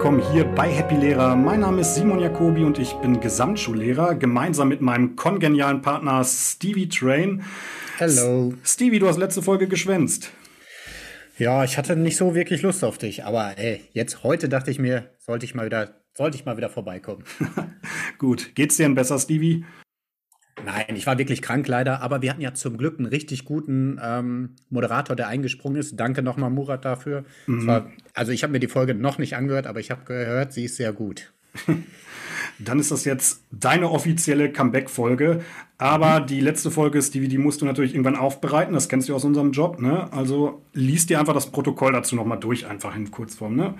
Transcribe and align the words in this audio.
Willkommen 0.00 0.32
hier 0.32 0.46
bei 0.46 0.70
Happy 0.70 0.94
Lehrer. 0.94 1.36
Mein 1.36 1.60
Name 1.60 1.82
ist 1.82 1.94
Simon 1.94 2.20
Jacobi 2.20 2.64
und 2.64 2.78
ich 2.78 2.94
bin 3.02 3.20
Gesamtschullehrer, 3.20 4.14
gemeinsam 4.14 4.68
mit 4.68 4.80
meinem 4.80 5.14
kongenialen 5.14 5.82
Partner 5.82 6.24
Stevie 6.24 6.88
Train. 6.88 7.42
Hallo. 7.98 8.54
Stevie, 8.64 8.98
du 8.98 9.08
hast 9.08 9.18
letzte 9.18 9.42
Folge 9.42 9.68
geschwänzt. 9.68 10.30
Ja, 11.36 11.64
ich 11.64 11.76
hatte 11.76 11.96
nicht 11.96 12.16
so 12.16 12.34
wirklich 12.34 12.62
Lust 12.62 12.82
auf 12.82 12.96
dich, 12.96 13.24
aber 13.24 13.58
ey, 13.58 13.82
jetzt 13.92 14.24
heute 14.24 14.48
dachte 14.48 14.70
ich 14.70 14.78
mir, 14.78 15.10
sollte 15.18 15.44
ich 15.44 15.54
mal 15.54 15.66
wieder, 15.66 16.00
sollte 16.14 16.38
ich 16.38 16.46
mal 16.46 16.56
wieder 16.56 16.70
vorbeikommen. 16.70 17.24
Gut, 18.18 18.54
geht's 18.54 18.78
dir 18.78 18.84
denn 18.84 18.94
besser, 18.94 19.18
Stevie? 19.18 19.66
Nein, 20.64 20.96
ich 20.96 21.06
war 21.06 21.18
wirklich 21.18 21.42
krank 21.42 21.66
leider, 21.68 22.02
aber 22.02 22.22
wir 22.22 22.30
hatten 22.30 22.40
ja 22.40 22.54
zum 22.54 22.76
Glück 22.76 22.98
einen 22.98 23.06
richtig 23.06 23.44
guten 23.44 24.00
ähm, 24.02 24.50
Moderator, 24.68 25.16
der 25.16 25.28
eingesprungen 25.28 25.80
ist. 25.80 25.98
Danke 25.98 26.22
nochmal, 26.22 26.50
Murat, 26.50 26.84
dafür. 26.84 27.24
Mhm. 27.46 27.66
War, 27.66 27.90
also 28.14 28.32
ich 28.32 28.42
habe 28.42 28.52
mir 28.52 28.60
die 28.60 28.68
Folge 28.68 28.94
noch 28.94 29.18
nicht 29.18 29.36
angehört, 29.36 29.66
aber 29.66 29.80
ich 29.80 29.90
habe 29.90 30.04
gehört, 30.04 30.52
sie 30.52 30.64
ist 30.64 30.76
sehr 30.76 30.92
gut. 30.92 31.32
Dann 32.58 32.78
ist 32.78 32.90
das 32.90 33.04
jetzt 33.04 33.42
deine 33.50 33.90
offizielle 33.90 34.52
Comeback-Folge. 34.52 35.40
Aber 35.78 36.20
mhm. 36.20 36.26
die 36.26 36.40
letzte 36.40 36.70
Folge, 36.70 37.00
Stevie, 37.00 37.28
die 37.28 37.38
musst 37.38 37.62
du 37.62 37.64
natürlich 37.66 37.94
irgendwann 37.94 38.16
aufbereiten. 38.16 38.74
Das 38.74 38.88
kennst 38.88 39.08
du 39.08 39.14
aus 39.14 39.24
unserem 39.24 39.52
Job. 39.52 39.80
Ne? 39.80 40.12
Also 40.12 40.62
liest 40.74 41.10
dir 41.10 41.18
einfach 41.18 41.34
das 41.34 41.50
Protokoll 41.50 41.92
dazu 41.92 42.16
nochmal 42.16 42.38
durch, 42.38 42.66
einfach 42.66 42.94
in 42.94 43.10
Kurzform. 43.10 43.56
Ne? 43.56 43.74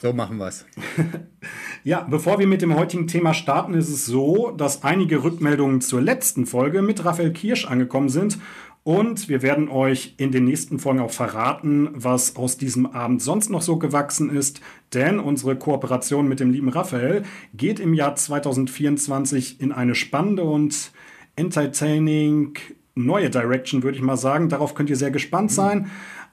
So 0.00 0.14
machen 0.14 0.38
wir 0.38 0.48
es. 0.48 0.64
ja, 1.84 2.06
bevor 2.08 2.38
wir 2.38 2.46
mit 2.46 2.62
dem 2.62 2.74
heutigen 2.74 3.06
Thema 3.06 3.34
starten, 3.34 3.74
ist 3.74 3.90
es 3.90 4.06
so, 4.06 4.50
dass 4.50 4.82
einige 4.82 5.22
Rückmeldungen 5.22 5.82
zur 5.82 6.00
letzten 6.00 6.46
Folge 6.46 6.80
mit 6.80 7.04
Raphael 7.04 7.32
Kirsch 7.32 7.66
angekommen 7.66 8.08
sind. 8.08 8.38
Und 8.82 9.28
wir 9.28 9.42
werden 9.42 9.68
euch 9.68 10.14
in 10.16 10.32
den 10.32 10.46
nächsten 10.46 10.78
Folgen 10.78 11.00
auch 11.00 11.10
verraten, 11.10 11.90
was 11.92 12.36
aus 12.36 12.56
diesem 12.56 12.86
Abend 12.86 13.20
sonst 13.20 13.50
noch 13.50 13.60
so 13.60 13.78
gewachsen 13.78 14.30
ist. 14.30 14.62
Denn 14.94 15.20
unsere 15.20 15.54
Kooperation 15.56 16.26
mit 16.26 16.40
dem 16.40 16.50
lieben 16.50 16.70
Raphael 16.70 17.24
geht 17.52 17.78
im 17.78 17.92
Jahr 17.92 18.16
2024 18.16 19.60
in 19.60 19.70
eine 19.70 19.94
spannende 19.94 20.44
und 20.44 20.92
entertaining 21.36 22.54
neue 22.94 23.28
Direction, 23.28 23.82
würde 23.82 23.98
ich 23.98 24.02
mal 24.02 24.16
sagen. 24.16 24.48
Darauf 24.48 24.74
könnt 24.74 24.88
ihr 24.88 24.96
sehr 24.96 25.10
gespannt 25.10 25.52
sein. 25.52 25.78
Mhm. 25.80 25.90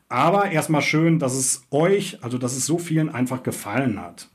Aber 0.09 0.52
erstmal 0.52 0.81
schön, 0.81 1.19
dass 1.19 1.33
es 1.33 1.63
euch, 1.69 2.23
also 2.23 2.38
dass 2.38 2.55
es 2.55 2.66
so 2.66 2.77
vielen 2.77 3.09
einfach 3.09 3.44
gefallen 3.44 4.00
hat. 4.02 4.30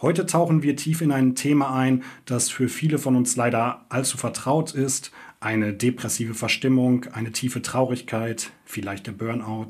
Heute 0.00 0.26
tauchen 0.26 0.62
wir 0.62 0.76
tief 0.76 1.00
in 1.00 1.10
ein 1.10 1.34
Thema 1.34 1.74
ein, 1.74 2.04
das 2.24 2.50
für 2.50 2.68
viele 2.68 2.98
von 2.98 3.16
uns 3.16 3.34
leider 3.34 3.84
allzu 3.88 4.16
vertraut 4.16 4.72
ist. 4.72 5.10
Eine 5.40 5.72
depressive 5.72 6.34
Verstimmung, 6.34 7.04
eine 7.12 7.30
tiefe 7.30 7.62
Traurigkeit, 7.62 8.50
vielleicht 8.64 9.06
der 9.06 9.12
Burnout. 9.12 9.68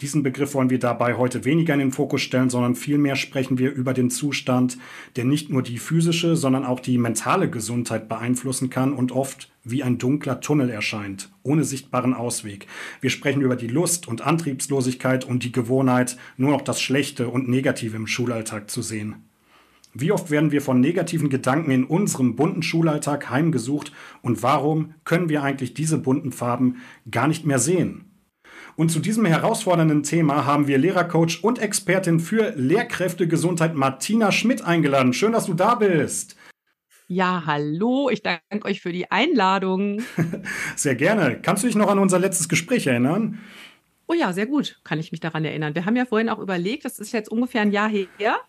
Diesen 0.00 0.22
Begriff 0.22 0.52
wollen 0.52 0.68
wir 0.68 0.78
dabei 0.78 1.14
heute 1.14 1.46
weniger 1.46 1.72
in 1.72 1.80
den 1.80 1.92
Fokus 1.92 2.20
stellen, 2.20 2.50
sondern 2.50 2.74
vielmehr 2.74 3.16
sprechen 3.16 3.56
wir 3.56 3.72
über 3.72 3.94
den 3.94 4.10
Zustand, 4.10 4.76
der 5.16 5.24
nicht 5.24 5.48
nur 5.48 5.62
die 5.62 5.78
physische, 5.78 6.36
sondern 6.36 6.66
auch 6.66 6.78
die 6.78 6.98
mentale 6.98 7.48
Gesundheit 7.48 8.06
beeinflussen 8.10 8.68
kann 8.68 8.92
und 8.92 9.10
oft 9.10 9.50
wie 9.64 9.82
ein 9.82 9.96
dunkler 9.96 10.42
Tunnel 10.42 10.68
erscheint, 10.68 11.30
ohne 11.42 11.64
sichtbaren 11.64 12.12
Ausweg. 12.12 12.66
Wir 13.00 13.08
sprechen 13.08 13.40
über 13.40 13.56
die 13.56 13.66
Lust 13.66 14.08
und 14.08 14.20
Antriebslosigkeit 14.20 15.24
und 15.24 15.42
die 15.42 15.52
Gewohnheit, 15.52 16.18
nur 16.36 16.50
noch 16.50 16.62
das 16.62 16.82
Schlechte 16.82 17.30
und 17.30 17.48
Negative 17.48 17.96
im 17.96 18.06
Schulalltag 18.06 18.68
zu 18.68 18.82
sehen. 18.82 19.27
Wie 20.00 20.12
oft 20.12 20.30
werden 20.30 20.52
wir 20.52 20.62
von 20.62 20.78
negativen 20.78 21.28
Gedanken 21.28 21.72
in 21.72 21.82
unserem 21.82 22.36
bunten 22.36 22.62
Schulalltag 22.62 23.30
heimgesucht 23.30 23.90
und 24.22 24.44
warum 24.44 24.94
können 25.02 25.28
wir 25.28 25.42
eigentlich 25.42 25.74
diese 25.74 25.98
bunten 25.98 26.30
Farben 26.30 26.76
gar 27.10 27.26
nicht 27.26 27.44
mehr 27.44 27.58
sehen? 27.58 28.04
Und 28.76 28.92
zu 28.92 29.00
diesem 29.00 29.24
herausfordernden 29.24 30.04
Thema 30.04 30.46
haben 30.46 30.68
wir 30.68 30.78
Lehrercoach 30.78 31.42
und 31.42 31.58
Expertin 31.58 32.20
für 32.20 32.52
Lehrkräftegesundheit 32.54 33.74
Martina 33.74 34.30
Schmidt 34.30 34.62
eingeladen. 34.62 35.12
Schön, 35.12 35.32
dass 35.32 35.46
du 35.46 35.54
da 35.54 35.74
bist. 35.74 36.36
Ja, 37.08 37.42
hallo, 37.44 38.08
ich 38.08 38.22
danke 38.22 38.66
euch 38.66 38.80
für 38.80 38.92
die 38.92 39.10
Einladung. 39.10 40.02
Sehr 40.76 40.94
gerne. 40.94 41.40
Kannst 41.42 41.64
du 41.64 41.66
dich 41.66 41.74
noch 41.74 41.90
an 41.90 41.98
unser 41.98 42.20
letztes 42.20 42.48
Gespräch 42.48 42.86
erinnern? 42.86 43.40
Oh 44.10 44.14
ja, 44.14 44.32
sehr 44.32 44.46
gut, 44.46 44.80
kann 44.84 44.98
ich 44.98 45.12
mich 45.12 45.20
daran 45.20 45.44
erinnern. 45.44 45.74
Wir 45.74 45.84
haben 45.84 45.94
ja 45.94 46.06
vorhin 46.06 46.30
auch 46.30 46.38
überlegt, 46.38 46.86
das 46.86 46.98
ist 46.98 47.12
jetzt 47.12 47.30
ungefähr 47.30 47.60
ein 47.60 47.72
Jahr 47.72 47.90
her. 47.90 48.06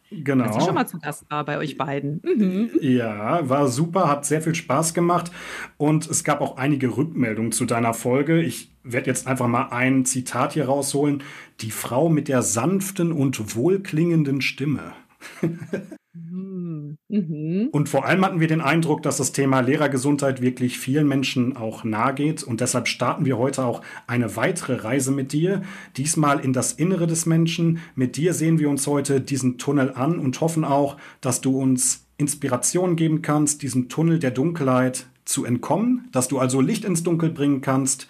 Genau. 0.10 0.46
Als 0.46 0.56
ich 0.56 0.64
schon 0.64 0.74
mal 0.74 0.88
zu 0.88 1.00
Gast 1.00 1.30
war 1.30 1.44
bei 1.44 1.58
euch 1.58 1.78
beiden. 1.78 2.22
Mhm. 2.24 2.72
Ja, 2.80 3.48
war 3.50 3.68
super, 3.68 4.08
hat 4.08 4.26
sehr 4.26 4.42
viel 4.42 4.56
Spaß 4.56 4.94
gemacht 4.94 5.32
und 5.76 6.10
es 6.10 6.24
gab 6.24 6.40
auch 6.40 6.56
einige 6.56 6.96
Rückmeldungen 6.96 7.52
zu 7.52 7.66
deiner 7.66 7.94
Folge. 7.94 8.42
Ich 8.42 8.72
werde 8.84 9.08
jetzt 9.08 9.28
einfach 9.28 9.48
mal 9.48 9.68
ein 9.72 10.06
Zitat 10.06 10.54
hier 10.54 10.66
rausholen. 10.66 11.24
Die 11.60 11.72
Frau 11.72 12.08
mit 12.08 12.30
der 12.30 12.42
sanften 12.42 13.12
und 13.12 13.54
wohlklingenden 13.58 14.40
Stimme. 14.40 14.94
Mhm. 17.10 17.70
Und 17.72 17.90
vor 17.90 18.06
allem 18.06 18.24
hatten 18.26 18.40
wir 18.40 18.48
den 18.48 18.62
Eindruck, 18.62 19.02
dass 19.04 19.18
das 19.18 19.32
Thema 19.32 19.60
Lehrergesundheit 19.62 20.42
wirklich 20.42 20.80
vielen 20.80 21.08
Menschen 21.08 21.56
auch 21.56 21.84
nahe 21.84 22.14
geht. 22.14 22.44
Und 22.44 22.62
deshalb 22.62 22.88
starten 22.88 23.26
wir 23.26 23.38
heute 23.38 23.64
auch 23.64 23.82
eine 24.08 24.36
weitere 24.36 24.76
Reise 24.76 25.12
mit 25.12 25.34
dir. 25.34 25.62
Diesmal 25.98 26.40
in 26.40 26.54
das 26.54 26.74
Innere 26.74 27.08
des 27.08 27.26
Menschen. 27.26 27.80
Mit 27.96 28.18
dir 28.18 28.34
sehen 28.34 28.60
wir 28.60 28.70
uns 28.70 28.88
heute 28.88 29.22
diesen 29.22 29.58
Tunnel 29.58 29.94
an 29.94 30.20
und 30.20 30.40
hoffen 30.42 30.64
auch, 30.64 30.98
dass 31.22 31.42
du 31.42 31.60
uns 31.60 32.06
Inspiration 32.18 32.96
geben 32.96 33.22
kannst, 33.22 33.62
diesem 33.62 33.90
Tunnel 33.90 34.20
der 34.20 34.32
Dunkelheit 34.32 35.08
zu 35.26 35.46
entkommen, 35.46 36.10
dass 36.12 36.28
du 36.28 36.40
also 36.40 36.60
Licht 36.60 36.84
ins 36.84 37.04
Dunkel 37.04 37.30
bringen 37.30 37.62
kannst. 37.62 38.08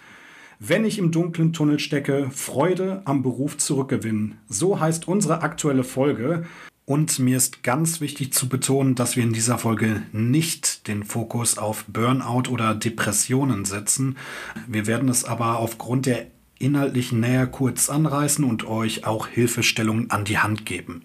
Wenn 0.58 0.84
ich 0.84 0.98
im 0.98 1.10
dunklen 1.10 1.54
Tunnel 1.54 1.78
stecke, 1.78 2.28
Freude 2.30 3.00
am 3.06 3.22
Beruf 3.22 3.56
zurückgewinnen. 3.56 4.38
So 4.46 4.78
heißt 4.78 5.08
unsere 5.08 5.40
aktuelle 5.42 5.84
Folge. 5.84 6.44
Und 6.90 7.20
mir 7.20 7.36
ist 7.36 7.62
ganz 7.62 8.00
wichtig 8.00 8.32
zu 8.32 8.48
betonen, 8.48 8.96
dass 8.96 9.14
wir 9.14 9.22
in 9.22 9.32
dieser 9.32 9.58
Folge 9.58 10.02
nicht 10.10 10.88
den 10.88 11.04
Fokus 11.04 11.56
auf 11.56 11.84
Burnout 11.86 12.50
oder 12.50 12.74
Depressionen 12.74 13.64
setzen. 13.64 14.16
Wir 14.66 14.88
werden 14.88 15.08
es 15.08 15.24
aber 15.24 15.60
aufgrund 15.60 16.06
der 16.06 16.26
inhaltlichen 16.58 17.20
Nähe 17.20 17.46
kurz 17.46 17.90
anreißen 17.90 18.44
und 18.44 18.66
euch 18.66 19.06
auch 19.06 19.28
Hilfestellungen 19.28 20.10
an 20.10 20.24
die 20.24 20.38
Hand 20.38 20.66
geben. 20.66 21.02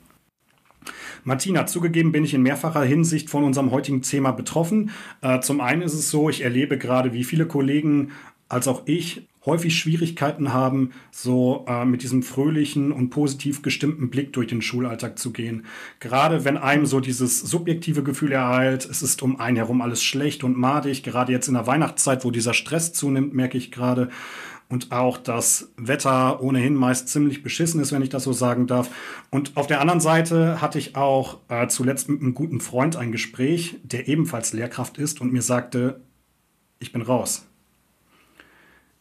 Martina, 1.23 1.67
zugegeben 1.67 2.11
bin 2.11 2.23
ich 2.23 2.33
in 2.33 2.41
mehrfacher 2.41 2.81
Hinsicht 2.81 3.29
von 3.29 3.43
unserem 3.43 3.69
heutigen 3.69 4.01
Thema 4.01 4.31
betroffen. 4.31 4.89
Äh, 5.21 5.41
zum 5.41 5.61
einen 5.61 5.83
ist 5.83 5.93
es 5.93 6.09
so, 6.09 6.29
ich 6.31 6.41
erlebe 6.41 6.79
gerade, 6.79 7.13
wie 7.13 7.23
viele 7.23 7.45
Kollegen 7.45 8.09
als 8.49 8.67
auch 8.67 8.81
ich 8.87 9.27
häufig 9.45 9.77
Schwierigkeiten 9.77 10.53
haben, 10.53 10.91
so 11.11 11.65
äh, 11.67 11.85
mit 11.85 12.03
diesem 12.03 12.23
fröhlichen 12.23 12.91
und 12.91 13.09
positiv 13.09 13.61
gestimmten 13.61 14.09
Blick 14.09 14.33
durch 14.33 14.47
den 14.47 14.61
Schulalltag 14.61 15.19
zu 15.19 15.31
gehen. 15.31 15.65
Gerade 15.99 16.45
wenn 16.45 16.57
einem 16.57 16.85
so 16.85 16.99
dieses 16.99 17.39
subjektive 17.39 18.03
Gefühl 18.03 18.31
ereilt, 18.31 18.85
es 18.85 19.01
ist 19.01 19.21
um 19.21 19.39
einen 19.39 19.57
herum 19.57 19.81
alles 19.81 20.03
schlecht 20.03 20.43
und 20.43 20.57
madig, 20.57 21.03
gerade 21.03 21.31
jetzt 21.31 21.47
in 21.47 21.53
der 21.53 21.67
Weihnachtszeit, 21.67 22.25
wo 22.25 22.31
dieser 22.31 22.53
Stress 22.53 22.93
zunimmt, 22.93 23.33
merke 23.33 23.57
ich 23.57 23.71
gerade. 23.71 24.09
Und 24.67 24.91
auch 24.91 25.19
das 25.19 25.71
Wetter 25.77 26.41
ohnehin 26.41 26.73
meist 26.73 27.09
ziemlich 27.09 27.43
beschissen 27.43 27.79
ist, 27.79 27.91
wenn 27.91 28.01
ich 28.01 28.09
das 28.09 28.23
so 28.23 28.33
sagen 28.33 28.65
darf. 28.65 28.89
Und 29.29 29.55
auf 29.57 29.67
der 29.67 29.79
anderen 29.79 29.99
Seite 29.99 30.59
hatte 30.59 30.79
ich 30.79 30.95
auch 30.95 31.37
äh, 31.49 31.67
zuletzt 31.67 32.09
mit 32.09 32.19
einem 32.19 32.33
guten 32.33 32.59
Freund 32.59 32.95
ein 32.95 33.11
Gespräch, 33.11 33.77
der 33.83 34.07
ebenfalls 34.07 34.53
Lehrkraft 34.53 34.97
ist 34.97 35.21
und 35.21 35.31
mir 35.31 35.43
sagte, 35.43 36.01
ich 36.79 36.91
bin 36.91 37.03
raus 37.03 37.45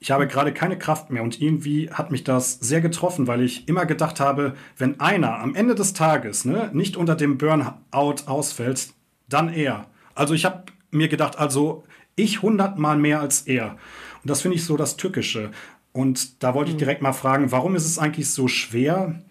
ich 0.01 0.11
habe 0.11 0.27
gerade 0.27 0.53
keine 0.53 0.79
Kraft 0.79 1.11
mehr 1.11 1.23
und 1.23 1.41
irgendwie 1.41 1.91
hat 1.91 2.11
mich 2.11 2.25
das 2.25 2.55
sehr 2.61 2.81
getroffen, 2.81 3.27
weil 3.27 3.43
ich 3.43 3.69
immer 3.69 3.87
gedacht 3.87 4.21
habe, 4.21 4.55
wenn 4.77 5.01
einer 5.01 5.39
am 5.39 5.55
Ende 5.55 5.75
des 5.75 5.95
Tages 5.95 6.45
ne, 6.45 6.71
nicht 6.73 6.97
unter 6.97 7.17
dem 7.17 7.39
Burnout 7.39 8.27
ausfällt, 8.27 8.89
dann 9.29 9.49
er. 9.49 9.87
Also 10.15 10.35
ich 10.35 10.45
habe 10.45 10.65
mir 10.91 11.09
gedacht, 11.09 11.39
also 11.39 11.85
ich 12.17 12.43
hundertmal 12.43 12.99
mehr 12.99 13.21
als 13.21 13.43
er. 13.43 13.79
Und 14.23 14.31
das 14.31 14.43
finde 14.43 14.57
ich 14.57 14.65
so 14.65 14.77
das 14.77 14.97
Tückische. 14.97 15.51
Und 15.93 16.43
da 16.43 16.55
wollte 16.55 16.71
ich 16.71 16.77
mhm. 16.77 16.81
direkt 16.81 17.03
mal 17.03 17.13
fragen, 17.13 17.53
warum 17.53 17.75
ist 17.75 17.87
es 17.87 17.99
eigentlich 17.99 18.31
so 18.31 18.49
schwer, 18.49 19.23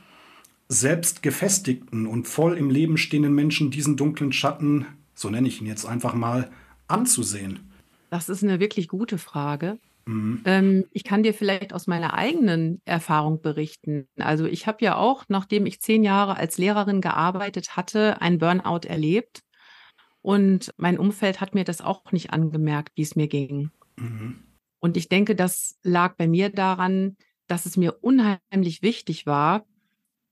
selbst 0.69 1.21
gefestigten 1.21 2.07
und 2.07 2.27
voll 2.27 2.57
im 2.57 2.69
Leben 2.69 2.97
stehenden 2.97 3.33
Menschen 3.33 3.69
diesen 3.69 3.95
dunklen 3.95 4.31
Schatten, 4.31 4.85
so 5.13 5.29
nenne 5.29 5.47
ich 5.47 5.61
ihn 5.61 5.67
jetzt 5.67 5.85
einfach 5.85 6.13
mal, 6.13 6.49
anzusehen? 6.87 7.59
Das 8.09 8.29
ist 8.29 8.43
eine 8.43 8.59
wirklich 8.59 8.87
gute 8.87 9.17
Frage. 9.17 9.77
Mhm. 10.05 10.41
Ähm, 10.45 10.85
ich 10.91 11.03
kann 11.03 11.23
dir 11.23 11.33
vielleicht 11.33 11.73
aus 11.73 11.87
meiner 11.87 12.13
eigenen 12.13 12.81
Erfahrung 12.85 13.41
berichten. 13.41 14.07
Also 14.17 14.45
ich 14.45 14.67
habe 14.67 14.83
ja 14.83 14.97
auch, 14.97 15.25
nachdem 15.27 15.65
ich 15.65 15.81
zehn 15.81 16.03
Jahre 16.03 16.37
als 16.37 16.57
Lehrerin 16.57 17.01
gearbeitet 17.01 17.77
hatte, 17.77 18.21
ein 18.21 18.37
Burnout 18.37 18.87
erlebt. 18.87 19.43
Und 20.21 20.71
mein 20.77 20.97
Umfeld 20.97 21.41
hat 21.41 21.53
mir 21.53 21.63
das 21.63 21.81
auch 21.81 22.11
nicht 22.11 22.31
angemerkt, 22.31 22.93
wie 22.95 23.01
es 23.01 23.15
mir 23.15 23.27
ging. 23.27 23.71
Mhm. 23.97 24.43
Und 24.79 24.97
ich 24.97 25.09
denke, 25.09 25.35
das 25.35 25.77
lag 25.83 26.15
bei 26.15 26.27
mir 26.27 26.49
daran, 26.49 27.15
dass 27.47 27.65
es 27.65 27.77
mir 27.77 27.97
unheimlich 28.01 28.81
wichtig 28.81 29.25
war, 29.25 29.65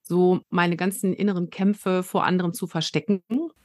so 0.02 0.40
meine 0.50 0.76
ganzen 0.76 1.12
inneren 1.12 1.50
Kämpfe 1.50 2.02
vor 2.02 2.24
anderen 2.24 2.52
zu 2.52 2.66
verstecken. 2.66 3.22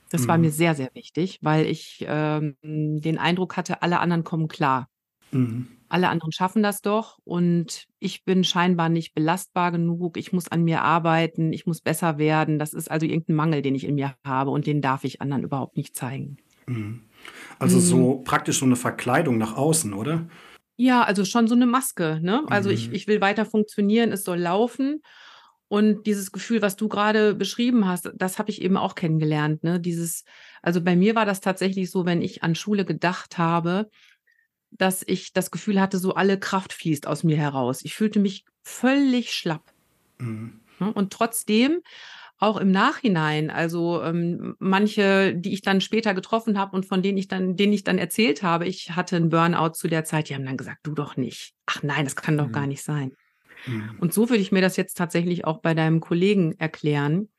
Das 0.10 0.24
mhm. 0.24 0.27
war 0.27 0.38
mir 0.38 0.48
mhm. 0.48 0.53
sehr, 0.53 0.75
sehr 0.75 0.89
wichtig, 0.94 1.39
weil 1.42 1.65
ich 1.65 2.06
ähm, 2.07 2.56
den 2.62 3.18
Eindruck 3.18 3.57
hatte, 3.57 3.81
alle 3.81 4.00
anderen 4.00 4.24
kommen 4.24 4.48
klar. 4.48 4.88
Mhm. 5.31 5.68
Alle 5.89 6.10
anderen 6.10 6.31
schaffen 6.31 6.63
das 6.63 6.81
doch 6.81 7.19
und 7.24 7.88
ich 8.00 8.25
bin 8.25 8.44
scheinbar 8.44 8.89
nicht 8.89 9.13
belastbar 9.13 9.72
genug. 9.72 10.18
Ich 10.18 10.34
muss 10.34 10.48
an 10.48 10.63
mir 10.63 10.81
arbeiten, 10.81 11.54
ich 11.54 11.66
muss 11.66 11.81
besser 11.81 12.18
werden. 12.18 12.60
Das 12.60 12.74
ist 12.74 12.92
also 12.92 13.06
irgendein 13.06 13.36
Mangel, 13.36 13.62
den 13.62 13.75
ich 13.75 13.86
in 13.86 13.95
mir 13.95 14.16
habe 14.25 14.51
und 14.51 14.68
den 14.68 14.81
darf 14.81 15.04
ich 15.04 15.22
anderen 15.22 15.44
überhaupt 15.44 15.78
nicht 15.78 15.95
zeigen. 15.95 16.38
Mhm. 16.68 17.04
Also 17.60 17.80
so 17.80 18.19
mhm. 18.19 18.24
praktisch 18.24 18.60
so 18.60 18.66
eine 18.66 18.75
Verkleidung 18.75 19.38
nach 19.38 19.56
außen, 19.56 19.94
oder? 19.94 20.28
Ja, 20.75 21.04
also 21.04 21.25
schon 21.25 21.48
so 21.48 21.56
eine 21.56 21.66
Maske. 21.66 22.19
Ne? 22.22 22.44
Also 22.50 22.69
ich, 22.69 22.89
mhm. 22.89 22.95
ich 22.95 23.07
will 23.07 23.22
weiter 23.22 23.45
funktionieren, 23.45 24.12
es 24.12 24.24
soll 24.24 24.39
laufen. 24.39 25.01
Und 25.69 26.07
dieses 26.07 26.31
Gefühl, 26.31 26.62
was 26.62 26.78
du 26.78 26.88
gerade 26.88 27.36
beschrieben 27.36 27.88
hast, 27.88 28.10
das 28.16 28.39
habe 28.39 28.51
ich 28.51 28.62
eben 28.62 28.78
auch 28.78 28.95
kennengelernt. 28.95 29.63
Ne? 29.63 29.80
Dieses, 29.80 30.24
also 30.62 30.81
bei 30.81 30.95
mir 30.95 31.16
war 31.16 31.25
das 31.25 31.42
tatsächlich 31.42 31.92
so, 31.92 32.06
wenn 32.06 32.22
ich 32.22 32.42
an 32.44 32.56
Schule 32.56 32.86
gedacht 32.86 33.38
habe, 33.38 33.89
dass 34.71 35.03
ich 35.05 35.33
das 35.33 35.51
Gefühl 35.51 35.79
hatte, 35.79 35.97
so 35.97 36.13
alle 36.15 36.39
Kraft 36.39 36.73
fließt 36.73 37.07
aus 37.07 37.23
mir 37.23 37.37
heraus. 37.37 37.83
Ich 37.83 37.95
fühlte 37.95 38.19
mich 38.19 38.45
völlig 38.63 39.33
schlapp. 39.33 39.63
Mhm. 40.19 40.59
Ne? 40.79 40.93
Und 40.93 41.13
trotzdem 41.13 41.81
auch 42.39 42.57
im 42.57 42.71
Nachhinein, 42.71 43.49
also 43.49 44.01
ähm, 44.03 44.55
manche, 44.59 45.33
die 45.35 45.53
ich 45.53 45.63
dann 45.63 45.81
später 45.81 46.13
getroffen 46.13 46.59
habe 46.59 46.75
und 46.75 46.85
von 46.85 47.01
denen 47.01 47.17
ich 47.17 47.27
dann, 47.27 47.55
denen 47.55 47.73
ich 47.73 47.83
dann 47.83 47.97
erzählt 47.97 48.43
habe, 48.43 48.67
ich 48.67 48.91
hatte 48.91 49.15
einen 49.15 49.29
Burnout 49.29 49.73
zu 49.73 49.87
der 49.87 50.03
Zeit, 50.03 50.29
die 50.29 50.35
haben 50.35 50.45
dann 50.45 50.57
gesagt, 50.57 50.79
du 50.83 50.93
doch 50.93 51.17
nicht. 51.17 51.55
Ach 51.65 51.81
nein, 51.81 52.05
das 52.05 52.15
kann 52.15 52.37
doch 52.37 52.47
mhm. 52.47 52.51
gar 52.51 52.67
nicht 52.67 52.83
sein. 52.83 53.13
Mhm. 53.65 53.97
Und 53.99 54.13
so 54.13 54.29
würde 54.29 54.41
ich 54.41 54.51
mir 54.51 54.61
das 54.61 54.77
jetzt 54.77 54.97
tatsächlich 54.97 55.45
auch 55.45 55.61
bei 55.61 55.73
deinem 55.73 55.99
Kollegen 55.99 56.53
erklären, 56.59 57.29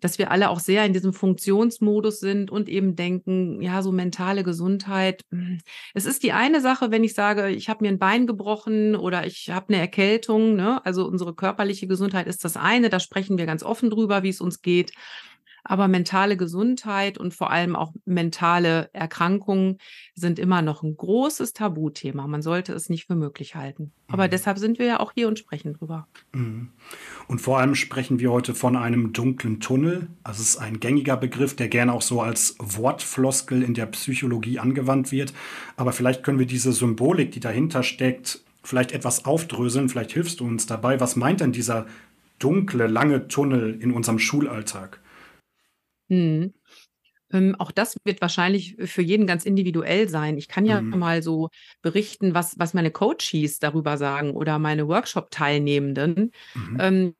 dass 0.00 0.18
wir 0.18 0.30
alle 0.30 0.50
auch 0.50 0.60
sehr 0.60 0.84
in 0.84 0.92
diesem 0.92 1.12
Funktionsmodus 1.12 2.20
sind 2.20 2.50
und 2.50 2.68
eben 2.68 2.96
denken, 2.96 3.60
ja, 3.62 3.82
so 3.82 3.92
mentale 3.92 4.42
Gesundheit. 4.42 5.22
Hm, 5.30 5.58
es 5.94 6.04
ist 6.06 6.22
die 6.22 6.32
eine 6.32 6.60
Sache, 6.60 6.90
wenn 6.90 7.04
ich 7.04 7.14
sage, 7.14 7.48
ich 7.50 7.68
habe 7.68 7.84
mir 7.84 7.90
ein 7.90 7.98
Bein 7.98 8.26
gebrochen 8.26 8.96
oder 8.96 9.26
ich 9.26 9.50
habe 9.50 9.68
eine 9.68 9.78
Erkältung. 9.78 10.56
Ne? 10.56 10.84
Also 10.84 11.06
unsere 11.06 11.34
körperliche 11.34 11.86
Gesundheit 11.86 12.26
ist 12.26 12.44
das 12.44 12.56
eine, 12.56 12.88
da 12.88 13.00
sprechen 13.00 13.38
wir 13.38 13.46
ganz 13.46 13.62
offen 13.62 13.90
drüber, 13.90 14.22
wie 14.22 14.30
es 14.30 14.40
uns 14.40 14.62
geht. 14.62 14.92
Aber 15.70 15.86
mentale 15.86 16.38
Gesundheit 16.38 17.18
und 17.18 17.34
vor 17.34 17.50
allem 17.50 17.76
auch 17.76 17.92
mentale 18.06 18.88
Erkrankungen 18.94 19.76
sind 20.14 20.38
immer 20.38 20.62
noch 20.62 20.82
ein 20.82 20.96
großes 20.96 21.52
Tabuthema. 21.52 22.26
Man 22.26 22.40
sollte 22.40 22.72
es 22.72 22.88
nicht 22.88 23.06
für 23.06 23.14
möglich 23.14 23.54
halten. 23.54 23.92
Aber 24.08 24.26
mhm. 24.26 24.30
deshalb 24.30 24.58
sind 24.58 24.78
wir 24.78 24.86
ja 24.86 25.00
auch 25.00 25.12
hier 25.14 25.28
und 25.28 25.38
sprechen 25.38 25.74
drüber. 25.74 26.08
Mhm. 26.32 26.70
Und 27.26 27.42
vor 27.42 27.58
allem 27.58 27.74
sprechen 27.74 28.18
wir 28.18 28.32
heute 28.32 28.54
von 28.54 28.76
einem 28.76 29.12
dunklen 29.12 29.60
Tunnel. 29.60 30.08
Also 30.24 30.40
es 30.40 30.54
ist 30.54 30.56
ein 30.56 30.80
gängiger 30.80 31.18
Begriff, 31.18 31.54
der 31.54 31.68
gerne 31.68 31.92
auch 31.92 32.00
so 32.00 32.22
als 32.22 32.56
Wortfloskel 32.58 33.62
in 33.62 33.74
der 33.74 33.86
Psychologie 33.86 34.58
angewandt 34.58 35.12
wird. 35.12 35.34
Aber 35.76 35.92
vielleicht 35.92 36.22
können 36.22 36.38
wir 36.38 36.46
diese 36.46 36.72
Symbolik, 36.72 37.30
die 37.32 37.40
dahinter 37.40 37.82
steckt, 37.82 38.40
vielleicht 38.62 38.92
etwas 38.92 39.26
aufdröseln. 39.26 39.90
Vielleicht 39.90 40.12
hilfst 40.12 40.40
du 40.40 40.46
uns 40.46 40.64
dabei. 40.64 40.98
Was 40.98 41.14
meint 41.14 41.40
denn 41.40 41.52
dieser 41.52 41.84
dunkle, 42.38 42.86
lange 42.86 43.28
Tunnel 43.28 43.78
in 43.78 43.92
unserem 43.92 44.18
Schulalltag? 44.18 45.00
Mhm. 46.08 46.54
Ähm, 47.32 47.56
auch 47.58 47.72
das 47.72 47.96
wird 48.04 48.20
wahrscheinlich 48.22 48.76
für 48.86 49.02
jeden 49.02 49.26
ganz 49.26 49.44
individuell 49.46 50.08
sein. 50.08 50.38
Ich 50.38 50.48
kann 50.48 50.64
ja 50.66 50.82
Mhm. 50.82 50.94
mal 50.94 51.22
so 51.22 51.50
berichten, 51.82 52.34
was, 52.34 52.58
was 52.58 52.74
meine 52.74 52.90
Coaches 52.92 53.58
darüber 53.60 53.98
sagen 53.98 54.32
oder 54.32 54.58
meine 54.58 54.88
Workshop-Teilnehmenden. 54.88 56.32
Mhm. 56.54 56.78
Ähm, 56.78 57.14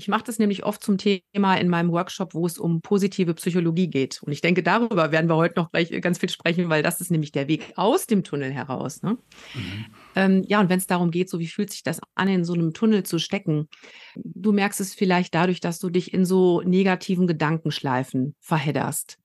ich 0.00 0.08
mache 0.08 0.24
das 0.24 0.38
nämlich 0.38 0.64
oft 0.64 0.82
zum 0.82 0.96
Thema 0.96 1.56
in 1.56 1.68
meinem 1.68 1.92
Workshop, 1.92 2.32
wo 2.32 2.46
es 2.46 2.56
um 2.56 2.80
positive 2.80 3.34
Psychologie 3.34 3.88
geht. 3.88 4.22
Und 4.22 4.32
ich 4.32 4.40
denke, 4.40 4.62
darüber 4.62 5.12
werden 5.12 5.28
wir 5.28 5.36
heute 5.36 5.60
noch 5.60 5.70
gleich 5.70 5.90
ganz 6.00 6.18
viel 6.18 6.30
sprechen, 6.30 6.70
weil 6.70 6.82
das 6.82 7.02
ist 7.02 7.10
nämlich 7.10 7.32
der 7.32 7.48
Weg 7.48 7.74
aus 7.76 8.06
dem 8.06 8.24
Tunnel 8.24 8.50
heraus. 8.50 9.02
Ne? 9.02 9.18
Mhm. 9.54 9.84
Ähm, 10.16 10.44
ja, 10.48 10.58
und 10.58 10.70
wenn 10.70 10.78
es 10.78 10.86
darum 10.86 11.10
geht, 11.10 11.28
so 11.28 11.38
wie 11.38 11.48
fühlt 11.48 11.70
sich 11.70 11.82
das 11.82 12.00
an, 12.14 12.28
in 12.28 12.46
so 12.46 12.54
einem 12.54 12.72
Tunnel 12.72 13.02
zu 13.02 13.18
stecken, 13.18 13.68
du 14.16 14.52
merkst 14.52 14.80
es 14.80 14.94
vielleicht 14.94 15.34
dadurch, 15.34 15.60
dass 15.60 15.78
du 15.80 15.90
dich 15.90 16.14
in 16.14 16.24
so 16.24 16.62
negativen 16.62 17.26
Gedankenschleifen 17.26 18.34
verhedderst, 18.40 19.18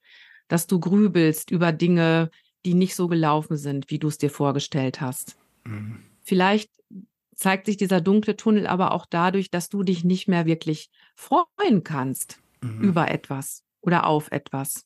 dass 0.50 0.68
du 0.68 0.81
grübelst 0.81 1.51
über 1.51 1.71
Dinge, 1.71 2.31
die 2.66 2.74
nicht 2.74 2.95
so 2.95 3.07
gelaufen 3.07 3.56
sind, 3.56 3.89
wie 3.89 4.00
du 4.00 4.10
es 4.10 4.18
dir 4.18 4.30
vorgestellt 4.30 5.00
hast. 5.00 5.38
Mhm. 5.63 6.00
Vielleicht 6.21 6.69
zeigt 7.35 7.65
sich 7.65 7.77
dieser 7.77 8.01
dunkle 8.01 8.35
Tunnel 8.35 8.67
aber 8.67 8.91
auch 8.91 9.05
dadurch, 9.05 9.51
dass 9.51 9.69
du 9.69 9.83
dich 9.83 10.03
nicht 10.03 10.27
mehr 10.27 10.45
wirklich 10.45 10.89
freuen 11.15 11.83
kannst 11.83 12.39
mhm. 12.61 12.81
über 12.81 13.11
etwas 13.11 13.63
oder 13.81 14.07
auf 14.07 14.31
etwas. 14.31 14.85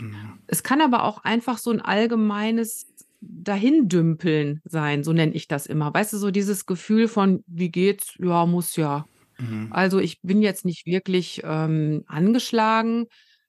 Mhm. 0.00 0.38
Es 0.46 0.62
kann 0.62 0.80
aber 0.80 1.04
auch 1.04 1.24
einfach 1.24 1.58
so 1.58 1.70
ein 1.70 1.80
allgemeines 1.80 2.86
Dahindümpeln 3.20 4.60
sein, 4.64 5.02
so 5.02 5.12
nenne 5.12 5.32
ich 5.32 5.48
das 5.48 5.66
immer. 5.66 5.92
Weißt 5.92 6.12
du, 6.12 6.18
so 6.18 6.30
dieses 6.30 6.66
Gefühl 6.66 7.08
von, 7.08 7.42
wie 7.46 7.70
geht's? 7.70 8.14
Ja, 8.18 8.46
muss 8.46 8.76
ja. 8.76 9.06
Mhm. 9.38 9.68
Also 9.70 9.98
ich 9.98 10.20
bin 10.22 10.40
jetzt 10.40 10.64
nicht 10.64 10.86
wirklich 10.86 11.42
ähm, 11.44 12.04
angeschlagen, 12.06 13.06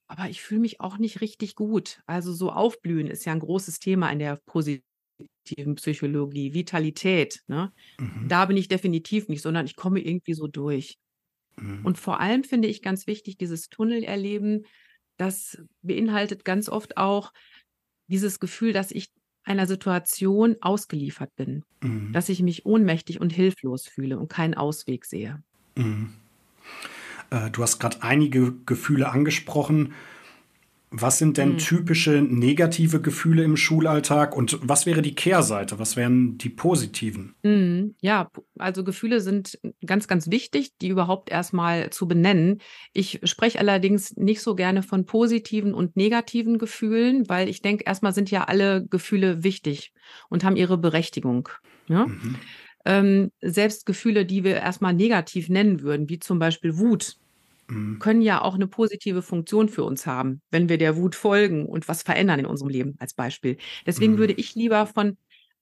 aber 0.08 0.28
ich 0.28 0.42
fühle 0.42 0.62
mich 0.62 0.80
auch 0.80 0.98
nicht 0.98 1.20
richtig 1.20 1.54
gut. 1.54 2.00
Also 2.06 2.32
so 2.32 2.50
aufblühen 2.50 3.06
ist 3.06 3.24
ja 3.26 3.32
ein 3.32 3.40
großes 3.40 3.78
Thema 3.78 4.10
in 4.10 4.18
der 4.18 4.40
Position 4.44 4.89
positiven 5.20 5.74
Psychologie, 5.76 6.54
Vitalität. 6.54 7.40
Ne? 7.46 7.72
Mhm. 7.98 8.28
Da 8.28 8.46
bin 8.46 8.56
ich 8.56 8.68
definitiv 8.68 9.28
nicht, 9.28 9.42
sondern 9.42 9.66
ich 9.66 9.76
komme 9.76 10.00
irgendwie 10.00 10.34
so 10.34 10.46
durch. 10.46 10.98
Mhm. 11.56 11.84
Und 11.84 11.98
vor 11.98 12.20
allem 12.20 12.44
finde 12.44 12.68
ich 12.68 12.82
ganz 12.82 13.06
wichtig, 13.06 13.36
dieses 13.38 13.68
Tunnelerleben, 13.68 14.66
das 15.16 15.62
beinhaltet 15.82 16.44
ganz 16.44 16.68
oft 16.68 16.96
auch 16.96 17.32
dieses 18.06 18.40
Gefühl, 18.40 18.72
dass 18.72 18.90
ich 18.90 19.08
einer 19.44 19.66
Situation 19.66 20.56
ausgeliefert 20.60 21.34
bin, 21.36 21.64
mhm. 21.82 22.12
dass 22.12 22.28
ich 22.28 22.42
mich 22.42 22.66
ohnmächtig 22.66 23.20
und 23.20 23.30
hilflos 23.32 23.86
fühle 23.86 24.18
und 24.18 24.28
keinen 24.28 24.54
Ausweg 24.54 25.04
sehe. 25.04 25.42
Mhm. 25.76 26.14
Äh, 27.30 27.50
du 27.50 27.62
hast 27.62 27.78
gerade 27.78 28.02
einige 28.02 28.54
Gefühle 28.66 29.10
angesprochen. 29.10 29.94
Was 30.92 31.18
sind 31.18 31.38
denn 31.38 31.52
mhm. 31.52 31.58
typische 31.58 32.20
negative 32.20 33.00
Gefühle 33.00 33.44
im 33.44 33.56
Schulalltag 33.56 34.36
und 34.36 34.58
was 34.60 34.86
wäre 34.86 35.02
die 35.02 35.14
Kehrseite? 35.14 35.78
Was 35.78 35.94
wären 35.94 36.36
die 36.36 36.48
positiven? 36.48 37.36
Mhm. 37.44 37.94
Ja, 38.00 38.28
also 38.58 38.82
Gefühle 38.82 39.20
sind 39.20 39.60
ganz, 39.86 40.08
ganz 40.08 40.30
wichtig, 40.32 40.76
die 40.78 40.88
überhaupt 40.88 41.30
erstmal 41.30 41.90
zu 41.90 42.08
benennen. 42.08 42.60
Ich 42.92 43.20
spreche 43.22 43.60
allerdings 43.60 44.16
nicht 44.16 44.42
so 44.42 44.56
gerne 44.56 44.82
von 44.82 45.06
positiven 45.06 45.74
und 45.74 45.94
negativen 45.94 46.58
Gefühlen, 46.58 47.28
weil 47.28 47.48
ich 47.48 47.62
denke, 47.62 47.84
erstmal 47.86 48.12
sind 48.12 48.32
ja 48.32 48.44
alle 48.44 48.84
Gefühle 48.84 49.44
wichtig 49.44 49.92
und 50.28 50.42
haben 50.42 50.56
ihre 50.56 50.76
Berechtigung. 50.76 51.48
Ja? 51.86 52.06
Mhm. 52.06 52.36
Ähm, 52.84 53.30
selbst 53.40 53.86
Gefühle, 53.86 54.26
die 54.26 54.42
wir 54.42 54.56
erstmal 54.56 54.94
negativ 54.94 55.50
nennen 55.50 55.82
würden, 55.82 56.08
wie 56.08 56.18
zum 56.18 56.40
Beispiel 56.40 56.78
Wut, 56.78 57.16
Mhm. 57.70 57.98
können 57.98 58.22
ja 58.22 58.42
auch 58.42 58.54
eine 58.54 58.66
positive 58.66 59.22
Funktion 59.22 59.68
für 59.68 59.84
uns 59.84 60.06
haben, 60.06 60.42
wenn 60.50 60.68
wir 60.68 60.78
der 60.78 60.96
Wut 60.96 61.14
folgen 61.14 61.66
und 61.66 61.88
was 61.88 62.02
verändern 62.02 62.40
in 62.40 62.46
unserem 62.46 62.70
Leben 62.70 62.96
als 62.98 63.14
Beispiel. 63.14 63.56
Deswegen 63.86 64.18
würde 64.18 64.34
mhm. 64.34 64.38
ich 64.38 64.54
lieber 64.54 64.86
von 64.86 65.16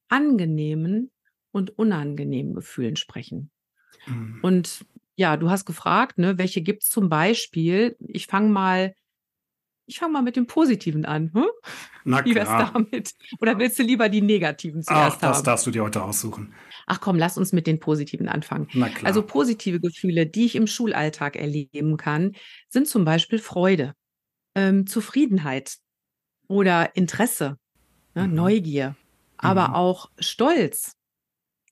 angenehmen 0.09 1.11
und 1.53 1.79
unangenehmen 1.79 2.55
Gefühlen 2.55 2.97
sprechen. 2.97 3.51
Mhm. 4.07 4.39
Und 4.43 4.85
ja, 5.17 5.37
du 5.37 5.51
hast 5.51 5.65
gefragt, 5.65 6.19
ne, 6.19 6.39
welche 6.39 6.63
gibt 6.63 6.85
es 6.85 6.91
zum 6.91 7.09
Beispiel? 7.09 7.97
Ich 8.01 8.27
fange 8.27 8.51
mal 8.51 8.95
ich 9.89 9.99
fange 9.99 10.13
mal 10.13 10.23
mit 10.23 10.37
dem 10.37 10.47
Positiven 10.47 11.07
an. 11.07 11.33
Hm? 11.33 11.47
Na 12.05 12.25
Wie 12.25 12.35
wär's 12.35 12.49
damit? 12.49 13.15
Oder 13.41 13.59
willst 13.59 13.79
du 13.79 13.83
lieber 13.83 14.09
die 14.09 14.21
Negativen 14.21 14.83
zuerst 14.83 15.17
Ach, 15.17 15.21
das 15.21 15.37
haben? 15.39 15.45
darfst 15.45 15.67
du 15.67 15.71
dir 15.71 15.83
heute 15.83 16.03
aussuchen. 16.03 16.55
Ach 16.87 17.01
komm, 17.01 17.17
lass 17.17 17.39
uns 17.39 17.53
mit 17.53 17.67
den 17.67 17.81
Positiven 17.81 18.29
anfangen. 18.29 18.69
Na 18.75 18.91
klar. 18.91 19.07
Also 19.07 19.23
positive 19.23 19.81
Gefühle, 19.81 20.27
die 20.27 20.45
ich 20.45 20.57
im 20.57 20.67
Schulalltag 20.67 21.37
erleben 21.37 21.97
kann, 21.97 22.37
sind 22.69 22.87
zum 22.87 23.05
Beispiel 23.05 23.39
Freude, 23.39 23.95
ähm, 24.55 24.87
Zufriedenheit 24.87 25.77
oder 26.49 26.95
Interesse, 26.95 27.57
ne, 28.15 28.29
mhm. 28.29 28.35
Neugier, 28.35 28.97
aber 29.39 29.69
mhm. 29.69 29.75
auch 29.75 30.11
Stolz 30.19 30.97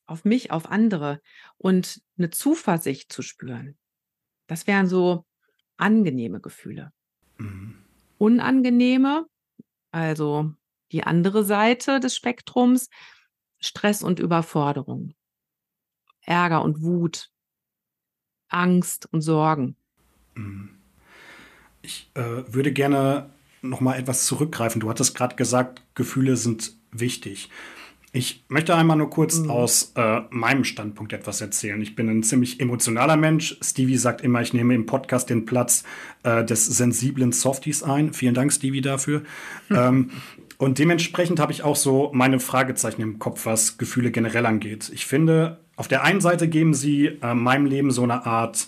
auf 0.07 0.25
mich, 0.25 0.53
auf 0.53 0.71
andere 0.71 1.21
und 1.59 2.01
eine 2.17 2.31
Zuversicht 2.31 3.13
zu 3.13 3.21
spüren. 3.21 3.77
Das 4.47 4.67
wären 4.67 4.87
so 4.87 5.27
angenehme 5.77 6.41
Gefühle. 6.41 6.93
Mhm 7.37 7.66
unangenehme, 8.19 9.27
also 9.91 10.53
die 10.93 11.05
andere 11.05 11.45
Seite 11.45 12.01
des 12.01 12.15
Spektrums, 12.17 12.89
Stress 13.59 14.03
und 14.03 14.21
Überforderung, 14.21 15.15
Ärger 16.23 16.63
und 16.63 16.83
Wut, 16.83 17.31
Angst 18.49 19.09
und 19.13 19.23
Sorgen. 19.23 19.77
Ich 21.83 22.11
äh, 22.15 22.45
würde 22.53 22.73
gerne 22.73 23.31
nochmal 23.63 23.99
etwas 23.99 24.27
zurückgreifen. 24.27 24.81
Du 24.81 24.89
hattest 24.89 25.15
gerade 25.15 25.37
gesagt, 25.37 25.83
Gefühle 25.95 26.37
sind 26.37 26.77
wichtig. 26.91 27.51
Ich 28.17 28.47
möchte 28.49 28.75
einmal 28.75 28.97
nur 28.97 29.11
kurz 29.11 29.41
mhm. 29.41 29.51
aus 29.51 29.93
äh, 29.95 30.23
meinem 30.31 30.65
Standpunkt 30.65 31.13
etwas 31.13 31.43
erzählen. 31.43 31.83
Ich 31.83 31.95
bin 31.95 32.09
ein 32.09 32.23
ziemlich 32.23 32.61
emotionaler 32.61 33.19
Mensch. 33.19 33.59
Stevie 33.61 33.99
sagt 33.99 34.23
immer, 34.23 34.41
ich 34.41 34.55
nehme 34.55 34.75
im 34.75 34.87
Podcast 34.87 35.29
den 35.29 35.45
Platz 35.45 35.85
äh, 36.23 36.43
des 36.43 36.65
sensiblen 36.65 37.33
Softies 37.33 37.83
ein. 37.83 38.15
Vielen 38.15 38.33
Dank, 38.33 38.55
Stevie, 38.55 38.81
dafür. 38.81 39.23
ähm, 39.71 40.13
und 40.57 40.79
dementsprechend 40.79 41.41
habe 41.41 41.53
ich 41.53 41.63
auch 41.63 41.77
so 41.77 42.11
meine 42.15 42.41
Fragezeichen 42.41 43.03
im 43.03 43.19
Kopf, 43.19 43.45
was 43.45 43.77
Gefühle 43.77 44.11
generell 44.11 44.47
angeht. 44.47 44.91
Ich 44.95 45.05
finde, 45.05 45.61
auf 45.77 45.87
der 45.87 46.03
einen 46.03 46.23
Seite 46.23 46.49
geben 46.49 46.73
sie 46.73 47.19
äh, 47.21 47.35
meinem 47.35 47.67
Leben 47.67 47.91
so 47.91 48.03
eine 48.03 48.25
Art 48.25 48.67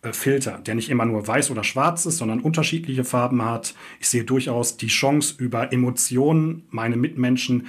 äh, 0.00 0.14
Filter, 0.14 0.58
der 0.64 0.74
nicht 0.74 0.88
immer 0.88 1.04
nur 1.04 1.26
weiß 1.26 1.50
oder 1.50 1.64
schwarz 1.64 2.06
ist, 2.06 2.16
sondern 2.16 2.40
unterschiedliche 2.40 3.04
Farben 3.04 3.44
hat. 3.44 3.74
Ich 4.00 4.08
sehe 4.08 4.24
durchaus 4.24 4.78
die 4.78 4.86
Chance, 4.86 5.34
über 5.36 5.70
Emotionen 5.74 6.64
meine 6.70 6.96
Mitmenschen 6.96 7.66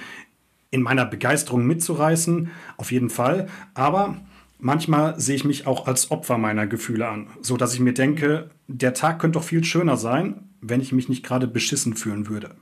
in 0.70 0.82
meiner 0.82 1.06
Begeisterung 1.06 1.66
mitzureißen, 1.66 2.50
auf 2.76 2.92
jeden 2.92 3.10
Fall. 3.10 3.48
Aber 3.74 4.16
manchmal 4.58 5.18
sehe 5.18 5.36
ich 5.36 5.44
mich 5.44 5.66
auch 5.66 5.86
als 5.86 6.10
Opfer 6.10 6.38
meiner 6.38 6.66
Gefühle 6.66 7.08
an, 7.08 7.28
so 7.40 7.56
dass 7.56 7.74
ich 7.74 7.80
mir 7.80 7.94
denke, 7.94 8.50
der 8.66 8.94
Tag 8.94 9.18
könnte 9.18 9.38
doch 9.38 9.44
viel 9.46 9.64
schöner 9.64 9.96
sein, 9.96 10.48
wenn 10.60 10.80
ich 10.80 10.92
mich 10.92 11.08
nicht 11.08 11.24
gerade 11.24 11.46
beschissen 11.46 11.94
fühlen 11.94 12.28
würde. 12.28 12.56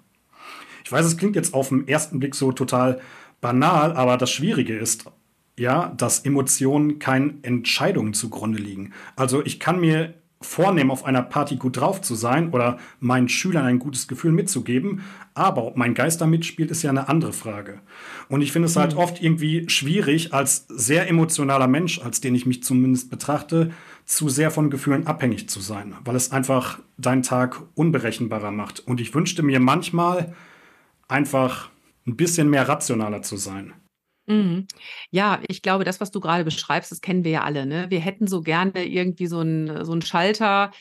Ich 0.85 0.93
weiß, 0.93 1.05
es 1.05 1.17
klingt 1.17 1.35
jetzt 1.35 1.55
auf 1.55 1.71
den 1.71 1.89
ersten 1.89 2.21
Blick 2.21 2.35
so 2.35 2.53
total 2.53 3.01
banal, 3.41 3.97
aber 3.97 4.17
das 4.17 4.31
Schwierige 4.31 4.77
ist, 4.77 5.07
ja, 5.59 5.93
dass 5.97 6.21
Emotionen 6.21 6.99
keinen 6.99 7.43
Entscheidungen 7.43 8.13
zugrunde 8.13 8.59
liegen. 8.59 8.93
Also 9.17 9.45
ich 9.45 9.59
kann 9.59 9.81
mir 9.81 10.15
vornehmen, 10.47 10.91
auf 10.91 11.05
einer 11.05 11.23
Party 11.23 11.57
gut 11.57 11.77
drauf 11.77 12.01
zu 12.01 12.15
sein 12.15 12.51
oder 12.51 12.79
meinen 13.01 13.29
Schülern 13.29 13.67
ein 13.67 13.79
gutes 13.79 14.09
Gefühl 14.09 14.33
mitzugeben, 14.33 15.03
aber 15.35 15.65
ob 15.65 15.77
mein 15.77 15.95
Geist 15.95 16.21
da 16.21 16.27
mitspielt, 16.27 16.71
ist 16.71 16.83
ja 16.83 16.91
eine 16.91 17.09
andere 17.09 17.33
Frage. 17.33 17.81
Und 18.29 18.41
ich 18.41 18.53
finde 18.53 18.67
es 18.67 18.77
halt 18.77 18.95
mhm. 18.95 18.99
oft 18.99 19.23
irgendwie 19.23 19.69
schwierig, 19.69 20.33
als 20.33 20.67
sehr 20.69 21.09
emotionaler 21.09 21.69
Mensch, 21.69 22.01
als 22.01 22.21
den 22.21 22.35
ich 22.35 22.47
mich 22.47 22.63
zumindest 22.63 23.11
betrachte, 23.11 23.71
zu 24.05 24.29
sehr 24.29 24.51
von 24.51 24.71
Gefühlen 24.71 25.07
abhängig 25.07 25.49
zu 25.49 25.61
sein, 25.61 25.95
weil 26.05 26.17
es 26.17 26.33
einfach 26.33 26.79
deinen 26.97 27.23
Tag 27.23 27.61
unberechenbarer 27.75 28.53
macht. 28.53 28.81
Und 28.81 29.01
ich 29.01 29.15
wünschte 29.15 29.43
mir 29.43 29.61
manchmal 29.61 30.35
einfach 31.09 31.71
ein 32.07 32.17
bisschen 32.17 32.49
mehr 32.49 32.69
rationaler 32.69 33.23
zu 33.23 33.37
sein. 33.37 33.73
Mhm. 34.27 34.67
Ja, 35.11 35.41
ich 35.49 35.63
glaube, 35.63 35.85
das, 35.85 36.01
was 36.01 36.11
du 36.11 36.21
gerade 36.21 36.45
beschreibst, 36.45 36.91
das 36.91 37.01
kennen 37.01 37.25
wir 37.25 37.31
ja 37.31 37.43
alle. 37.45 37.67
Ne? 37.67 37.87
Wir 37.89 38.01
hätten 38.01 38.27
so 38.27 38.43
gerne 38.43 38.85
irgendwie 38.85 39.27
so 39.27 39.41
einen 39.41 39.85
so 39.85 40.01
Schalter, 40.01 40.73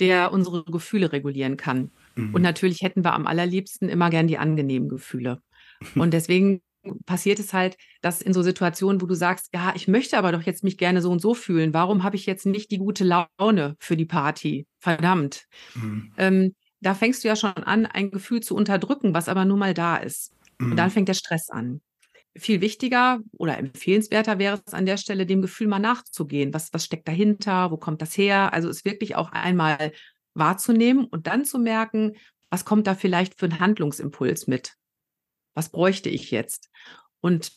der 0.00 0.32
unsere 0.32 0.64
Gefühle 0.64 1.12
regulieren 1.12 1.56
kann. 1.56 1.90
Mhm. 2.16 2.34
Und 2.34 2.42
natürlich 2.42 2.82
hätten 2.82 3.04
wir 3.04 3.12
am 3.12 3.26
allerliebsten 3.26 3.88
immer 3.88 4.10
gern 4.10 4.26
die 4.26 4.38
angenehmen 4.38 4.88
Gefühle. 4.88 5.40
Und 5.94 6.12
deswegen 6.12 6.62
passiert 7.06 7.38
es 7.38 7.54
halt, 7.54 7.76
dass 8.02 8.20
in 8.20 8.34
so 8.34 8.42
Situationen, 8.42 9.00
wo 9.00 9.06
du 9.06 9.14
sagst, 9.14 9.48
ja, 9.54 9.72
ich 9.74 9.88
möchte 9.88 10.18
aber 10.18 10.32
doch 10.32 10.42
jetzt 10.42 10.64
mich 10.64 10.76
gerne 10.76 11.00
so 11.00 11.10
und 11.10 11.20
so 11.20 11.32
fühlen, 11.32 11.72
warum 11.72 12.02
habe 12.02 12.16
ich 12.16 12.26
jetzt 12.26 12.44
nicht 12.44 12.70
die 12.70 12.78
gute 12.78 13.04
Laune 13.04 13.76
für 13.78 13.96
die 13.96 14.04
Party? 14.04 14.66
Verdammt. 14.80 15.46
Mhm. 15.74 16.12
Ähm, 16.18 16.54
da 16.80 16.94
fängst 16.94 17.24
du 17.24 17.28
ja 17.28 17.36
schon 17.36 17.52
an, 17.52 17.86
ein 17.86 18.10
Gefühl 18.10 18.40
zu 18.40 18.54
unterdrücken, 18.54 19.14
was 19.14 19.30
aber 19.30 19.46
nun 19.46 19.58
mal 19.58 19.72
da 19.72 19.96
ist. 19.96 20.34
Mhm. 20.58 20.72
Und 20.72 20.76
dann 20.76 20.90
fängt 20.90 21.08
der 21.08 21.14
Stress 21.14 21.48
an 21.48 21.80
viel 22.36 22.60
wichtiger 22.60 23.20
oder 23.38 23.58
empfehlenswerter 23.58 24.38
wäre 24.38 24.60
es 24.64 24.74
an 24.74 24.86
der 24.86 24.96
Stelle, 24.96 25.26
dem 25.26 25.42
Gefühl 25.42 25.68
mal 25.68 25.78
nachzugehen. 25.78 26.52
Was, 26.52 26.72
was 26.72 26.84
steckt 26.84 27.06
dahinter? 27.06 27.70
Wo 27.70 27.76
kommt 27.76 28.02
das 28.02 28.16
her? 28.16 28.52
Also 28.52 28.68
es 28.68 28.84
wirklich 28.84 29.14
auch 29.16 29.30
einmal 29.30 29.92
wahrzunehmen 30.34 31.04
und 31.04 31.26
dann 31.26 31.44
zu 31.44 31.58
merken, 31.58 32.16
was 32.50 32.64
kommt 32.64 32.86
da 32.86 32.94
vielleicht 32.94 33.38
für 33.38 33.46
ein 33.46 33.60
Handlungsimpuls 33.60 34.46
mit? 34.46 34.74
Was 35.54 35.70
bräuchte 35.70 36.08
ich 36.08 36.30
jetzt? 36.30 36.70
Und 37.20 37.52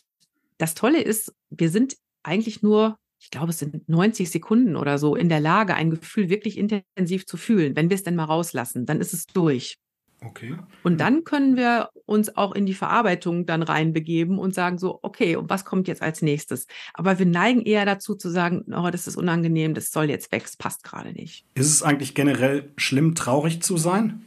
das 0.57 0.75
Tolle 0.75 1.01
ist, 1.01 1.33
wir 1.49 1.69
sind 1.69 1.97
eigentlich 2.23 2.61
nur, 2.61 2.97
ich 3.19 3.31
glaube, 3.31 3.49
es 3.49 3.59
sind 3.59 3.89
90 3.89 4.29
Sekunden 4.29 4.75
oder 4.75 4.97
so 4.97 5.15
in 5.15 5.29
der 5.29 5.39
Lage, 5.39 5.73
ein 5.73 5.89
Gefühl 5.89 6.29
wirklich 6.29 6.57
intensiv 6.57 7.25
zu 7.25 7.37
fühlen. 7.37 7.75
Wenn 7.75 7.89
wir 7.89 7.95
es 7.95 8.03
denn 8.03 8.15
mal 8.15 8.25
rauslassen, 8.25 8.85
dann 8.85 9.01
ist 9.01 9.13
es 9.13 9.25
durch. 9.25 9.77
Okay. 10.23 10.57
Und 10.83 10.99
dann 10.99 11.23
können 11.23 11.57
wir 11.57 11.89
uns 12.05 12.35
auch 12.35 12.53
in 12.55 12.65
die 12.65 12.73
Verarbeitung 12.73 13.45
dann 13.45 13.61
reinbegeben 13.61 14.39
und 14.39 14.55
sagen 14.55 14.79
so, 14.79 14.99
okay, 15.03 15.35
und 15.35 15.49
was 15.49 15.63
kommt 15.63 15.87
jetzt 15.87 16.01
als 16.01 16.21
nächstes? 16.21 16.65
Aber 16.93 17.19
wir 17.19 17.25
neigen 17.25 17.61
eher 17.61 17.85
dazu 17.85 18.15
zu 18.15 18.29
sagen, 18.29 18.65
oh, 18.73 18.89
das 18.89 19.07
ist 19.07 19.15
unangenehm, 19.15 19.73
das 19.75 19.91
soll 19.91 20.09
jetzt 20.09 20.31
weg, 20.31 20.43
es 20.45 20.57
passt 20.57 20.83
gerade 20.83 21.11
nicht. 21.11 21.45
Ist 21.53 21.71
es 21.71 21.83
eigentlich 21.83 22.15
generell 22.15 22.71
schlimm, 22.77 23.13
traurig 23.13 23.61
zu 23.61 23.77
sein? 23.77 24.23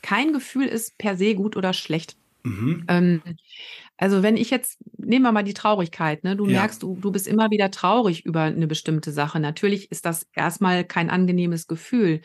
Kein 0.00 0.32
Gefühl 0.32 0.66
ist 0.66 0.96
per 0.96 1.16
se 1.16 1.34
gut 1.34 1.56
oder 1.56 1.74
schlecht. 1.74 2.16
Mhm. 2.44 2.84
Ähm, 2.88 3.22
also 3.98 4.22
wenn 4.22 4.36
ich 4.36 4.50
jetzt, 4.50 4.78
nehmen 4.98 5.24
wir 5.24 5.32
mal 5.32 5.42
die 5.42 5.54
Traurigkeit, 5.54 6.22
ne? 6.22 6.36
du 6.36 6.46
ja. 6.46 6.60
merkst, 6.60 6.82
du, 6.82 6.96
du 7.00 7.10
bist 7.10 7.26
immer 7.26 7.50
wieder 7.50 7.70
traurig 7.70 8.24
über 8.24 8.42
eine 8.42 8.66
bestimmte 8.66 9.10
Sache. 9.10 9.40
Natürlich 9.40 9.90
ist 9.90 10.06
das 10.06 10.26
erstmal 10.34 10.84
kein 10.84 11.10
angenehmes 11.10 11.66
Gefühl. 11.66 12.20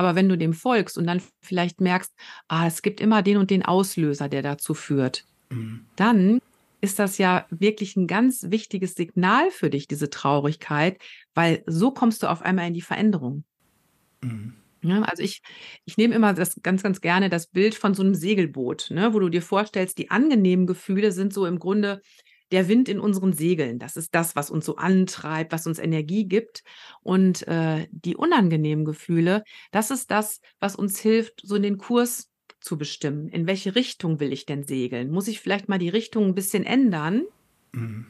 Aber 0.00 0.14
wenn 0.14 0.30
du 0.30 0.38
dem 0.38 0.54
folgst 0.54 0.96
und 0.96 1.06
dann 1.06 1.20
vielleicht 1.42 1.82
merkst, 1.82 2.10
ah, 2.48 2.66
es 2.66 2.80
gibt 2.80 3.02
immer 3.02 3.20
den 3.20 3.36
und 3.36 3.50
den 3.50 3.62
Auslöser, 3.62 4.30
der 4.30 4.40
dazu 4.40 4.72
führt, 4.72 5.26
mhm. 5.50 5.84
dann 5.94 6.40
ist 6.80 6.98
das 6.98 7.18
ja 7.18 7.44
wirklich 7.50 7.96
ein 7.96 8.06
ganz 8.06 8.46
wichtiges 8.48 8.94
Signal 8.94 9.50
für 9.50 9.68
dich, 9.68 9.88
diese 9.88 10.08
Traurigkeit, 10.08 10.98
weil 11.34 11.62
so 11.66 11.90
kommst 11.90 12.22
du 12.22 12.28
auf 12.28 12.40
einmal 12.40 12.66
in 12.66 12.72
die 12.72 12.80
Veränderung. 12.80 13.44
Mhm. 14.22 14.54
Ja, 14.80 15.02
also 15.02 15.22
ich, 15.22 15.42
ich 15.84 15.98
nehme 15.98 16.14
immer 16.14 16.32
das 16.32 16.58
ganz, 16.62 16.82
ganz 16.82 17.02
gerne 17.02 17.28
das 17.28 17.48
Bild 17.48 17.74
von 17.74 17.92
so 17.92 18.02
einem 18.02 18.14
Segelboot, 18.14 18.88
ne, 18.88 19.12
wo 19.12 19.18
du 19.18 19.28
dir 19.28 19.42
vorstellst, 19.42 19.98
die 19.98 20.10
angenehmen 20.10 20.66
Gefühle 20.66 21.12
sind 21.12 21.34
so 21.34 21.44
im 21.44 21.58
Grunde 21.58 22.00
der 22.52 22.68
Wind 22.68 22.88
in 22.88 23.00
unseren 23.00 23.32
Segeln. 23.32 23.78
Das 23.78 23.96
ist 23.96 24.14
das, 24.14 24.36
was 24.36 24.50
uns 24.50 24.64
so 24.64 24.76
antreibt, 24.76 25.52
was 25.52 25.66
uns 25.66 25.78
Energie 25.78 26.26
gibt. 26.26 26.62
Und 27.02 27.46
äh, 27.48 27.86
die 27.90 28.16
unangenehmen 28.16 28.84
Gefühle, 28.84 29.44
das 29.70 29.90
ist 29.90 30.10
das, 30.10 30.40
was 30.58 30.76
uns 30.76 30.98
hilft, 30.98 31.40
so 31.42 31.58
den 31.58 31.78
Kurs 31.78 32.30
zu 32.60 32.76
bestimmen. 32.76 33.28
In 33.28 33.46
welche 33.46 33.74
Richtung 33.74 34.20
will 34.20 34.32
ich 34.32 34.46
denn 34.46 34.64
segeln? 34.64 35.10
Muss 35.10 35.28
ich 35.28 35.40
vielleicht 35.40 35.68
mal 35.68 35.78
die 35.78 35.88
Richtung 35.88 36.26
ein 36.26 36.34
bisschen 36.34 36.64
ändern, 36.64 37.24
mhm. 37.72 38.06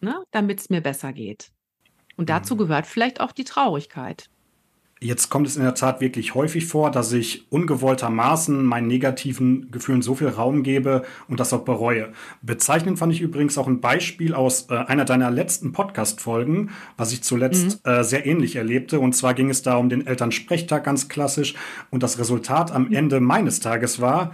ne, 0.00 0.22
damit 0.30 0.60
es 0.60 0.70
mir 0.70 0.80
besser 0.80 1.12
geht? 1.12 1.50
Und 2.16 2.28
dazu 2.28 2.54
mhm. 2.54 2.58
gehört 2.58 2.86
vielleicht 2.86 3.20
auch 3.20 3.32
die 3.32 3.44
Traurigkeit. 3.44 4.28
Jetzt 5.04 5.28
kommt 5.28 5.46
es 5.46 5.56
in 5.56 5.62
der 5.62 5.74
Tat 5.74 6.00
wirklich 6.00 6.34
häufig 6.34 6.64
vor, 6.64 6.90
dass 6.90 7.12
ich 7.12 7.44
ungewolltermaßen 7.50 8.64
meinen 8.64 8.86
negativen 8.86 9.70
Gefühlen 9.70 10.00
so 10.00 10.14
viel 10.14 10.28
Raum 10.28 10.62
gebe 10.62 11.02
und 11.28 11.40
das 11.40 11.52
auch 11.52 11.66
bereue. 11.66 12.08
Bezeichnend 12.40 12.98
fand 12.98 13.12
ich 13.12 13.20
übrigens 13.20 13.58
auch 13.58 13.66
ein 13.66 13.82
Beispiel 13.82 14.32
aus 14.32 14.70
äh, 14.70 14.76
einer 14.76 15.04
deiner 15.04 15.30
letzten 15.30 15.72
Podcast-Folgen, 15.74 16.70
was 16.96 17.12
ich 17.12 17.22
zuletzt 17.22 17.84
mhm. 17.84 17.92
äh, 17.92 18.02
sehr 18.02 18.24
ähnlich 18.24 18.56
erlebte. 18.56 18.98
Und 18.98 19.14
zwar 19.14 19.34
ging 19.34 19.50
es 19.50 19.60
da 19.60 19.76
um 19.76 19.90
den 19.90 20.06
Elternsprechtag 20.06 20.84
ganz 20.84 21.10
klassisch. 21.10 21.52
Und 21.90 22.02
das 22.02 22.18
Resultat 22.18 22.72
am 22.72 22.90
Ende 22.90 23.20
meines 23.20 23.60
Tages 23.60 24.00
war, 24.00 24.32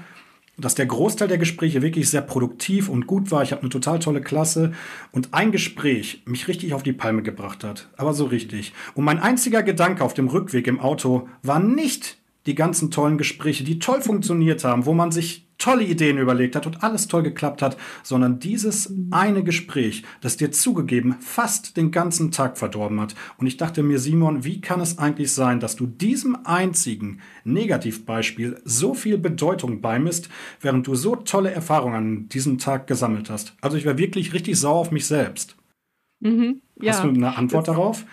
dass 0.60 0.74
der 0.74 0.86
Großteil 0.86 1.28
der 1.28 1.38
Gespräche 1.38 1.82
wirklich 1.82 2.08
sehr 2.10 2.22
produktiv 2.22 2.88
und 2.88 3.06
gut 3.06 3.30
war. 3.30 3.42
Ich 3.42 3.52
habe 3.52 3.62
eine 3.62 3.70
total 3.70 3.98
tolle 3.98 4.20
Klasse 4.20 4.72
und 5.12 5.32
ein 5.32 5.52
Gespräch 5.52 6.22
mich 6.26 6.48
richtig 6.48 6.74
auf 6.74 6.82
die 6.82 6.92
Palme 6.92 7.22
gebracht 7.22 7.64
hat. 7.64 7.88
Aber 7.96 8.14
so 8.14 8.24
richtig. 8.26 8.72
Und 8.94 9.04
mein 9.04 9.18
einziger 9.18 9.62
Gedanke 9.62 10.04
auf 10.04 10.14
dem 10.14 10.28
Rückweg 10.28 10.66
im 10.66 10.80
Auto 10.80 11.28
war 11.42 11.60
nicht 11.60 12.19
die 12.47 12.54
ganzen 12.54 12.90
tollen 12.90 13.18
Gespräche, 13.18 13.64
die 13.64 13.78
toll 13.78 14.00
funktioniert 14.00 14.64
haben, 14.64 14.87
wo 14.87 14.94
man 14.94 15.12
sich 15.12 15.47
tolle 15.61 15.85
Ideen 15.85 16.18
überlegt 16.18 16.56
hat 16.56 16.66
und 16.66 16.82
alles 16.82 17.06
toll 17.06 17.23
geklappt 17.23 17.62
hat, 17.62 17.76
sondern 18.02 18.40
dieses 18.40 18.92
eine 19.11 19.44
Gespräch, 19.44 20.02
das 20.20 20.37
dir 20.37 20.50
zugegeben 20.50 21.16
fast 21.20 21.76
den 21.76 21.90
ganzen 21.90 22.30
Tag 22.32 22.59
verdorben 22.59 23.00
hat. 23.00 23.14
Und 23.37 23.47
ich 23.47 23.59
dachte 23.59 23.82
mir, 23.82 23.99
Simon, 23.99 24.44
wie 24.44 24.61
kann 24.61 24.80
es 24.80 24.99
eigentlich 24.99 25.32
sein, 25.32 25.61
dass 25.61 25.76
du 25.76 25.87
diesem 25.87 26.38
einzigen 26.44 27.20
Negativbeispiel 27.44 28.61
so 28.64 28.94
viel 28.94 29.18
Bedeutung 29.18 29.80
beimisst, 29.80 30.30
während 30.61 30.87
du 30.87 30.94
so 30.94 31.14
tolle 31.14 31.50
Erfahrungen 31.50 31.94
an 31.94 32.28
diesem 32.28 32.59
Tag 32.59 32.87
gesammelt 32.87 33.30
hast? 33.30 33.54
Also 33.61 33.76
ich 33.76 33.87
war 33.87 33.99
wirklich 33.99 34.32
richtig 34.32 34.59
sauer 34.59 34.80
auf 34.80 34.90
mich 34.90 35.06
selbst. 35.06 35.56
Mhm, 36.20 36.62
ja. 36.80 36.92
Hast 36.92 37.04
du 37.04 37.09
eine 37.09 37.37
Antwort 37.37 37.68
darauf? 37.68 38.04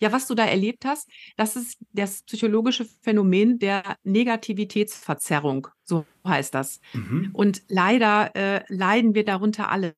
Ja, 0.00 0.12
was 0.12 0.26
du 0.26 0.34
da 0.34 0.44
erlebt 0.44 0.84
hast, 0.84 1.08
das 1.36 1.56
ist 1.56 1.78
das 1.92 2.22
psychologische 2.22 2.84
Phänomen 3.02 3.58
der 3.58 3.96
Negativitätsverzerrung, 4.04 5.68
so 5.84 6.04
heißt 6.26 6.54
das. 6.54 6.80
Mhm. 6.92 7.30
Und 7.32 7.62
leider 7.68 8.34
äh, 8.34 8.64
leiden 8.68 9.14
wir 9.14 9.24
darunter 9.24 9.70
alle. 9.70 9.94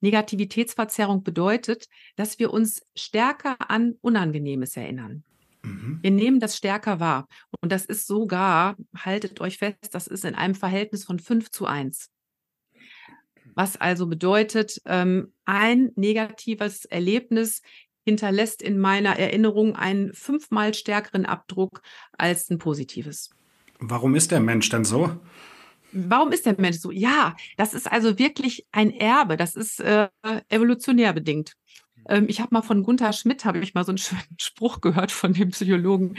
Negativitätsverzerrung 0.00 1.22
bedeutet, 1.22 1.86
dass 2.16 2.38
wir 2.38 2.52
uns 2.52 2.82
stärker 2.94 3.56
an 3.70 3.94
Unangenehmes 4.00 4.76
erinnern. 4.76 5.24
Mhm. 5.62 5.98
Wir 6.02 6.10
nehmen 6.10 6.40
das 6.40 6.56
stärker 6.56 7.00
wahr. 7.00 7.26
Und 7.60 7.72
das 7.72 7.84
ist 7.84 8.06
sogar, 8.06 8.76
haltet 8.96 9.40
euch 9.40 9.58
fest, 9.58 9.90
das 9.92 10.06
ist 10.06 10.24
in 10.24 10.34
einem 10.34 10.54
Verhältnis 10.54 11.04
von 11.04 11.18
5 11.18 11.50
zu 11.50 11.66
1. 11.66 12.10
Was 13.54 13.76
also 13.76 14.06
bedeutet, 14.06 14.80
ähm, 14.86 15.32
ein 15.44 15.90
negatives 15.96 16.84
Erlebnis 16.84 17.62
hinterlässt 18.10 18.62
in 18.62 18.78
meiner 18.78 19.18
Erinnerung 19.18 19.76
einen 19.76 20.12
fünfmal 20.12 20.74
stärkeren 20.74 21.26
Abdruck 21.26 21.82
als 22.18 22.50
ein 22.50 22.58
positives. 22.58 23.30
Warum 23.78 24.14
ist 24.14 24.30
der 24.30 24.40
Mensch 24.40 24.68
denn 24.68 24.84
so? 24.84 25.18
warum 25.92 26.32
ist 26.32 26.46
der 26.46 26.54
Mensch 26.58 26.78
so? 26.78 26.90
Ja, 26.90 27.36
das 27.56 27.74
ist 27.74 27.90
also 27.90 28.18
wirklich 28.18 28.66
ein 28.72 28.92
Erbe. 28.92 29.36
Das 29.36 29.56
ist 29.56 29.80
äh, 29.80 30.08
evolutionär 30.48 31.12
bedingt. 31.12 31.54
Ähm, 32.08 32.26
ich 32.28 32.40
habe 32.40 32.54
mal 32.54 32.62
von 32.62 32.82
Gunther 32.82 33.12
Schmidt, 33.12 33.44
habe 33.44 33.58
ich 33.58 33.74
mal 33.74 33.84
so 33.84 33.92
einen 33.92 33.98
schönen 33.98 34.38
Spruch 34.38 34.80
gehört 34.80 35.10
von 35.10 35.32
dem 35.32 35.50
Psychologen. 35.50 36.16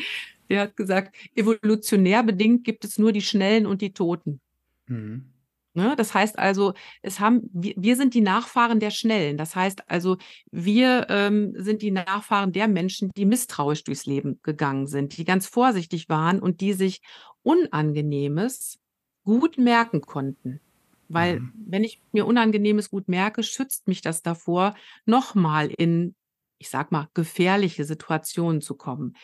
Der 0.49 0.61
hat 0.61 0.75
gesagt, 0.75 1.15
evolutionär 1.35 2.23
bedingt 2.23 2.63
gibt 2.63 2.83
es 2.83 2.97
nur 2.97 3.11
die 3.11 3.21
Schnellen 3.21 3.65
und 3.65 3.81
die 3.81 3.93
Toten. 3.93 4.41
Mhm. 4.87 5.25
Ne? 5.73 5.95
Das 5.95 6.13
heißt 6.13 6.37
also, 6.37 6.73
es 7.01 7.19
haben, 7.19 7.49
wir, 7.53 7.73
wir, 7.77 7.95
sind 7.95 8.13
die 8.13 8.21
Nachfahren 8.21 8.79
der 8.79 8.91
Schnellen. 8.91 9.37
Das 9.37 9.55
heißt 9.55 9.89
also, 9.89 10.17
wir 10.51 11.07
ähm, 11.09 11.53
sind 11.55 11.81
die 11.81 11.91
Nachfahren 11.91 12.51
der 12.51 12.67
Menschen, 12.67 13.11
die 13.15 13.25
misstrauisch 13.25 13.83
durchs 13.85 14.05
Leben 14.05 14.39
gegangen 14.43 14.87
sind, 14.87 15.17
die 15.17 15.23
ganz 15.23 15.47
vorsichtig 15.47 16.09
waren 16.09 16.39
und 16.39 16.59
die 16.59 16.73
sich 16.73 17.01
Unangenehmes 17.43 18.79
gut 19.23 19.57
merken 19.57 20.01
konnten. 20.01 20.59
Weil 21.07 21.39
mhm. 21.39 21.53
wenn 21.67 21.83
ich 21.83 22.01
mir 22.11 22.25
Unangenehmes 22.25 22.89
gut 22.89 23.07
merke, 23.07 23.43
schützt 23.43 23.87
mich 23.87 24.01
das 24.01 24.21
davor, 24.21 24.75
nochmal 25.05 25.69
in, 25.69 26.15
ich 26.57 26.69
sag 26.69 26.91
mal, 26.91 27.07
gefährliche 27.13 27.85
Situationen 27.85 28.61
zu 28.61 28.75
kommen. 28.75 29.15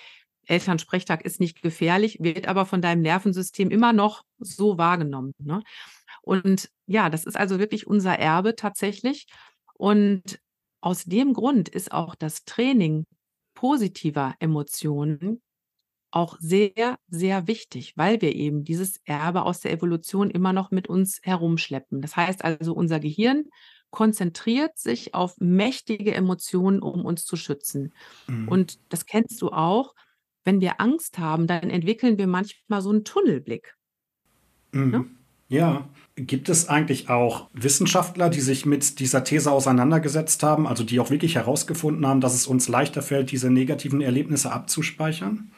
Elternsprechtag 0.47 1.23
ist 1.23 1.39
nicht 1.39 1.61
gefährlich, 1.61 2.17
wird 2.21 2.47
aber 2.47 2.65
von 2.65 2.81
deinem 2.81 3.01
Nervensystem 3.01 3.69
immer 3.69 3.93
noch 3.93 4.23
so 4.39 4.77
wahrgenommen. 4.77 5.33
Ne? 5.39 5.61
Und 6.21 6.69
ja, 6.87 7.09
das 7.09 7.25
ist 7.25 7.37
also 7.37 7.59
wirklich 7.59 7.87
unser 7.87 8.17
Erbe 8.17 8.55
tatsächlich. 8.55 9.27
Und 9.73 10.39
aus 10.81 11.03
dem 11.03 11.33
Grund 11.33 11.69
ist 11.69 11.91
auch 11.91 12.15
das 12.15 12.45
Training 12.45 13.05
positiver 13.53 14.35
Emotionen 14.39 15.41
auch 16.11 16.37
sehr, 16.39 16.97
sehr 17.09 17.47
wichtig, 17.47 17.93
weil 17.95 18.21
wir 18.21 18.33
eben 18.33 18.63
dieses 18.63 19.01
Erbe 19.05 19.43
aus 19.43 19.59
der 19.59 19.71
Evolution 19.71 20.29
immer 20.29 20.53
noch 20.53 20.71
mit 20.71 20.87
uns 20.87 21.19
herumschleppen. 21.23 22.01
Das 22.01 22.15
heißt 22.15 22.43
also, 22.43 22.73
unser 22.73 22.99
Gehirn 22.99 23.45
konzentriert 23.89 24.77
sich 24.77 25.13
auf 25.13 25.35
mächtige 25.39 26.13
Emotionen, 26.13 26.81
um 26.81 27.05
uns 27.05 27.25
zu 27.25 27.35
schützen. 27.35 27.93
Mhm. 28.27 28.47
Und 28.47 28.79
das 28.89 29.05
kennst 29.05 29.41
du 29.41 29.49
auch. 29.49 29.95
Wenn 30.47 30.61
wir 30.61 30.79
Angst 30.79 31.19
haben, 31.19 31.45
dann 31.45 31.69
entwickeln 31.69 32.17
wir 32.17 32.25
manchmal 32.25 32.81
so 32.81 32.89
einen 32.89 33.03
Tunnelblick. 33.03 33.75
Mhm. 34.71 34.91
Ne? 34.91 35.05
Ja. 35.49 35.89
Gibt 36.15 36.47
es 36.47 36.69
eigentlich 36.69 37.09
auch 37.09 37.49
Wissenschaftler, 37.51 38.29
die 38.29 38.39
sich 38.39 38.65
mit 38.65 39.01
dieser 39.01 39.25
These 39.25 39.51
auseinandergesetzt 39.51 40.41
haben, 40.43 40.65
also 40.65 40.85
die 40.85 41.01
auch 41.01 41.09
wirklich 41.09 41.35
herausgefunden 41.35 42.07
haben, 42.07 42.21
dass 42.21 42.33
es 42.33 42.47
uns 42.47 42.69
leichter 42.69 43.01
fällt, 43.01 43.31
diese 43.31 43.51
negativen 43.51 43.99
Erlebnisse 43.99 44.53
abzuspeichern? 44.53 45.51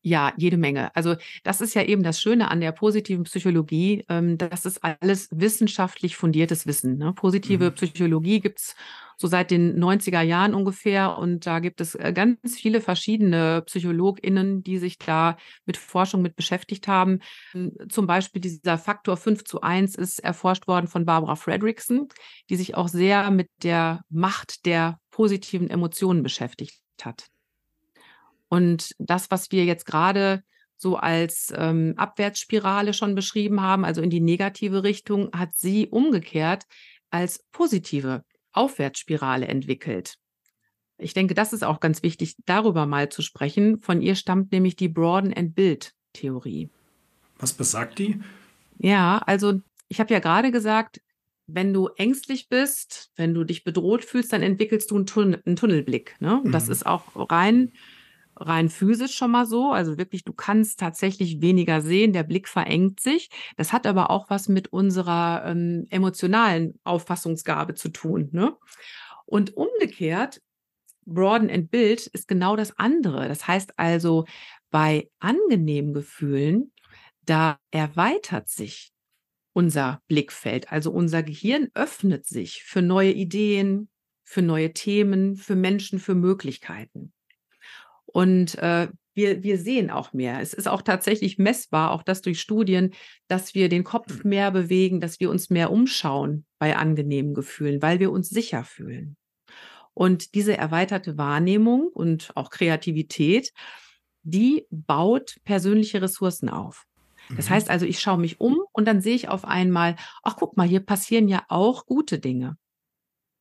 Ja, 0.00 0.32
jede 0.38 0.56
Menge. 0.56 0.96
Also 0.96 1.16
das 1.44 1.60
ist 1.60 1.74
ja 1.74 1.82
eben 1.82 2.02
das 2.02 2.18
Schöne 2.18 2.50
an 2.50 2.62
der 2.62 2.72
positiven 2.72 3.24
Psychologie. 3.24 4.06
Ähm, 4.08 4.38
das 4.38 4.64
ist 4.64 4.82
alles 4.82 5.28
wissenschaftlich 5.32 6.16
fundiertes 6.16 6.66
Wissen. 6.66 6.96
Ne? 6.96 7.12
Positive 7.12 7.70
mhm. 7.70 7.74
Psychologie 7.74 8.40
gibt's 8.40 8.74
so 9.20 9.28
seit 9.28 9.50
den 9.50 9.78
90er 9.78 10.22
Jahren 10.22 10.54
ungefähr. 10.54 11.18
Und 11.18 11.44
da 11.44 11.58
gibt 11.58 11.82
es 11.82 11.94
äh, 11.94 12.14
ganz 12.14 12.56
viele 12.56 12.80
verschiedene 12.80 13.62
PsychologInnen, 13.66 14.62
die 14.62 14.78
sich 14.78 14.96
da 14.98 15.36
mit 15.66 15.76
Forschung 15.76 16.22
mit 16.22 16.36
beschäftigt 16.36 16.88
haben. 16.88 17.18
Hm, 17.52 17.72
zum 17.90 18.06
Beispiel 18.06 18.40
dieser 18.40 18.78
Faktor 18.78 19.18
5 19.18 19.44
zu 19.44 19.60
1 19.60 19.96
ist 19.96 20.20
erforscht 20.20 20.66
worden 20.66 20.86
von 20.86 21.04
Barbara 21.04 21.36
Fredrickson, 21.36 22.08
die 22.48 22.56
sich 22.56 22.76
auch 22.76 22.88
sehr 22.88 23.30
mit 23.30 23.50
der 23.62 24.00
Macht 24.08 24.64
der 24.64 24.98
positiven 25.10 25.68
Emotionen 25.68 26.22
beschäftigt 26.22 26.80
hat. 27.02 27.26
Und 28.48 28.94
das, 28.98 29.30
was 29.30 29.52
wir 29.52 29.66
jetzt 29.66 29.84
gerade 29.84 30.42
so 30.78 30.96
als 30.96 31.52
ähm, 31.54 31.92
Abwärtsspirale 31.98 32.94
schon 32.94 33.14
beschrieben 33.14 33.60
haben, 33.60 33.84
also 33.84 34.00
in 34.00 34.08
die 34.08 34.20
negative 34.20 34.82
Richtung, 34.82 35.30
hat 35.36 35.50
sie 35.56 35.88
umgekehrt 35.88 36.64
als 37.10 37.44
positive 37.52 38.24
Aufwärtsspirale 38.52 39.46
entwickelt. 39.46 40.14
Ich 40.98 41.14
denke, 41.14 41.34
das 41.34 41.52
ist 41.52 41.64
auch 41.64 41.80
ganz 41.80 42.02
wichtig, 42.02 42.36
darüber 42.44 42.86
mal 42.86 43.08
zu 43.08 43.22
sprechen. 43.22 43.80
Von 43.80 44.02
ihr 44.02 44.14
stammt 44.14 44.52
nämlich 44.52 44.76
die 44.76 44.88
Broaden 44.88 45.32
and 45.32 45.54
Build 45.54 45.94
Theorie. 46.12 46.68
Was 47.38 47.54
besagt 47.54 47.98
die? 47.98 48.20
Ja, 48.78 49.18
also 49.26 49.60
ich 49.88 50.00
habe 50.00 50.12
ja 50.12 50.20
gerade 50.20 50.50
gesagt, 50.50 51.00
wenn 51.46 51.72
du 51.72 51.88
ängstlich 51.96 52.48
bist, 52.48 53.10
wenn 53.16 53.34
du 53.34 53.44
dich 53.44 53.64
bedroht 53.64 54.04
fühlst, 54.04 54.32
dann 54.32 54.42
entwickelst 54.42 54.90
du 54.90 54.96
einen, 54.96 55.06
Tun 55.06 55.36
einen 55.44 55.56
Tunnelblick. 55.56 56.16
Ne? 56.20 56.42
Mhm. 56.44 56.52
Das 56.52 56.68
ist 56.68 56.86
auch 56.86 57.30
rein 57.30 57.72
rein 58.40 58.68
physisch 58.68 59.14
schon 59.14 59.30
mal 59.30 59.46
so. 59.46 59.70
Also 59.72 59.98
wirklich, 59.98 60.24
du 60.24 60.32
kannst 60.32 60.80
tatsächlich 60.80 61.40
weniger 61.40 61.80
sehen, 61.80 62.12
der 62.12 62.22
Blick 62.22 62.48
verengt 62.48 63.00
sich. 63.00 63.30
Das 63.56 63.72
hat 63.72 63.86
aber 63.86 64.10
auch 64.10 64.30
was 64.30 64.48
mit 64.48 64.68
unserer 64.72 65.44
ähm, 65.46 65.86
emotionalen 65.90 66.78
Auffassungsgabe 66.84 67.74
zu 67.74 67.90
tun. 67.90 68.30
Ne? 68.32 68.56
Und 69.26 69.56
umgekehrt, 69.56 70.40
Broaden 71.06 71.50
and 71.50 71.70
Build 71.70 72.06
ist 72.08 72.28
genau 72.28 72.56
das 72.56 72.78
andere. 72.78 73.28
Das 73.28 73.46
heißt 73.46 73.78
also, 73.78 74.26
bei 74.70 75.10
angenehmen 75.18 75.92
Gefühlen, 75.92 76.72
da 77.24 77.58
erweitert 77.70 78.48
sich 78.48 78.92
unser 79.52 80.00
Blickfeld. 80.08 80.72
Also 80.72 80.90
unser 80.92 81.22
Gehirn 81.22 81.68
öffnet 81.74 82.26
sich 82.26 82.62
für 82.62 82.82
neue 82.82 83.12
Ideen, 83.12 83.88
für 84.24 84.42
neue 84.42 84.72
Themen, 84.72 85.36
für 85.36 85.56
Menschen, 85.56 85.98
für 85.98 86.14
Möglichkeiten. 86.14 87.12
Und 88.12 88.56
äh, 88.58 88.88
wir, 89.14 89.42
wir 89.42 89.58
sehen 89.58 89.90
auch 89.90 90.12
mehr. 90.12 90.40
Es 90.40 90.54
ist 90.54 90.68
auch 90.68 90.82
tatsächlich 90.82 91.38
messbar, 91.38 91.90
auch 91.90 92.02
das 92.02 92.22
durch 92.22 92.40
Studien, 92.40 92.92
dass 93.28 93.54
wir 93.54 93.68
den 93.68 93.84
Kopf 93.84 94.22
hm. 94.22 94.30
mehr 94.30 94.50
bewegen, 94.50 95.00
dass 95.00 95.20
wir 95.20 95.30
uns 95.30 95.50
mehr 95.50 95.70
umschauen 95.70 96.44
bei 96.58 96.76
angenehmen 96.76 97.34
Gefühlen, 97.34 97.82
weil 97.82 97.98
wir 97.98 98.12
uns 98.12 98.28
sicher 98.28 98.64
fühlen. 98.64 99.16
Und 99.94 100.34
diese 100.34 100.56
erweiterte 100.56 101.18
Wahrnehmung 101.18 101.88
und 101.88 102.30
auch 102.34 102.50
Kreativität, 102.50 103.52
die 104.22 104.66
baut 104.70 105.36
persönliche 105.44 106.00
Ressourcen 106.00 106.48
auf. 106.48 106.86
Das 107.36 107.48
mhm. 107.48 107.54
heißt 107.54 107.70
also, 107.70 107.86
ich 107.86 108.00
schaue 108.00 108.18
mich 108.18 108.40
um 108.40 108.60
und 108.72 108.86
dann 108.86 109.00
sehe 109.00 109.14
ich 109.14 109.28
auf 109.28 109.44
einmal, 109.44 109.96
ach 110.22 110.36
guck 110.36 110.56
mal, 110.56 110.66
hier 110.66 110.80
passieren 110.80 111.28
ja 111.28 111.44
auch 111.48 111.86
gute 111.86 112.18
Dinge. 112.18 112.56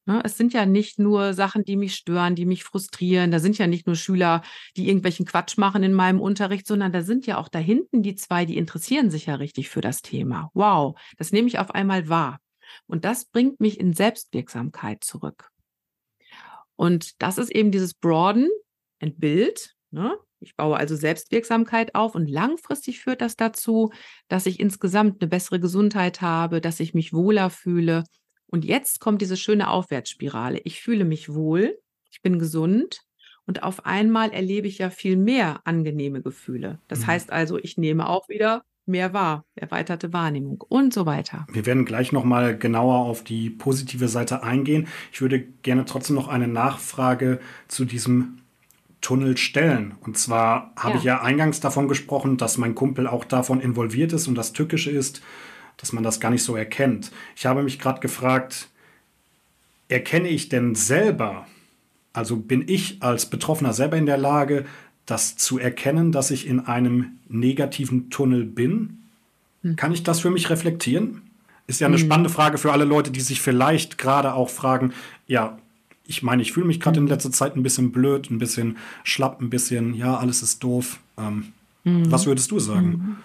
Ne? 0.09 0.23
Es 0.25 0.37
sind 0.37 0.53
ja 0.53 0.65
nicht 0.65 0.97
nur 0.97 1.35
Sachen, 1.35 1.63
die 1.63 1.75
mich 1.75 1.93
stören, 1.93 2.33
die 2.33 2.47
mich 2.47 2.63
frustrieren. 2.63 3.29
Da 3.29 3.37
sind 3.37 3.59
ja 3.59 3.67
nicht 3.67 3.85
nur 3.85 3.95
Schüler, 3.95 4.41
die 4.75 4.87
irgendwelchen 4.87 5.27
Quatsch 5.27 5.59
machen 5.59 5.83
in 5.83 5.93
meinem 5.93 6.19
Unterricht, 6.19 6.65
sondern 6.65 6.91
da 6.91 7.03
sind 7.03 7.27
ja 7.27 7.37
auch 7.37 7.47
da 7.47 7.59
hinten 7.59 8.01
die 8.01 8.15
zwei, 8.15 8.45
die 8.45 8.57
interessieren 8.57 9.11
sich 9.11 9.27
ja 9.27 9.35
richtig 9.35 9.69
für 9.69 9.81
das 9.81 10.01
Thema. 10.01 10.49
Wow, 10.55 10.99
das 11.19 11.31
nehme 11.31 11.47
ich 11.47 11.59
auf 11.59 11.75
einmal 11.75 12.09
wahr. 12.09 12.39
Und 12.87 13.05
das 13.05 13.25
bringt 13.25 13.59
mich 13.59 13.79
in 13.79 13.93
Selbstwirksamkeit 13.93 15.03
zurück. 15.03 15.51
Und 16.75 17.21
das 17.21 17.37
ist 17.37 17.51
eben 17.51 17.69
dieses 17.69 17.93
Broaden 17.93 18.49
and 18.99 19.19
Build. 19.19 19.75
Ne? 19.91 20.17
Ich 20.39 20.55
baue 20.55 20.77
also 20.77 20.95
Selbstwirksamkeit 20.95 21.93
auf 21.93 22.15
und 22.15 22.27
langfristig 22.27 22.99
führt 22.99 23.21
das 23.21 23.35
dazu, 23.35 23.91
dass 24.27 24.47
ich 24.47 24.59
insgesamt 24.59 25.21
eine 25.21 25.29
bessere 25.29 25.59
Gesundheit 25.59 26.21
habe, 26.21 26.61
dass 26.61 26.79
ich 26.79 26.95
mich 26.95 27.13
wohler 27.13 27.51
fühle, 27.51 28.05
und 28.49 28.65
jetzt 28.65 28.99
kommt 28.99 29.21
diese 29.21 29.37
schöne 29.37 29.69
Aufwärtsspirale. 29.69 30.59
Ich 30.63 30.81
fühle 30.81 31.05
mich 31.05 31.33
wohl, 31.33 31.77
ich 32.11 32.21
bin 32.21 32.39
gesund 32.39 33.01
und 33.45 33.63
auf 33.63 33.85
einmal 33.85 34.31
erlebe 34.31 34.67
ich 34.67 34.79
ja 34.79 34.89
viel 34.89 35.17
mehr 35.17 35.61
angenehme 35.65 36.21
Gefühle. 36.21 36.79
Das 36.87 37.01
mhm. 37.01 37.07
heißt 37.07 37.31
also, 37.31 37.57
ich 37.57 37.77
nehme 37.77 38.07
auch 38.09 38.27
wieder 38.29 38.63
mehr 38.85 39.13
wahr, 39.13 39.45
erweiterte 39.55 40.11
Wahrnehmung 40.13 40.63
und 40.67 40.93
so 40.93 41.05
weiter. 41.05 41.45
Wir 41.51 41.65
werden 41.65 41.85
gleich 41.85 42.11
noch 42.11 42.23
mal 42.23 42.57
genauer 42.57 43.05
auf 43.05 43.23
die 43.23 43.49
positive 43.49 44.07
Seite 44.07 44.43
eingehen. 44.43 44.87
Ich 45.11 45.21
würde 45.21 45.39
gerne 45.39 45.85
trotzdem 45.85 46.15
noch 46.15 46.27
eine 46.27 46.47
Nachfrage 46.47 47.39
zu 47.67 47.85
diesem 47.85 48.39
Tunnel 49.01 49.37
stellen. 49.37 49.95
Und 50.01 50.17
zwar 50.17 50.73
habe 50.75 50.93
ja. 50.93 50.97
ich 50.97 51.03
ja 51.03 51.21
eingangs 51.21 51.59
davon 51.59 51.87
gesprochen, 51.87 52.37
dass 52.37 52.57
mein 52.57 52.75
Kumpel 52.75 53.07
auch 53.07 53.23
davon 53.23 53.61
involviert 53.61 54.11
ist 54.11 54.27
und 54.27 54.35
das 54.35 54.51
Tückische 54.53 54.91
ist, 54.91 55.21
dass 55.79 55.93
man 55.93 56.03
das 56.03 56.19
gar 56.19 56.29
nicht 56.29 56.43
so 56.43 56.55
erkennt. 56.55 57.11
Ich 57.35 57.45
habe 57.45 57.63
mich 57.63 57.79
gerade 57.79 58.01
gefragt, 58.01 58.69
erkenne 59.87 60.27
ich 60.27 60.49
denn 60.49 60.75
selber, 60.75 61.47
also 62.13 62.35
bin 62.35 62.65
ich 62.67 63.01
als 63.01 63.25
Betroffener 63.27 63.73
selber 63.73 63.97
in 63.97 64.05
der 64.05 64.17
Lage, 64.17 64.65
das 65.05 65.37
zu 65.37 65.57
erkennen, 65.57 66.11
dass 66.11 66.31
ich 66.31 66.47
in 66.47 66.59
einem 66.59 67.17
negativen 67.29 68.09
Tunnel 68.09 68.43
bin? 68.43 68.99
Hm. 69.63 69.75
Kann 69.75 69.91
ich 69.91 70.03
das 70.03 70.19
für 70.19 70.29
mich 70.29 70.49
reflektieren? 70.49 71.21
Ist 71.65 71.79
ja 71.79 71.87
eine 71.87 71.97
hm. 71.97 72.05
spannende 72.05 72.29
Frage 72.29 72.57
für 72.57 72.71
alle 72.71 72.85
Leute, 72.85 73.11
die 73.11 73.21
sich 73.21 73.41
vielleicht 73.41 73.97
gerade 73.97 74.33
auch 74.33 74.49
fragen, 74.49 74.93
ja, 75.27 75.57
ich 76.05 76.23
meine, 76.23 76.41
ich 76.41 76.51
fühle 76.51 76.65
mich 76.65 76.79
gerade 76.79 76.97
in 76.97 77.05
hm. 77.05 77.11
letzter 77.11 77.31
Zeit 77.31 77.55
ein 77.55 77.63
bisschen 77.63 77.91
blöd, 77.91 78.29
ein 78.29 78.37
bisschen 78.37 78.77
schlapp, 79.03 79.41
ein 79.41 79.49
bisschen, 79.49 79.93
ja, 79.93 80.17
alles 80.17 80.43
ist 80.43 80.61
doof. 80.63 80.99
Ähm, 81.17 81.53
hm. 81.83 82.11
Was 82.11 82.25
würdest 82.25 82.51
du 82.51 82.59
sagen? 82.59 83.17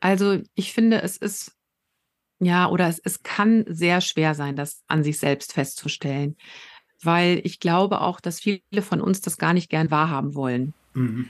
Also 0.00 0.38
ich 0.54 0.72
finde, 0.72 1.02
es 1.02 1.16
ist, 1.16 1.52
ja, 2.40 2.68
oder 2.68 2.88
es, 2.88 2.98
es 2.98 3.22
kann 3.22 3.64
sehr 3.68 4.00
schwer 4.00 4.34
sein, 4.34 4.56
das 4.56 4.82
an 4.86 5.02
sich 5.02 5.18
selbst 5.18 5.52
festzustellen, 5.52 6.36
weil 7.02 7.40
ich 7.44 7.60
glaube 7.60 8.00
auch, 8.00 8.20
dass 8.20 8.40
viele 8.40 8.82
von 8.82 9.00
uns 9.00 9.20
das 9.20 9.38
gar 9.38 9.52
nicht 9.52 9.70
gern 9.70 9.90
wahrhaben 9.90 10.34
wollen. 10.34 10.74
Mhm. 10.94 11.28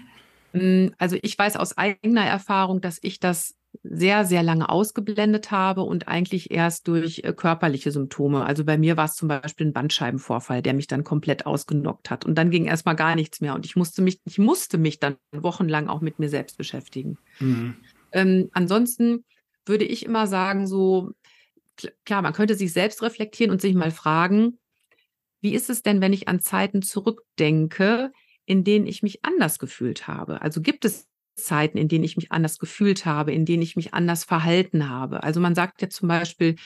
Hm, 0.53 0.95
also 0.99 1.17
ich 1.23 1.39
weiß 1.39 1.57
aus 1.57 1.77
eigener 1.77 2.25
Erfahrung, 2.25 2.81
dass 2.81 2.99
ich 3.03 3.21
das 3.21 3.55
sehr, 3.83 4.25
sehr 4.25 4.43
lange 4.43 4.69
ausgeblendet 4.69 5.51
habe 5.51 5.83
und 5.83 6.09
eigentlich 6.09 6.51
erst 6.51 6.89
durch 6.89 7.21
äh, 7.25 7.33
körperliche 7.33 7.91
Symptome. 7.91 8.45
Also 8.45 8.65
bei 8.65 8.79
mir 8.79 8.97
war 8.97 9.05
es 9.05 9.15
zum 9.15 9.29
Beispiel 9.29 9.67
ein 9.67 9.73
Bandscheibenvorfall, 9.73 10.63
der 10.63 10.75
mich 10.75 10.87
dann 10.87 11.05
komplett 11.05 11.47
ausgenockt 11.47 12.11
hat. 12.11 12.25
Und 12.25 12.37
dann 12.37 12.51
ging 12.51 12.65
erstmal 12.65 12.97
gar 12.97 13.15
nichts 13.15 13.41
mehr. 13.41 13.55
Und 13.55 13.67
ich 13.67 13.77
musste 13.77 14.03
mich, 14.03 14.21
ich 14.25 14.39
musste 14.39 14.79
mich 14.79 15.01
dann 15.01 15.17
wochenlang 15.33 15.89
auch 15.89 16.01
mit 16.01 16.19
mir 16.19 16.29
selbst 16.29 16.57
beschäftigen. 16.57 17.19
Mhm. 17.41 17.77
Ähm, 18.13 18.49
ansonsten 18.53 19.25
würde 19.67 19.85
ich 19.85 20.05
immer 20.05 20.27
sagen, 20.27 20.67
so, 20.67 21.13
klar, 22.05 22.23
man 22.23 22.33
könnte 22.33 22.55
sich 22.55 22.73
selbst 22.73 23.03
reflektieren 23.03 23.51
und 23.51 23.61
sich 23.61 23.75
mal 23.75 23.91
fragen, 23.91 24.59
wie 25.41 25.55
ist 25.55 25.71
es 25.71 25.83
denn, 25.83 26.01
wenn 26.01 26.13
ich 26.13 26.29
an 26.29 26.41
Zeiten 26.41 26.83
zurückdenke, 26.83 28.13
in 28.45 28.65
denen 28.65 28.87
ich 28.87 29.03
mich 29.03 29.25
anders 29.25 29.59
gefühlt 29.59 30.09
habe? 30.09 30.43
Also 30.43 30.61
gibt 30.61 30.85
es 30.85 31.07
Zeiten, 31.37 31.79
in 31.79 31.89
denen 31.89 32.05
ich 32.05 32.17
mich 32.17 32.33
anders 32.33 32.59
gefühlt 32.59 33.07
habe, 33.07 33.33
in 33.33 33.45
denen 33.45 33.63
ich 33.63 33.77
mich 33.77 33.95
anders 33.95 34.25
verhalten 34.25 34.89
habe. 34.89 35.23
Also 35.23 35.41
man 35.41 35.55
sagt 35.55 35.81
ja 35.81 35.89
zum 35.89 36.09
Beispiel, 36.09 36.57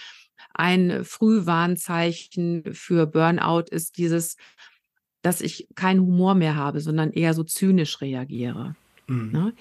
ein 0.54 1.04
Frühwarnzeichen 1.04 2.72
für 2.72 3.06
Burnout 3.06 3.66
ist 3.70 3.98
dieses, 3.98 4.36
dass 5.20 5.40
ich 5.40 5.68
keinen 5.74 6.00
Humor 6.00 6.34
mehr 6.34 6.56
habe, 6.56 6.80
sondern 6.80 7.12
eher 7.12 7.34
so 7.34 7.44
zynisch 7.44 8.00
reagiere. 8.00 8.74
Mhm. 9.06 9.32
Ne? 9.32 9.52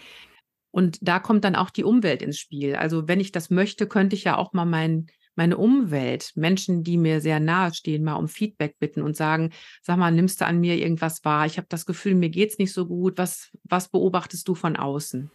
Und 0.71 0.97
da 1.01 1.19
kommt 1.19 1.43
dann 1.43 1.55
auch 1.55 1.69
die 1.69 1.83
Umwelt 1.83 2.21
ins 2.21 2.39
Spiel. 2.39 2.75
Also 2.75 3.07
wenn 3.07 3.19
ich 3.19 3.31
das 3.31 3.49
möchte, 3.49 3.87
könnte 3.87 4.15
ich 4.15 4.23
ja 4.23 4.37
auch 4.37 4.53
mal 4.53 4.65
mein 4.65 5.07
meine 5.35 5.57
Umwelt, 5.57 6.33
Menschen, 6.35 6.83
die 6.83 6.97
mir 6.97 7.21
sehr 7.21 7.39
nahe 7.39 7.73
stehen, 7.73 8.03
mal 8.03 8.15
um 8.15 8.27
Feedback 8.27 8.77
bitten 8.79 9.01
und 9.01 9.15
sagen, 9.15 9.51
sag 9.81 9.97
mal, 9.97 10.11
nimmst 10.11 10.41
du 10.41 10.45
an 10.45 10.59
mir 10.59 10.77
irgendwas 10.77 11.23
wahr? 11.23 11.45
Ich 11.45 11.57
habe 11.57 11.67
das 11.69 11.85
Gefühl, 11.85 12.15
mir 12.15 12.29
geht 12.29 12.51
es 12.51 12.57
nicht 12.57 12.73
so 12.73 12.85
gut. 12.85 13.17
Was, 13.17 13.49
was 13.63 13.87
beobachtest 13.87 14.47
du 14.47 14.55
von 14.55 14.75
außen? 14.75 15.31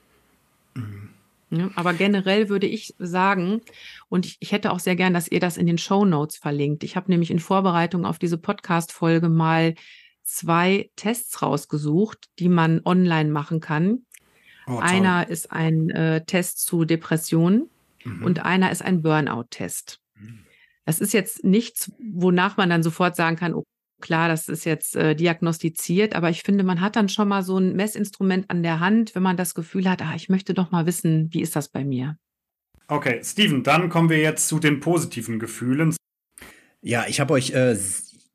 Mhm. 0.75 1.09
Ja, 1.51 1.71
aber 1.77 1.95
generell 1.95 2.49
würde 2.49 2.67
ich 2.67 2.95
sagen, 2.99 3.61
und 4.09 4.27
ich, 4.27 4.37
ich, 4.41 4.51
hätte 4.51 4.73
auch 4.73 4.81
sehr 4.81 4.97
gern, 4.97 5.15
dass 5.15 5.29
ihr 5.29 5.39
das 5.39 5.57
in 5.57 5.67
den 5.67 5.79
Show 5.79 6.05
Notes 6.05 6.37
verlinkt. 6.37 6.83
Ich 6.83 6.97
habe 6.97 7.11
nämlich 7.11 7.31
in 7.31 7.39
Vorbereitung 7.39 8.05
auf 8.05 8.19
diese 8.19 8.37
Podcast-Folge 8.37 9.29
mal 9.29 9.75
zwei 10.25 10.91
Tests 10.97 11.43
rausgesucht, 11.43 12.27
die 12.41 12.49
man 12.49 12.81
online 12.85 13.31
machen 13.31 13.61
kann. 13.61 14.05
Oh, 14.67 14.79
Einer 14.79 15.29
ist 15.29 15.53
ein 15.53 15.91
äh, 15.91 16.25
Test 16.25 16.67
zu 16.67 16.85
Depressionen 16.85 17.71
mhm. 18.05 18.25
und 18.25 18.45
einer 18.45 18.73
ist 18.73 18.83
ein 18.83 19.03
Burnout-Test. 19.03 20.01
Mhm. 20.19 20.41
Das 20.85 21.01
ist 21.01 21.13
jetzt 21.13 21.45
nichts, 21.45 21.93
wonach 21.99 22.57
man 22.57 22.71
dann 22.71 22.83
sofort 22.83 23.17
sagen 23.17 23.37
kann, 23.37 23.55
oh, 23.55 23.65
klar, 24.01 24.29
das 24.29 24.49
ist 24.49 24.65
jetzt 24.65 24.97
äh, 24.97 25.15
diagnostiziert, 25.15 26.15
aber 26.15 26.31
ich 26.31 26.43
finde, 26.43 26.65
man 26.65 26.81
hat 26.81 26.97
dann 26.97 27.09
schon 27.09 27.29
mal 27.29 27.43
so 27.43 27.59
ein 27.59 27.75
Messinstrument 27.75 28.51
an 28.51 28.63
der 28.63 28.81
Hand, 28.81 29.15
wenn 29.15 29.23
man 29.23 29.37
das 29.37 29.55
Gefühl 29.55 29.89
hat, 29.89 30.03
ah, 30.03 30.15
ich 30.15 30.29
möchte 30.29 30.55
doch 30.55 30.71
mal 30.71 30.87
wissen, 30.87 31.29
wie 31.33 31.43
ist 31.43 31.57
das 31.57 31.69
bei 31.69 31.85
mir? 31.85 32.19
Okay, 32.89 33.21
Steven, 33.25 33.63
dann 33.63 33.89
kommen 33.89 34.11
wir 34.11 34.19
jetzt 34.19 34.49
zu 34.49 34.59
den 34.59 34.81
positiven 34.81 35.39
Gefühlen. 35.39 35.97
Ja, 36.83 37.07
ich 37.09 37.19
habe 37.19 37.35
euch 37.35 37.51
äh, 37.51 37.77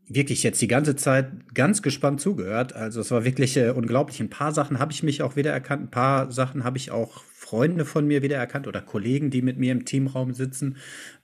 wirklich 0.07 0.43
jetzt 0.43 0.61
die 0.61 0.67
ganze 0.67 0.95
Zeit 0.95 1.53
ganz 1.53 1.81
gespannt 1.81 2.21
zugehört. 2.21 2.73
Also 2.73 3.01
es 3.01 3.11
war 3.11 3.23
wirklich 3.23 3.55
äh, 3.57 3.69
unglaublich. 3.69 4.19
Ein 4.19 4.29
paar 4.29 4.51
Sachen 4.51 4.79
habe 4.79 4.91
ich 4.91 5.03
mich 5.03 5.21
auch 5.21 5.35
wiedererkannt, 5.35 5.83
ein 5.83 5.91
paar 5.91 6.31
Sachen 6.31 6.63
habe 6.63 6.77
ich 6.77 6.91
auch 6.91 7.23
Freunde 7.33 7.85
von 7.85 8.07
mir 8.07 8.21
wiedererkannt 8.21 8.67
oder 8.67 8.81
Kollegen, 8.81 9.29
die 9.29 9.41
mit 9.41 9.57
mir 9.57 9.71
im 9.71 9.85
Teamraum 9.85 10.33
sitzen. 10.33 10.77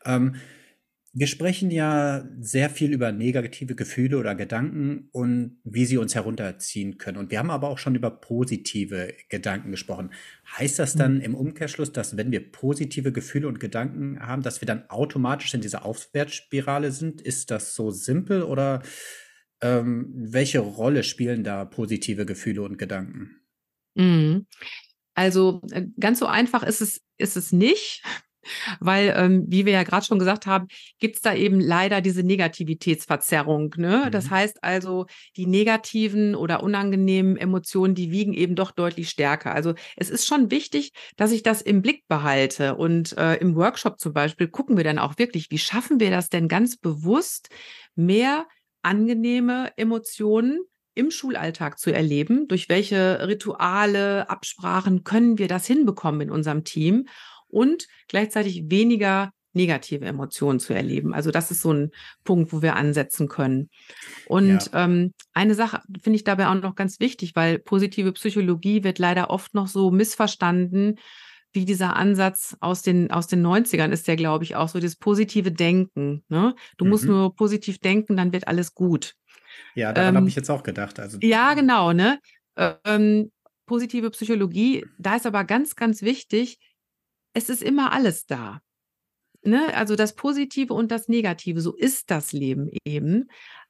Ähm, 0.06 0.36
wir 1.20 1.26
sprechen 1.26 1.72
ja 1.72 2.30
sehr 2.40 2.70
viel 2.70 2.94
über 2.94 3.12
negative 3.12 3.74
Gefühle 3.74 4.20
oder 4.20 4.36
Gedanken 4.36 5.10
und 5.12 5.58
wie 5.64 5.86
sie 5.86 5.98
uns 5.98 6.14
herunterziehen 6.14 7.00
können. 7.00 7.18
Und 7.18 7.32
wir 7.32 7.40
haben 7.40 7.50
aber 7.50 7.70
auch 7.70 7.80
schon 7.80 7.96
über 7.96 8.12
positive 8.12 9.16
Gedanken 9.28 9.72
gesprochen. 9.72 10.12
Heißt 10.60 10.78
das 10.78 10.94
dann 10.94 11.16
mhm. 11.16 11.22
im 11.22 11.36
Umkehrschluss, 11.36 11.92
dass 11.92 12.18
wenn 12.18 12.32
wir 12.32 12.52
positive 12.52 13.12
Gefühle 13.12 13.48
und 13.48 13.60
Gedanken 13.60 14.20
haben, 14.20 14.44
dass 14.44 14.62
wir 14.62 14.68
dann 14.68 14.88
automatisch 14.92 15.56
in 15.56 15.62
dieser 15.62 15.86
Aufwärtsspirale 15.86 16.92
sind? 16.92 17.20
Ist 17.20 17.50
das 17.50 17.74
so 17.74 17.90
simpel 17.90 18.44
oder 18.44 18.84
ähm, 19.62 20.14
welche 20.14 20.60
Rolle 20.60 21.02
spielen 21.02 21.44
da 21.44 21.66
positive 21.66 22.28
Gefühle 22.28 22.62
und 22.62 22.78
Gedanken? 22.78 23.38
Mhm. 23.96 24.46
Also 25.16 25.64
äh, 25.72 25.88
ganz 26.00 26.20
so 26.20 26.28
einfach 26.28 26.62
ist 26.62 26.82
es, 26.82 27.02
ist 27.18 27.38
es 27.38 27.52
nicht, 27.52 28.04
weil, 28.80 29.14
ähm, 29.18 29.46
wie 29.48 29.66
wir 29.66 29.74
ja 29.74 29.84
gerade 29.84 30.06
schon 30.06 30.20
gesagt 30.20 30.46
haben, 30.46 30.68
gibt 31.00 31.16
es 31.18 31.22
da 31.22 31.34
eben 31.34 31.60
leider 31.60 32.02
diese 32.02 32.24
Negativitätsverzerrung. 32.24 33.76
Ne? 33.78 34.04
Mhm. 34.06 34.12
Das 34.12 34.30
heißt 34.30 34.64
also, 34.64 35.06
die 35.36 35.46
negativen 35.46 36.36
oder 36.36 36.64
unangenehmen 36.64 37.38
Emotionen, 37.38 37.96
die 37.96 38.12
wiegen 38.12 38.34
eben 38.34 38.56
doch 38.56 38.72
deutlich 38.72 39.10
stärker. 39.10 39.54
Also 39.54 39.74
es 39.96 40.10
ist 40.10 40.26
schon 40.26 40.52
wichtig, 40.52 40.92
dass 41.16 41.32
ich 41.32 41.44
das 41.44 41.62
im 41.62 41.82
Blick 41.82 42.08
behalte. 42.08 42.76
Und 42.76 43.18
äh, 43.18 43.36
im 43.36 43.56
Workshop 43.56 44.00
zum 44.00 44.14
Beispiel 44.14 44.48
gucken 44.48 44.78
wir 44.78 44.84
dann 44.84 45.00
auch 45.00 45.18
wirklich, 45.18 45.52
wie 45.52 45.58
schaffen 45.58 46.00
wir 46.00 46.12
das 46.12 46.30
denn 46.30 46.48
ganz 46.48 46.78
bewusst, 46.78 47.50
mehr 47.96 48.48
angenehme 48.82 49.72
Emotionen 49.76 50.60
im 50.98 51.12
Schulalltag 51.12 51.78
zu 51.78 51.92
erleben. 51.92 52.48
Durch 52.48 52.70
welche 52.70 53.28
Rituale, 53.28 54.30
Absprachen 54.30 55.04
können 55.04 55.38
wir 55.38 55.48
das 55.48 55.68
hinbekommen 55.68 56.22
in 56.22 56.32
unserem 56.32 56.64
Team 56.64 57.08
und 57.50 57.88
gleichzeitig 58.08 58.70
weniger 58.70 59.32
negative 59.54 60.06
Emotionen 60.06 60.60
zu 60.60 60.74
erleben. 60.74 61.14
Also 61.14 61.32
das 61.32 61.52
ist 61.52 61.62
so 61.62 61.74
ein 61.74 61.92
Punkt, 62.24 62.54
wo 62.54 62.62
wir 62.62 62.76
ansetzen 62.76 63.28
können. 63.28 63.70
Und 64.28 64.72
ja. 64.72 64.86
ähm, 64.86 65.14
eine 65.34 65.56
Sache 65.56 65.82
finde 66.02 66.16
ich 66.16 66.24
dabei 66.24 66.48
auch 66.48 66.56
noch 66.56 66.76
ganz 66.76 67.00
wichtig, 67.00 67.36
weil 67.36 67.60
positive 67.60 68.14
Psychologie 68.14 68.84
wird 68.84 69.00
leider 69.00 69.30
oft 69.30 69.54
noch 69.54 69.68
so 69.68 69.92
missverstanden, 69.92 71.00
wie 71.54 71.66
dieser 71.66 71.96
Ansatz 71.96 72.56
aus 72.60 72.84
den, 72.84 73.10
aus 73.10 73.28
den 73.28 73.46
90ern 73.46 73.92
ist 73.92 74.08
der, 74.08 74.16
glaube 74.16 74.44
ich, 74.44 74.56
auch 74.56 74.70
so 74.70 74.80
das 74.80 74.96
positive 74.96 75.52
Denken. 75.52 76.24
Ne? 76.30 76.56
Du 76.78 76.86
mhm. 76.86 76.92
musst 76.92 77.06
nur 77.06 77.36
positiv 77.36 77.80
denken, 77.80 78.16
dann 78.16 78.32
wird 78.32 78.48
alles 78.48 78.74
gut. 78.74 79.16
Ja, 79.74 79.92
daran 79.92 80.14
ähm, 80.14 80.18
habe 80.18 80.30
ich 80.30 80.36
jetzt 80.36 80.52
auch 80.52 80.64
gedacht. 80.64 81.00
Also, 81.00 81.18
ja, 81.22 81.54
genau, 81.54 81.94
ne? 81.94 82.20
Ähm, 82.56 83.32
positive 83.66 84.12
Psychologie, 84.12 84.86
da 85.00 85.16
ist 85.16 85.26
aber 85.26 85.44
ganz, 85.44 85.76
ganz 85.76 86.02
wichtig, 86.02 86.60
es 87.38 87.50
ist 87.50 87.62
immer 87.62 87.92
alles 87.92 88.26
da. 88.26 88.62
Ne? 89.44 89.74
Also 89.76 89.96
das 89.96 90.16
Positive 90.16 90.74
und 90.74 90.92
das 90.92 91.08
Negative, 91.08 91.62
so 91.62 91.76
ist 91.76 92.10
das 92.10 92.34
Leben 92.34 92.70
eben. 92.84 93.30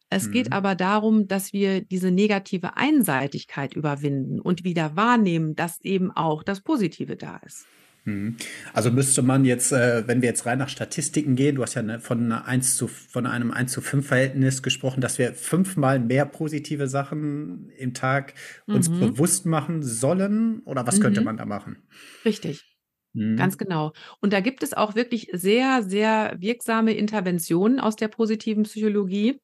Es 0.09 0.27
mhm. 0.27 0.31
geht 0.31 0.53
aber 0.53 0.73
darum, 0.73 1.27
dass 1.27 1.51
wir 1.51 1.81
diese 1.81 2.09
negative 2.09 2.77
Einseitigkeit 2.77 3.75
überwinden 3.75 4.39
und 4.39 4.63
wieder 4.63 4.95
wahrnehmen, 4.95 5.53
dass 5.55 5.81
eben 5.81 6.11
auch 6.11 6.43
das 6.43 6.61
Positive 6.61 7.17
da 7.17 7.41
ist. 7.45 7.65
Mhm. 8.05 8.37
Also 8.71 8.89
müsste 8.89 9.21
man 9.21 9.43
jetzt, 9.43 9.73
äh, 9.73 10.07
wenn 10.07 10.21
wir 10.21 10.29
jetzt 10.29 10.45
rein 10.45 10.59
nach 10.59 10.69
Statistiken 10.69 11.35
gehen, 11.35 11.55
du 11.55 11.63
hast 11.63 11.73
ja 11.73 11.81
ne, 11.81 11.99
von, 11.99 12.31
1 12.31 12.77
zu, 12.77 12.87
von 12.87 13.25
einem 13.25 13.51
1 13.51 13.69
zu 13.69 13.81
5 13.81 14.07
Verhältnis 14.07 14.63
gesprochen, 14.63 15.01
dass 15.01 15.17
wir 15.17 15.33
fünfmal 15.33 15.99
mehr 15.99 16.25
positive 16.25 16.87
Sachen 16.87 17.69
im 17.77 17.93
Tag 17.93 18.33
uns 18.65 18.87
mhm. 18.87 19.01
bewusst 19.01 19.45
machen 19.45 19.83
sollen? 19.83 20.61
Oder 20.63 20.87
was 20.87 20.99
mhm. 20.99 21.01
könnte 21.01 21.21
man 21.21 21.35
da 21.35 21.45
machen? 21.45 21.83
Richtig. 22.23 22.76
Mhm. 23.13 23.35
Ganz 23.37 23.57
genau. 23.57 23.93
Und 24.21 24.33
da 24.33 24.39
gibt 24.39 24.63
es 24.63 24.73
auch 24.73 24.95
wirklich 24.95 25.29
sehr, 25.33 25.83
sehr 25.83 26.35
wirksame 26.39 26.93
Interventionen 26.93 27.79
aus 27.79 27.95
der 27.95 28.07
positiven 28.07 28.63
Psychologie, 28.63 29.39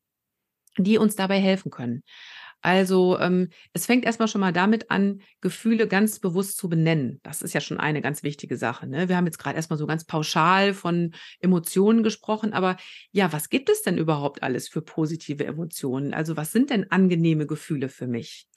die 0.78 0.98
uns 0.98 1.16
dabei 1.16 1.40
helfen 1.40 1.72
können. 1.72 2.04
Also 2.62 3.20
ähm, 3.20 3.50
es 3.74 3.86
fängt 3.86 4.06
erstmal 4.06 4.30
schon 4.30 4.42
mal 4.42 4.54
damit 4.54 4.90
an, 4.92 5.22
Gefühle 5.42 5.88
ganz 5.88 6.20
bewusst 6.20 6.58
zu 6.58 6.70
benennen. 6.70 7.20
Das 7.24 7.42
ist 7.42 7.54
ja 7.54 7.62
schon 7.62 7.80
eine 7.80 8.02
ganz 8.02 8.24
wichtige 8.24 8.58
Sache. 8.58 8.88
Ne? 8.88 9.10
Wir 9.10 9.18
haben 9.18 9.26
jetzt 9.26 9.40
gerade 9.40 9.58
erstmal 9.58 9.78
so 9.80 9.88
ganz 9.88 10.06
pauschal 10.06 10.74
von 10.74 11.14
Emotionen 11.42 12.04
gesprochen, 12.04 12.54
aber 12.54 12.78
ja, 13.12 13.34
was 13.34 13.50
gibt 13.50 13.70
es 13.70 13.82
denn 13.84 13.98
überhaupt 13.98 14.44
alles 14.44 14.70
für 14.70 14.82
positive 14.82 15.46
Emotionen? 15.46 16.14
Also 16.14 16.38
was 16.38 16.52
sind 16.54 16.70
denn 16.70 16.90
angenehme 16.92 17.48
Gefühle 17.48 17.90
für 17.90 18.08
mich? 18.08 18.48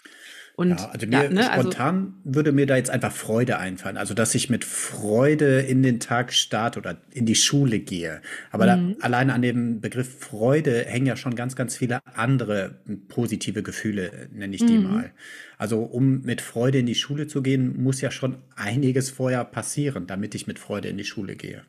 Und 0.56 0.70
ja, 0.70 0.88
also 0.88 1.06
mir 1.06 1.24
ja, 1.24 1.28
ne, 1.28 1.50
also 1.50 1.62
spontan 1.64 2.14
also, 2.24 2.34
würde 2.36 2.52
mir 2.52 2.64
da 2.64 2.76
jetzt 2.76 2.88
einfach 2.88 3.12
Freude 3.12 3.58
einfallen. 3.58 3.98
Also, 3.98 4.14
dass 4.14 4.34
ich 4.34 4.48
mit 4.48 4.64
Freude 4.64 5.60
in 5.60 5.82
den 5.82 6.00
Tag 6.00 6.32
starte 6.32 6.78
oder 6.78 6.96
in 7.12 7.26
die 7.26 7.34
Schule 7.34 7.78
gehe. 7.78 8.22
Aber 8.50 8.64
da, 8.64 8.76
mhm. 8.76 8.96
allein 9.00 9.28
an 9.28 9.42
dem 9.42 9.82
Begriff 9.82 10.18
Freude 10.18 10.86
hängen 10.86 11.04
ja 11.04 11.16
schon 11.16 11.34
ganz, 11.34 11.56
ganz 11.56 11.76
viele 11.76 12.00
andere 12.14 12.76
positive 13.08 13.62
Gefühle, 13.62 14.28
nenne 14.32 14.56
ich 14.56 14.64
die 14.64 14.78
mhm. 14.78 14.84
mal. 14.84 15.12
Also, 15.58 15.80
um 15.80 16.20
mit 16.20 16.40
Freude 16.40 16.78
in 16.78 16.86
die 16.86 16.94
Schule 16.94 17.26
zu 17.26 17.42
gehen, 17.42 17.82
muss 17.82 18.00
ja 18.00 18.10
schon 18.10 18.36
einiges 18.56 19.10
vorher 19.10 19.44
passieren, 19.44 20.06
damit 20.06 20.34
ich 20.34 20.46
mit 20.46 20.58
Freude 20.58 20.88
in 20.88 20.98
die 20.98 21.04
Schule 21.04 21.36
gehe. 21.36 21.62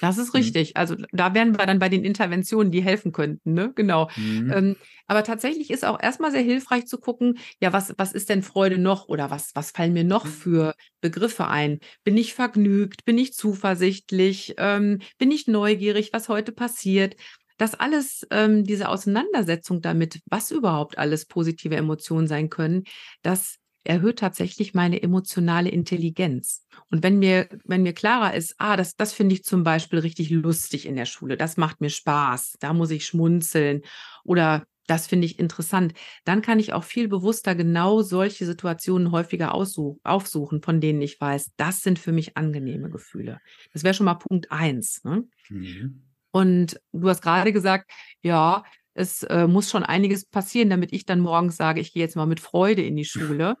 Das 0.00 0.18
ist 0.18 0.32
mhm. 0.32 0.40
richtig. 0.40 0.76
Also 0.76 0.96
da 1.12 1.34
wären 1.34 1.58
wir 1.58 1.66
dann 1.66 1.78
bei 1.78 1.88
den 1.88 2.04
Interventionen, 2.04 2.72
die 2.72 2.82
helfen 2.82 3.12
könnten, 3.12 3.54
ne? 3.54 3.72
Genau. 3.74 4.10
Mhm. 4.16 4.52
Ähm, 4.52 4.76
aber 5.06 5.24
tatsächlich 5.24 5.70
ist 5.70 5.84
auch 5.84 6.00
erstmal 6.00 6.30
sehr 6.30 6.42
hilfreich 6.42 6.86
zu 6.86 6.98
gucken, 6.98 7.38
ja, 7.60 7.72
was, 7.72 7.94
was 7.96 8.12
ist 8.12 8.28
denn 8.28 8.42
Freude 8.42 8.78
noch 8.78 9.08
oder 9.08 9.30
was, 9.30 9.52
was 9.54 9.70
fallen 9.70 9.92
mir 9.92 10.04
noch 10.04 10.24
mhm. 10.24 10.30
für 10.30 10.74
Begriffe 11.00 11.48
ein? 11.48 11.80
Bin 12.04 12.16
ich 12.16 12.34
vergnügt? 12.34 13.04
Bin 13.04 13.18
ich 13.18 13.32
zuversichtlich? 13.34 14.54
Ähm, 14.58 14.98
bin 15.18 15.30
ich 15.30 15.46
neugierig, 15.46 16.10
was 16.12 16.28
heute 16.28 16.52
passiert? 16.52 17.16
Das 17.58 17.74
alles, 17.74 18.26
ähm, 18.30 18.64
diese 18.64 18.88
Auseinandersetzung 18.88 19.82
damit, 19.82 20.20
was 20.26 20.50
überhaupt 20.50 20.96
alles 20.96 21.26
positive 21.26 21.76
Emotionen 21.76 22.26
sein 22.26 22.48
können, 22.48 22.84
das 23.22 23.58
erhöht 23.84 24.18
tatsächlich 24.18 24.74
meine 24.74 25.02
emotionale 25.02 25.70
Intelligenz. 25.70 26.66
Und 26.90 27.02
wenn 27.02 27.18
mir, 27.18 27.48
wenn 27.64 27.82
mir 27.82 27.94
klarer 27.94 28.34
ist, 28.34 28.54
ah, 28.58 28.76
das, 28.76 28.96
das 28.96 29.12
finde 29.12 29.34
ich 29.34 29.44
zum 29.44 29.64
Beispiel 29.64 29.98
richtig 30.00 30.30
lustig 30.30 30.86
in 30.86 30.96
der 30.96 31.06
Schule, 31.06 31.36
das 31.36 31.56
macht 31.56 31.80
mir 31.80 31.90
Spaß, 31.90 32.56
da 32.60 32.72
muss 32.72 32.90
ich 32.90 33.06
schmunzeln 33.06 33.82
oder 34.24 34.64
das 34.86 35.06
finde 35.06 35.26
ich 35.26 35.38
interessant, 35.38 35.92
dann 36.24 36.42
kann 36.42 36.58
ich 36.58 36.72
auch 36.72 36.84
viel 36.84 37.08
bewusster 37.08 37.54
genau 37.54 38.00
solche 38.02 38.46
Situationen 38.46 39.12
häufiger 39.12 39.54
aufsuchen, 39.54 40.62
von 40.62 40.80
denen 40.80 41.02
ich 41.02 41.20
weiß, 41.20 41.52
das 41.56 41.82
sind 41.82 41.98
für 41.98 42.12
mich 42.12 42.36
angenehme 42.36 42.88
Gefühle. 42.88 43.38
Das 43.72 43.84
wäre 43.84 43.94
schon 43.94 44.06
mal 44.06 44.14
Punkt 44.14 44.50
eins. 44.50 45.04
Ne? 45.04 45.24
Mhm. 45.50 46.07
Und 46.38 46.80
du 46.92 47.08
hast 47.08 47.20
gerade 47.20 47.52
gesagt, 47.52 47.90
ja, 48.22 48.62
es 48.94 49.24
äh, 49.24 49.48
muss 49.48 49.68
schon 49.70 49.82
einiges 49.82 50.24
passieren, 50.24 50.70
damit 50.70 50.92
ich 50.92 51.04
dann 51.04 51.18
morgens 51.18 51.56
sage, 51.56 51.80
ich 51.80 51.92
gehe 51.92 52.02
jetzt 52.02 52.14
mal 52.14 52.26
mit 52.26 52.38
Freude 52.38 52.82
in 52.82 52.94
die 52.94 53.04
Schule. 53.04 53.56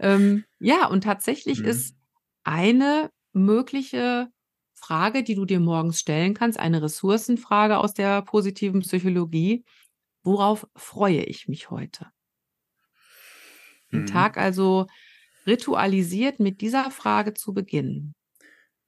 ähm, 0.00 0.44
ja, 0.58 0.88
und 0.88 1.04
tatsächlich 1.04 1.60
mhm. 1.60 1.66
ist 1.66 1.94
eine 2.42 3.10
mögliche 3.32 4.26
Frage, 4.74 5.22
die 5.22 5.36
du 5.36 5.44
dir 5.44 5.60
morgens 5.60 6.00
stellen 6.00 6.34
kannst, 6.34 6.58
eine 6.58 6.82
Ressourcenfrage 6.82 7.78
aus 7.78 7.94
der 7.94 8.22
positiven 8.22 8.80
Psychologie. 8.80 9.64
Worauf 10.24 10.66
freue 10.74 11.22
ich 11.22 11.46
mich 11.46 11.70
heute? 11.70 12.08
Den 13.92 14.00
mhm. 14.00 14.06
Tag 14.06 14.36
also 14.36 14.88
ritualisiert 15.46 16.40
mit 16.40 16.60
dieser 16.60 16.90
Frage 16.90 17.34
zu 17.34 17.54
beginnen. 17.54 18.16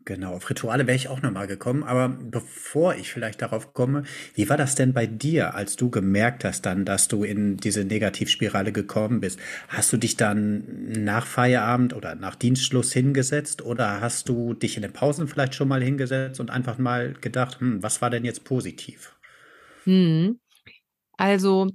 Genau, 0.04 0.34
auf 0.34 0.50
Rituale 0.50 0.86
wäre 0.86 0.96
ich 0.96 1.08
auch 1.08 1.22
nochmal 1.22 1.46
gekommen, 1.46 1.84
aber 1.84 2.08
bevor 2.08 2.96
ich 2.96 3.12
vielleicht 3.12 3.40
darauf 3.40 3.72
komme, 3.72 4.02
wie 4.34 4.48
war 4.48 4.56
das 4.56 4.74
denn 4.74 4.92
bei 4.92 5.06
dir, 5.06 5.54
als 5.54 5.76
du 5.76 5.90
gemerkt 5.90 6.44
hast 6.44 6.66
dann, 6.66 6.84
dass 6.84 7.06
du 7.06 7.22
in 7.22 7.56
diese 7.56 7.84
Negativspirale 7.84 8.72
gekommen 8.72 9.20
bist? 9.20 9.38
Hast 9.68 9.92
du 9.92 9.96
dich 9.98 10.16
dann 10.16 11.04
nach 11.04 11.24
Feierabend 11.26 11.94
oder 11.94 12.16
nach 12.16 12.34
Dienstschluss 12.34 12.92
hingesetzt 12.92 13.62
oder 13.62 14.00
hast 14.00 14.28
du 14.28 14.54
dich 14.54 14.76
in 14.76 14.82
den 14.82 14.92
Pausen 14.92 15.28
vielleicht 15.28 15.54
schon 15.54 15.68
mal 15.68 15.82
hingesetzt 15.82 16.40
und 16.40 16.50
einfach 16.50 16.78
mal 16.78 17.12
gedacht, 17.20 17.60
hm, 17.60 17.80
was 17.82 18.02
war 18.02 18.10
denn 18.10 18.24
jetzt 18.24 18.42
positiv? 18.42 19.14
Hm. 19.84 20.40
Also 21.16 21.68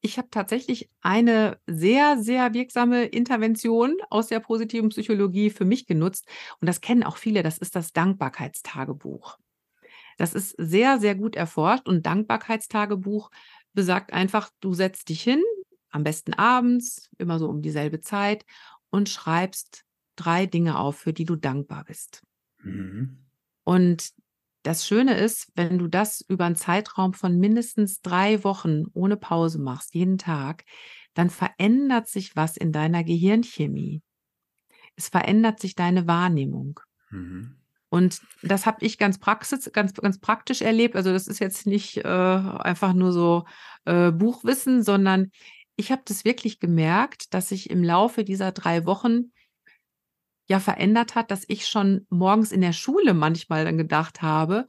ich 0.00 0.18
habe 0.18 0.28
tatsächlich 0.30 0.88
eine 1.00 1.58
sehr, 1.66 2.18
sehr 2.18 2.54
wirksame 2.54 3.04
Intervention 3.06 3.96
aus 4.10 4.28
der 4.28 4.40
positiven 4.40 4.90
Psychologie 4.90 5.50
für 5.50 5.64
mich 5.64 5.86
genutzt. 5.86 6.26
Und 6.60 6.66
das 6.66 6.80
kennen 6.80 7.02
auch 7.02 7.16
viele. 7.16 7.42
Das 7.42 7.58
ist 7.58 7.74
das 7.74 7.92
Dankbarkeitstagebuch. 7.92 9.38
Das 10.16 10.34
ist 10.34 10.54
sehr, 10.58 10.98
sehr 10.98 11.14
gut 11.14 11.36
erforscht. 11.36 11.88
Und 11.88 12.06
Dankbarkeitstagebuch 12.06 13.30
besagt 13.72 14.12
einfach, 14.12 14.50
du 14.60 14.74
setzt 14.74 15.08
dich 15.08 15.22
hin, 15.22 15.42
am 15.90 16.04
besten 16.04 16.34
abends, 16.34 17.10
immer 17.18 17.38
so 17.38 17.48
um 17.48 17.62
dieselbe 17.62 18.00
Zeit, 18.00 18.44
und 18.90 19.08
schreibst 19.08 19.84
drei 20.16 20.46
Dinge 20.46 20.78
auf, 20.78 20.96
für 20.96 21.12
die 21.12 21.24
du 21.24 21.36
dankbar 21.36 21.84
bist. 21.84 22.22
Mhm. 22.62 23.24
Und 23.64 24.12
das 24.62 24.86
Schöne 24.86 25.16
ist, 25.16 25.50
wenn 25.54 25.78
du 25.78 25.88
das 25.88 26.20
über 26.28 26.44
einen 26.44 26.56
Zeitraum 26.56 27.14
von 27.14 27.38
mindestens 27.38 28.00
drei 28.00 28.42
Wochen 28.44 28.84
ohne 28.92 29.16
Pause 29.16 29.60
machst, 29.60 29.94
jeden 29.94 30.18
Tag, 30.18 30.64
dann 31.14 31.30
verändert 31.30 32.08
sich 32.08 32.36
was 32.36 32.56
in 32.56 32.72
deiner 32.72 33.04
Gehirnchemie. 33.04 34.02
Es 34.96 35.08
verändert 35.08 35.60
sich 35.60 35.74
deine 35.74 36.06
Wahrnehmung. 36.06 36.80
Mhm. 37.10 37.56
Und 37.90 38.20
das 38.42 38.66
habe 38.66 38.84
ich 38.84 38.98
ganz, 38.98 39.18
praxis, 39.18 39.70
ganz, 39.72 39.94
ganz 39.94 40.18
praktisch 40.18 40.60
erlebt. 40.60 40.94
Also 40.94 41.12
das 41.12 41.26
ist 41.26 41.38
jetzt 41.38 41.66
nicht 41.66 41.98
äh, 41.98 42.02
einfach 42.08 42.92
nur 42.92 43.12
so 43.12 43.46
äh, 43.86 44.12
Buchwissen, 44.12 44.82
sondern 44.82 45.30
ich 45.76 45.90
habe 45.90 46.02
das 46.04 46.24
wirklich 46.24 46.58
gemerkt, 46.58 47.32
dass 47.32 47.50
ich 47.50 47.70
im 47.70 47.82
Laufe 47.82 48.24
dieser 48.24 48.52
drei 48.52 48.84
Wochen 48.84 49.32
ja 50.48 50.60
verändert 50.60 51.14
hat, 51.14 51.30
dass 51.30 51.44
ich 51.48 51.66
schon 51.66 52.06
morgens 52.10 52.52
in 52.52 52.60
der 52.60 52.72
Schule 52.72 53.14
manchmal 53.14 53.64
dann 53.64 53.78
gedacht 53.78 54.22
habe, 54.22 54.68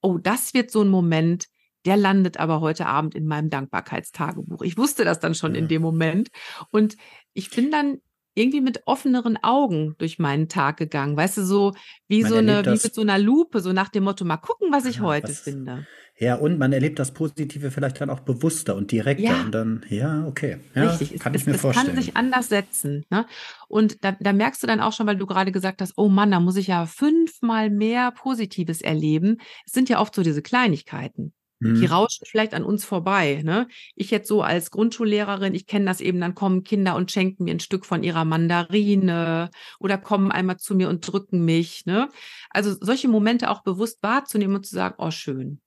oh, 0.00 0.18
das 0.18 0.54
wird 0.54 0.70
so 0.70 0.82
ein 0.82 0.88
Moment, 0.88 1.46
der 1.84 1.96
landet 1.96 2.38
aber 2.38 2.60
heute 2.60 2.86
Abend 2.86 3.14
in 3.14 3.26
meinem 3.26 3.50
Dankbarkeitstagebuch. 3.50 4.62
Ich 4.62 4.76
wusste 4.76 5.04
das 5.04 5.20
dann 5.20 5.34
schon 5.34 5.54
ja. 5.54 5.60
in 5.60 5.68
dem 5.68 5.82
Moment. 5.82 6.28
Und 6.70 6.96
ich 7.32 7.50
bin 7.50 7.70
dann 7.70 7.98
irgendwie 8.34 8.60
mit 8.60 8.86
offeneren 8.86 9.36
Augen 9.42 9.96
durch 9.98 10.18
meinen 10.18 10.48
Tag 10.48 10.76
gegangen. 10.76 11.16
Weißt 11.16 11.38
du, 11.38 11.44
so 11.44 11.74
wie 12.06 12.22
Man 12.22 12.30
so 12.30 12.36
eine, 12.36 12.64
wie 12.64 12.70
mit 12.70 12.94
so 12.94 13.00
einer 13.00 13.18
Lupe, 13.18 13.60
so 13.60 13.72
nach 13.72 13.88
dem 13.88 14.04
Motto, 14.04 14.24
mal 14.24 14.36
gucken, 14.36 14.70
was 14.70 14.84
ich 14.84 14.96
ja, 14.96 15.02
heute 15.02 15.28
was, 15.28 15.40
finde. 15.40 15.86
Ja, 16.20 16.34
und 16.34 16.58
man 16.58 16.72
erlebt 16.72 16.98
das 16.98 17.12
Positive 17.12 17.70
vielleicht 17.70 18.00
dann 18.00 18.10
auch 18.10 18.20
bewusster 18.20 18.74
und 18.74 18.90
direkter. 18.90 19.22
Ja. 19.22 19.42
Und 19.42 19.52
dann, 19.52 19.84
ja, 19.88 20.26
okay. 20.26 20.58
Ja, 20.74 20.90
Richtig, 20.90 21.20
kann 21.20 21.32
es, 21.34 21.42
ich 21.42 21.46
mir 21.46 21.54
es, 21.54 21.60
vorstellen. 21.60 21.86
Es 21.86 21.94
kann 21.94 22.02
sich 22.02 22.16
anders 22.16 22.48
setzen. 22.48 23.04
Ne? 23.08 23.24
Und 23.68 24.04
da, 24.04 24.16
da 24.18 24.32
merkst 24.32 24.62
du 24.62 24.66
dann 24.66 24.80
auch 24.80 24.92
schon, 24.92 25.06
weil 25.06 25.16
du 25.16 25.26
gerade 25.26 25.52
gesagt 25.52 25.80
hast, 25.80 25.94
oh 25.96 26.08
Mann, 26.08 26.32
da 26.32 26.40
muss 26.40 26.56
ich 26.56 26.66
ja 26.66 26.86
fünfmal 26.86 27.70
mehr 27.70 28.10
Positives 28.10 28.80
erleben. 28.80 29.38
Es 29.64 29.72
sind 29.72 29.88
ja 29.88 30.00
oft 30.00 30.14
so 30.14 30.22
diese 30.22 30.42
Kleinigkeiten. 30.42 31.32
Die 31.60 31.66
mhm. 31.66 31.86
rauschen 31.86 32.24
vielleicht 32.24 32.54
an 32.54 32.62
uns 32.62 32.84
vorbei. 32.84 33.42
Ne? 33.44 33.66
Ich 33.96 34.12
jetzt 34.12 34.28
so 34.28 34.42
als 34.42 34.70
Grundschullehrerin, 34.70 35.54
ich 35.54 35.66
kenne 35.66 35.86
das 35.86 36.00
eben, 36.00 36.20
dann 36.20 36.36
kommen 36.36 36.62
Kinder 36.62 36.94
und 36.94 37.10
schenken 37.10 37.44
mir 37.44 37.50
ein 37.50 37.58
Stück 37.58 37.84
von 37.84 38.04
ihrer 38.04 38.24
Mandarine 38.24 39.50
oder 39.80 39.98
kommen 39.98 40.30
einmal 40.30 40.58
zu 40.58 40.76
mir 40.76 40.88
und 40.88 41.00
drücken 41.00 41.44
mich. 41.44 41.84
Ne? 41.84 42.10
Also 42.50 42.76
solche 42.80 43.08
Momente 43.08 43.50
auch 43.50 43.64
bewusst 43.64 44.04
wahrzunehmen 44.04 44.54
und 44.54 44.66
zu 44.66 44.74
sagen, 44.74 44.94
oh 44.98 45.10
schön. 45.10 45.60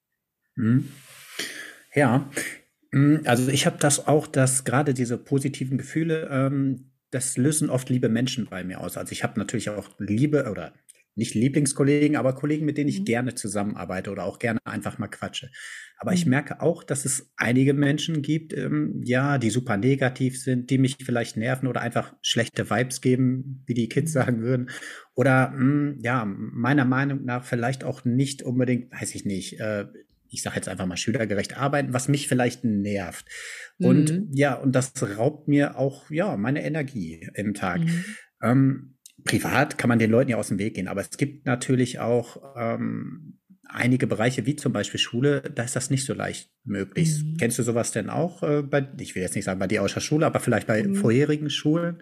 Mhm. 0.55 0.89
Ja, 1.93 2.29
hm, 2.91 3.21
also 3.25 3.49
ich 3.49 3.65
habe 3.65 3.77
das 3.79 4.07
auch, 4.07 4.27
dass 4.27 4.63
gerade 4.63 4.93
diese 4.93 5.17
positiven 5.17 5.77
Gefühle, 5.77 6.29
ähm, 6.31 6.91
das 7.09 7.37
lösen 7.37 7.69
oft 7.69 7.89
liebe 7.89 8.09
Menschen 8.09 8.47
bei 8.49 8.63
mir 8.63 8.79
aus. 8.79 8.97
Also 8.97 9.11
ich 9.11 9.23
habe 9.23 9.39
natürlich 9.39 9.69
auch 9.69 9.89
Liebe 9.99 10.49
oder 10.49 10.73
nicht 11.15 11.35
Lieblingskollegen, 11.35 12.15
aber 12.15 12.33
Kollegen, 12.33 12.65
mit 12.65 12.77
denen 12.77 12.89
ich 12.89 13.01
mhm. 13.01 13.05
gerne 13.05 13.35
zusammenarbeite 13.35 14.11
oder 14.11 14.23
auch 14.23 14.39
gerne 14.39 14.59
einfach 14.63 14.97
mal 14.97 15.09
quatsche. 15.09 15.51
Aber 15.97 16.11
mhm. 16.11 16.15
ich 16.15 16.25
merke 16.25 16.61
auch, 16.61 16.83
dass 16.83 17.03
es 17.03 17.31
einige 17.35 17.73
Menschen 17.73 18.21
gibt, 18.21 18.53
ähm, 18.53 19.01
ja, 19.03 19.37
die 19.37 19.49
super 19.49 19.75
negativ 19.75 20.41
sind, 20.41 20.69
die 20.69 20.77
mich 20.77 20.97
vielleicht 21.03 21.35
nerven 21.35 21.67
oder 21.67 21.81
einfach 21.81 22.15
schlechte 22.21 22.69
Vibes 22.69 23.01
geben, 23.01 23.63
wie 23.65 23.73
die 23.73 23.89
Kids 23.89 24.11
mhm. 24.11 24.19
sagen 24.19 24.41
würden. 24.41 24.69
Oder 25.13 25.51
mh, 25.51 25.59
hm, 25.59 25.99
ja, 26.01 26.25
meiner 26.25 26.85
Meinung 26.85 27.25
nach 27.25 27.43
vielleicht 27.43 27.83
auch 27.83 28.05
nicht 28.05 28.41
unbedingt, 28.41 28.91
weiß 28.93 29.13
ich 29.15 29.25
nicht, 29.25 29.59
äh, 29.59 29.85
ich 30.31 30.41
sage 30.41 30.55
jetzt 30.55 30.69
einfach 30.69 30.85
mal 30.85 30.97
schülergerecht 30.97 31.57
arbeiten, 31.57 31.93
was 31.93 32.07
mich 32.07 32.27
vielleicht 32.27 32.63
nervt. 32.63 33.25
Und 33.77 34.11
mhm. 34.11 34.29
ja, 34.33 34.55
und 34.55 34.73
das 34.73 34.93
raubt 35.17 35.47
mir 35.47 35.77
auch 35.77 36.09
ja 36.09 36.37
meine 36.37 36.63
Energie 36.63 37.27
im 37.33 37.53
Tag. 37.53 37.81
Mhm. 37.81 38.05
Ähm, 38.41 38.97
privat 39.23 39.77
kann 39.77 39.89
man 39.89 39.99
den 39.99 40.11
Leuten 40.11 40.31
ja 40.31 40.37
aus 40.37 40.47
dem 40.47 40.59
Weg 40.59 40.75
gehen, 40.75 40.87
aber 40.87 41.01
es 41.01 41.17
gibt 41.17 41.45
natürlich 41.45 41.99
auch 41.99 42.41
ähm, 42.55 43.37
einige 43.71 44.07
Bereiche, 44.07 44.45
wie 44.45 44.55
zum 44.55 44.73
Beispiel 44.73 44.99
Schule, 44.99 45.41
da 45.41 45.63
ist 45.63 45.75
das 45.75 45.89
nicht 45.89 46.05
so 46.05 46.13
leicht 46.13 46.51
möglich. 46.63 47.23
Mhm. 47.23 47.37
Kennst 47.37 47.59
du 47.59 47.63
sowas 47.63 47.91
denn 47.91 48.09
auch 48.09 48.43
äh, 48.43 48.61
bei, 48.61 48.87
ich 48.99 49.15
will 49.15 49.21
jetzt 49.21 49.35
nicht 49.35 49.45
sagen 49.45 49.59
bei 49.59 49.67
dir 49.67 49.83
aus 49.83 49.93
der 49.93 50.01
Schule, 50.01 50.25
aber 50.25 50.39
vielleicht 50.39 50.67
bei 50.67 50.83
mhm. 50.83 50.95
vorherigen 50.95 51.49
Schulen? 51.49 52.01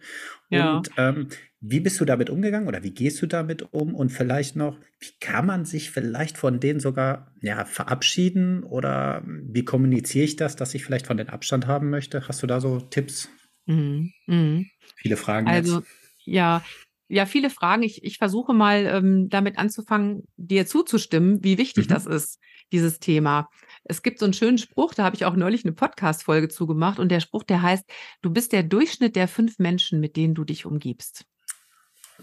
Ja. 0.50 0.78
Und 0.78 0.90
ähm, 0.98 1.28
wie 1.62 1.82
bist 1.82 2.00
du 2.00 2.06
damit 2.06 2.30
umgegangen 2.30 2.68
oder 2.68 2.84
wie 2.84 2.92
gehst 2.92 3.22
du 3.22 3.28
damit 3.28 3.74
um? 3.74 3.94
Und 3.94 4.12
vielleicht 4.12 4.56
noch, 4.56 4.78
wie 5.00 5.12
kann 5.20 5.46
man 5.46 5.66
sich 5.66 5.92
vielleicht 5.92 6.38
von 6.38 6.60
denen 6.60 6.80
sogar 6.80 7.34
ja, 7.42 7.66
verabschieden 7.66 8.64
oder 8.64 9.24
wie 9.26 9.66
kommuniziere 9.66 10.26
ich 10.26 10.36
das, 10.38 10.56
dass 10.56 10.74
ich 10.74 10.86
vielleicht 10.86 11.08
von 11.08 11.18
den 11.18 11.30
Abstand 11.30 11.68
haben 11.68 11.90
möchte? 11.90 12.28
Hast 12.28 12.42
du 12.42 12.48
da 12.48 12.62
so 12.62 12.80
Tipps? 12.80 13.30
Mhm. 13.66 14.14
Mhm. 14.26 14.70
Viele 14.96 15.18
Fragen. 15.18 15.48
Also, 15.48 15.80
jetzt. 15.80 15.88
ja, 16.24 16.64
ja, 17.10 17.26
viele 17.26 17.50
Fragen. 17.50 17.84
Ich, 17.84 18.04
ich 18.04 18.18
versuche 18.20 18.54
mal 18.54 18.86
ähm, 18.86 19.30
damit 19.30 19.58
anzufangen, 19.58 20.24
dir 20.38 20.66
zuzustimmen, 20.66 21.44
wie 21.44 21.58
wichtig 21.58 21.90
mhm. 21.90 21.94
das 21.94 22.06
ist, 22.06 22.40
dieses 22.72 23.00
Thema. 23.00 23.50
Es 23.84 24.02
gibt 24.02 24.20
so 24.20 24.26
einen 24.26 24.34
schönen 24.34 24.60
Spruch, 24.60 24.94
da 24.94 25.04
habe 25.04 25.16
ich 25.16 25.26
auch 25.26 25.36
neulich 25.36 25.66
eine 25.66 25.74
Podcast-Folge 25.74 26.48
zugemacht 26.50 27.00
und 27.00 27.10
der 27.10 27.20
Spruch, 27.20 27.44
der 27.44 27.62
heißt, 27.64 27.84
du 28.22 28.30
bist 28.30 28.54
der 28.54 28.64
Durchschnitt 28.64 29.16
der 29.16 29.28
fünf 29.28 29.58
Menschen, 29.58 30.00
mit 30.00 30.16
denen 30.16 30.36
du 30.36 30.44
dich 30.44 30.66
umgibst. 30.66 31.26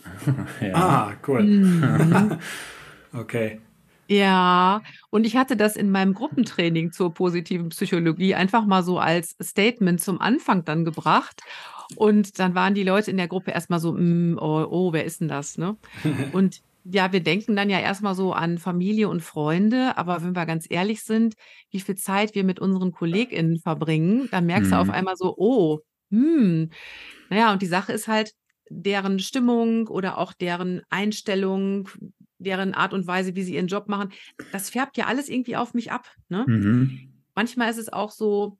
ja. 0.61 0.75
Ah, 0.75 1.13
cool. 1.27 1.43
Mhm. 1.43 2.39
okay. 3.13 3.61
Ja, 4.09 4.83
und 5.11 5.25
ich 5.25 5.37
hatte 5.37 5.57
das 5.57 5.77
in 5.77 5.91
meinem 5.91 6.15
Gruppentraining 6.15 6.93
zur 6.93 7.13
positiven 7.13 7.71
Psychologie 7.71 8.35
einfach 8.35 8.65
mal 8.65 8.85
so 8.85 8.99
als 8.99 9.35
Statement 9.43 10.01
zum 10.01 10.21
Anfang 10.21 10.65
dann 10.65 10.85
gebracht. 10.85 11.43
Und 11.97 12.39
dann 12.39 12.55
waren 12.55 12.75
die 12.75 12.85
Leute 12.85 13.11
in 13.11 13.17
der 13.17 13.29
Gruppe 13.29 13.51
erstmal 13.51 13.81
so, 13.81 13.93
mm, 13.93 14.39
oh, 14.41 14.67
oh, 14.71 14.93
wer 14.93 15.05
ist 15.05 15.21
denn 15.21 15.29
das? 15.29 15.59
Ne? 15.59 15.77
Und 16.33 16.63
ja, 16.85 17.13
wir 17.13 17.21
denken 17.21 17.57
dann 17.57 17.69
ja 17.69 17.81
erstmal 17.81 18.15
so 18.15 18.33
an 18.33 18.59
Familie 18.59 19.09
und 19.09 19.21
Freunde, 19.21 19.99
aber 19.99 20.23
wenn 20.23 20.37
wir 20.37 20.47
ganz 20.47 20.67
ehrlich 20.71 21.03
sind, 21.03 21.35
wie 21.73 21.81
viel 21.81 21.97
Zeit 21.97 22.37
wir 22.37 22.45
mit 22.45 22.61
unseren 22.61 22.93
KollegInnen 22.93 23.59
verbringen, 23.59 24.29
dann 24.31 24.47
merkst 24.47 24.71
mhm. 24.71 24.75
du 24.75 24.81
auf 24.81 24.87
mhm. 24.87 24.93
einmal 24.93 25.17
so, 25.17 25.35
oh, 25.37 25.81
hm. 26.11 26.71
Naja, 27.29 27.53
und 27.53 27.61
die 27.63 27.67
Sache 27.67 27.93
ist 27.93 28.07
halt, 28.07 28.35
deren 28.69 29.19
Stimmung 29.19 29.89
oder 29.89 30.19
auch 30.19 30.33
deren 30.33 30.83
Einstellung, 30.91 31.89
deren 32.39 32.75
Art 32.75 32.93
und 32.93 33.07
Weise, 33.07 33.35
wie 33.35 33.43
sie 33.43 33.55
ihren 33.55 33.69
Job 33.69 33.89
machen, 33.89 34.13
das 34.53 34.71
färbt 34.71 34.97
ja 34.97 35.07
alles 35.07 35.29
irgendwie 35.29 35.57
auf 35.57 35.75
mich 35.75 35.93
ab. 35.93 36.11
Ne? 36.29 36.45
Mhm. 36.47 37.13
Manchmal 37.35 37.71
ist 37.71 37.79
es 37.79 37.93
auch 37.93 38.11
so, 38.11 38.59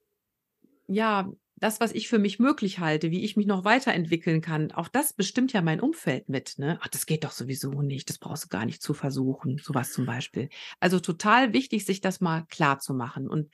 ja, 0.87 1.31
das, 1.59 1.81
was 1.81 1.93
ich 1.93 2.09
für 2.09 2.19
mich 2.19 2.39
möglich 2.39 2.81
halte, 2.81 3.11
wie 3.11 3.25
ich 3.25 3.37
mich 3.37 3.47
noch 3.47 3.65
weiterentwickeln 3.65 4.43
kann, 4.43 4.73
auch 4.73 4.89
das 4.89 5.15
bestimmt 5.15 5.53
ja 5.55 5.63
mein 5.63 5.81
Umfeld 5.81 6.29
mit. 6.29 6.59
Ne? 6.59 6.79
Ach, 6.83 6.89
das 6.89 7.07
geht 7.07 7.25
doch 7.25 7.31
sowieso 7.31 7.83
nicht, 7.83 8.11
das 8.11 8.19
brauchst 8.19 8.45
du 8.45 8.49
gar 8.49 8.67
nicht 8.67 8.83
zu 8.83 8.93
versuchen, 8.93 9.59
sowas 9.59 9.93
zum 9.93 10.05
Beispiel. 10.05 10.51
Also 10.81 11.01
total 11.01 11.55
wichtig, 11.55 11.87
sich 11.87 12.03
das 12.03 12.21
mal 12.21 12.45
klar 12.49 12.79
zu 12.79 12.93
machen. 12.93 13.29
Und 13.29 13.51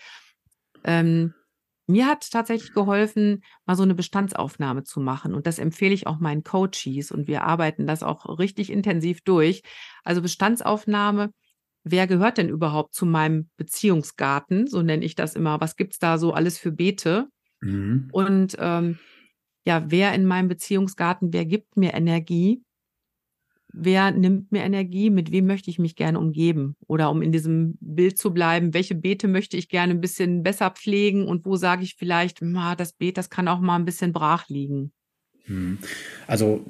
ähm, 0.82 1.34
mir 1.86 2.06
hat 2.06 2.30
tatsächlich 2.30 2.72
geholfen, 2.72 3.42
mal 3.66 3.76
so 3.76 3.82
eine 3.82 3.94
Bestandsaufnahme 3.94 4.84
zu 4.84 5.00
machen. 5.00 5.34
Und 5.34 5.46
das 5.46 5.58
empfehle 5.58 5.94
ich 5.94 6.06
auch 6.06 6.20
meinen 6.20 6.44
Coaches. 6.44 7.10
Und 7.10 7.26
wir 7.26 7.44
arbeiten 7.44 7.86
das 7.86 8.02
auch 8.02 8.38
richtig 8.38 8.70
intensiv 8.70 9.20
durch. 9.22 9.62
Also 10.04 10.22
Bestandsaufnahme, 10.22 11.32
wer 11.84 12.06
gehört 12.06 12.38
denn 12.38 12.48
überhaupt 12.48 12.94
zu 12.94 13.06
meinem 13.06 13.50
Beziehungsgarten? 13.56 14.66
So 14.66 14.82
nenne 14.82 15.04
ich 15.04 15.14
das 15.14 15.34
immer. 15.34 15.60
Was 15.60 15.76
gibt 15.76 15.94
es 15.94 15.98
da 15.98 16.18
so 16.18 16.32
alles 16.32 16.58
für 16.58 16.72
Beete? 16.72 17.28
Mhm. 17.60 18.08
Und 18.12 18.56
ähm, 18.58 18.98
ja, 19.64 19.84
wer 19.88 20.14
in 20.14 20.24
meinem 20.24 20.48
Beziehungsgarten, 20.48 21.32
wer 21.32 21.46
gibt 21.46 21.76
mir 21.76 21.94
Energie? 21.94 22.62
Wer 23.72 24.10
nimmt 24.10 24.52
mir 24.52 24.62
Energie? 24.62 25.10
Mit 25.10 25.32
wem 25.32 25.46
möchte 25.46 25.70
ich 25.70 25.78
mich 25.78 25.96
gerne 25.96 26.18
umgeben? 26.18 26.76
Oder 26.86 27.10
um 27.10 27.22
in 27.22 27.32
diesem 27.32 27.78
Bild 27.80 28.18
zu 28.18 28.32
bleiben, 28.32 28.74
welche 28.74 28.94
Beete 28.94 29.28
möchte 29.28 29.56
ich 29.56 29.68
gerne 29.68 29.94
ein 29.94 30.00
bisschen 30.00 30.42
besser 30.42 30.70
pflegen? 30.70 31.26
Und 31.26 31.46
wo 31.46 31.56
sage 31.56 31.82
ich 31.82 31.94
vielleicht, 31.94 32.42
das 32.76 32.92
Beet, 32.92 33.16
das 33.16 33.30
kann 33.30 33.48
auch 33.48 33.60
mal 33.60 33.76
ein 33.76 33.84
bisschen 33.84 34.12
brach 34.12 34.48
liegen? 34.48 34.92
Mhm. 35.46 35.78
Also 36.26 36.64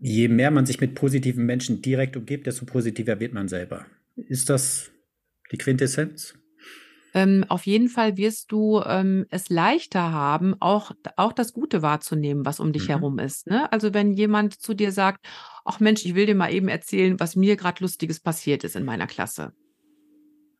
je 0.00 0.28
mehr 0.28 0.50
man 0.50 0.66
sich 0.66 0.80
mit 0.80 0.94
positiven 0.94 1.44
Menschen 1.44 1.82
direkt 1.82 2.16
umgibt, 2.16 2.46
desto 2.46 2.64
positiver 2.66 3.18
wird 3.18 3.32
man 3.32 3.48
selber. 3.48 3.86
Ist 4.16 4.48
das 4.48 4.90
die 5.50 5.58
Quintessenz? 5.58 6.34
Ähm, 7.14 7.44
auf 7.48 7.66
jeden 7.66 7.88
Fall 7.88 8.16
wirst 8.16 8.52
du 8.52 8.82
ähm, 8.84 9.26
es 9.30 9.48
leichter 9.48 10.12
haben, 10.12 10.54
auch, 10.60 10.92
auch 11.16 11.32
das 11.32 11.52
Gute 11.52 11.80
wahrzunehmen, 11.82 12.44
was 12.44 12.60
um 12.60 12.72
dich 12.72 12.84
mhm. 12.84 12.92
herum 12.92 13.18
ist. 13.18 13.46
Ne? 13.46 13.70
Also 13.72 13.94
wenn 13.94 14.12
jemand 14.12 14.60
zu 14.60 14.74
dir 14.74 14.92
sagt, 14.92 15.26
ach 15.64 15.80
Mensch, 15.80 16.04
ich 16.04 16.14
will 16.14 16.26
dir 16.26 16.34
mal 16.34 16.52
eben 16.52 16.68
erzählen, 16.68 17.18
was 17.18 17.36
mir 17.36 17.56
gerade 17.56 17.82
Lustiges 17.82 18.20
passiert 18.20 18.64
ist 18.64 18.76
in 18.76 18.84
meiner 18.84 19.06
Klasse. 19.06 19.52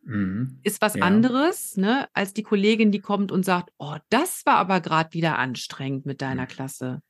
Mhm. 0.06 0.60
Ist 0.62 0.80
was 0.80 0.94
ja. 0.94 1.02
anderes, 1.02 1.76
ne, 1.76 2.08
als 2.14 2.32
die 2.32 2.44
Kollegin, 2.44 2.92
die 2.92 3.00
kommt 3.00 3.32
und 3.32 3.44
sagt, 3.44 3.72
oh, 3.78 3.96
das 4.08 4.46
war 4.46 4.56
aber 4.56 4.80
gerade 4.80 5.12
wieder 5.12 5.36
anstrengend 5.38 6.06
mit 6.06 6.22
deiner 6.22 6.42
mhm. 6.42 6.48
Klasse. 6.48 7.02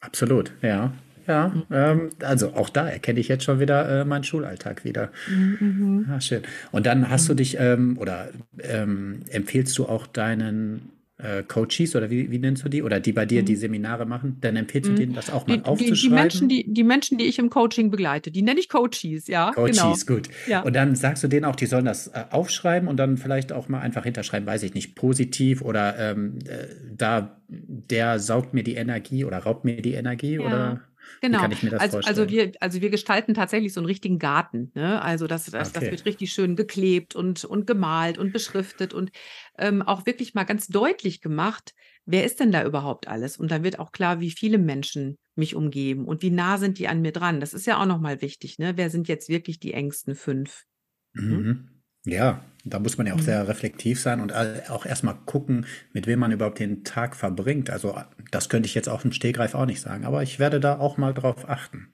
Absolut, 0.00 0.52
ja. 0.62 0.92
Ja, 1.28 1.48
mhm. 1.48 1.62
ähm, 1.70 2.10
also 2.22 2.54
auch 2.54 2.70
da 2.70 2.88
erkenne 2.88 3.20
ich 3.20 3.28
jetzt 3.28 3.44
schon 3.44 3.60
wieder 3.60 4.00
äh, 4.00 4.04
meinen 4.06 4.24
Schulalltag 4.24 4.84
wieder. 4.84 5.12
Mhm. 5.28 6.06
Ah, 6.10 6.20
schön. 6.20 6.42
Und 6.72 6.86
dann 6.86 7.10
hast 7.10 7.28
du 7.28 7.34
mhm. 7.34 7.36
dich 7.36 7.56
ähm, 7.60 7.98
oder 7.98 8.30
ähm, 8.60 9.20
empfehlst 9.28 9.76
du 9.76 9.84
auch 9.84 10.06
deinen 10.06 10.90
äh, 11.18 11.42
Coaches 11.42 11.96
oder 11.96 12.10
wie, 12.10 12.30
wie 12.30 12.38
nennst 12.38 12.64
du 12.64 12.70
die? 12.70 12.82
Oder 12.82 12.98
die 13.00 13.12
bei 13.12 13.26
dir 13.26 13.42
die 13.42 13.56
mhm. 13.56 13.58
Seminare 13.58 14.06
machen, 14.06 14.38
dann 14.40 14.56
empfiehlst 14.56 14.88
du 14.88 14.94
denen 14.94 15.14
das 15.14 15.28
auch 15.30 15.46
mal 15.46 15.58
die, 15.58 15.64
aufzuschreiben? 15.64 15.94
Die, 15.94 16.08
die, 16.08 16.14
Menschen, 16.14 16.48
die, 16.48 16.64
die 16.66 16.84
Menschen, 16.84 17.18
die 17.18 17.24
ich 17.24 17.38
im 17.38 17.50
Coaching 17.50 17.90
begleite, 17.90 18.30
die 18.30 18.40
nenne 18.40 18.60
ich 18.60 18.70
Coaches, 18.70 19.26
ja. 19.26 19.50
Coaches, 19.52 20.06
genau. 20.06 20.20
gut. 20.20 20.28
Ja. 20.46 20.62
Und 20.62 20.74
dann 20.74 20.94
sagst 20.94 21.22
du 21.24 21.28
denen 21.28 21.44
auch, 21.44 21.56
die 21.56 21.66
sollen 21.66 21.84
das 21.84 22.06
äh, 22.06 22.24
aufschreiben 22.30 22.88
und 22.88 22.96
dann 22.96 23.18
vielleicht 23.18 23.52
auch 23.52 23.68
mal 23.68 23.80
einfach 23.80 24.04
hinterschreiben, 24.04 24.46
weiß 24.46 24.62
ich 24.62 24.72
nicht, 24.72 24.94
positiv 24.94 25.60
oder 25.60 25.98
ähm, 25.98 26.38
äh, 26.46 26.68
da 26.96 27.34
der 27.48 28.18
saugt 28.18 28.54
mir 28.54 28.62
die 28.62 28.74
Energie 28.74 29.24
oder 29.24 29.38
raubt 29.38 29.64
mir 29.64 29.80
die 29.80 29.94
Energie 29.94 30.34
ja. 30.34 30.40
oder 30.40 30.80
Genau. 31.20 31.38
Wie 31.38 31.42
kann 31.42 31.52
ich 31.52 31.62
mir 31.62 31.70
das 31.70 31.80
also, 31.80 31.96
also 31.98 32.06
vorstellen? 32.08 32.28
Also 32.28 32.52
wir, 32.52 32.52
also 32.60 32.80
wir 32.80 32.90
gestalten 32.90 33.34
tatsächlich 33.34 33.72
so 33.72 33.80
einen 33.80 33.86
richtigen 33.86 34.18
Garten. 34.18 34.70
Ne? 34.74 35.00
Also 35.02 35.26
das, 35.26 35.46
das, 35.46 35.70
okay. 35.70 35.80
das 35.80 35.90
wird 35.90 36.04
richtig 36.06 36.32
schön 36.32 36.56
geklebt 36.56 37.14
und, 37.14 37.44
und 37.44 37.66
gemalt 37.66 38.18
und 38.18 38.32
beschriftet 38.32 38.94
und 38.94 39.10
ähm, 39.58 39.82
auch 39.82 40.06
wirklich 40.06 40.34
mal 40.34 40.44
ganz 40.44 40.68
deutlich 40.68 41.20
gemacht, 41.20 41.74
wer 42.06 42.24
ist 42.24 42.40
denn 42.40 42.52
da 42.52 42.64
überhaupt 42.64 43.08
alles? 43.08 43.36
Und 43.36 43.50
dann 43.50 43.64
wird 43.64 43.78
auch 43.78 43.92
klar, 43.92 44.20
wie 44.20 44.30
viele 44.30 44.58
Menschen 44.58 45.18
mich 45.34 45.54
umgeben 45.54 46.06
und 46.06 46.22
wie 46.22 46.30
nah 46.30 46.58
sind 46.58 46.78
die 46.78 46.88
an 46.88 47.02
mir 47.02 47.12
dran. 47.12 47.40
Das 47.40 47.54
ist 47.54 47.66
ja 47.66 47.80
auch 47.80 47.86
nochmal 47.86 48.22
wichtig. 48.22 48.58
Ne? 48.58 48.76
Wer 48.76 48.90
sind 48.90 49.08
jetzt 49.08 49.28
wirklich 49.28 49.60
die 49.60 49.74
engsten 49.74 50.14
fünf? 50.14 50.64
Mhm. 51.12 51.30
Hm? 51.30 51.68
Ja, 52.04 52.42
da 52.70 52.78
muss 52.78 52.98
man 52.98 53.06
ja 53.06 53.14
auch 53.14 53.18
mhm. 53.18 53.22
sehr 53.22 53.48
reflektiv 53.48 54.00
sein 54.00 54.20
und 54.20 54.32
auch 54.32 54.86
erstmal 54.86 55.16
gucken, 55.26 55.66
mit 55.92 56.06
wem 56.06 56.18
man 56.20 56.32
überhaupt 56.32 56.58
den 56.58 56.84
Tag 56.84 57.16
verbringt. 57.16 57.70
Also 57.70 57.98
das 58.30 58.48
könnte 58.48 58.66
ich 58.66 58.74
jetzt 58.74 58.88
auf 58.88 59.02
dem 59.02 59.12
Stehgreif 59.12 59.54
auch 59.54 59.66
nicht 59.66 59.80
sagen, 59.80 60.04
aber 60.04 60.22
ich 60.22 60.38
werde 60.38 60.60
da 60.60 60.78
auch 60.78 60.96
mal 60.96 61.14
drauf 61.14 61.48
achten. 61.48 61.88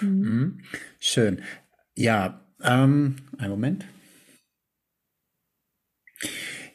Mhm. 0.00 0.08
Mhm. 0.08 0.60
Schön. 0.98 1.42
Ja, 1.94 2.40
ähm, 2.62 3.16
einen 3.38 3.50
Moment. 3.50 3.84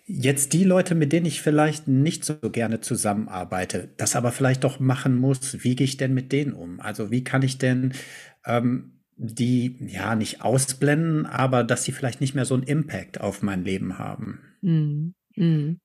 Jetzt 0.05 0.53
die 0.53 0.63
Leute, 0.63 0.95
mit 0.95 1.13
denen 1.13 1.27
ich 1.27 1.41
vielleicht 1.41 1.87
nicht 1.87 2.25
so 2.25 2.35
gerne 2.39 2.81
zusammenarbeite, 2.81 3.89
das 3.97 4.15
aber 4.15 4.31
vielleicht 4.31 4.63
doch 4.63 4.79
machen 4.79 5.15
muss, 5.15 5.63
wie 5.63 5.75
gehe 5.75 5.85
ich 5.85 5.97
denn 5.97 6.15
mit 6.15 6.31
denen 6.31 6.53
um? 6.53 6.79
Also 6.79 7.11
wie 7.11 7.23
kann 7.23 7.43
ich 7.43 7.59
denn 7.59 7.93
ähm, 8.43 8.98
die 9.21 9.75
ja 9.85 10.15
nicht 10.15 10.41
ausblenden, 10.41 11.25
aber 11.25 11.65
dass 11.65 11.83
sie 11.83 11.91
vielleicht 11.91 12.21
nicht 12.21 12.35
mehr 12.35 12.45
so 12.45 12.53
einen 12.53 12.63
Impact 12.63 13.19
auf 13.19 13.41
mein 13.41 13.65
Leben 13.65 13.99
haben. 13.99 14.39
Mm, 14.61 15.09
mm. 15.35 15.79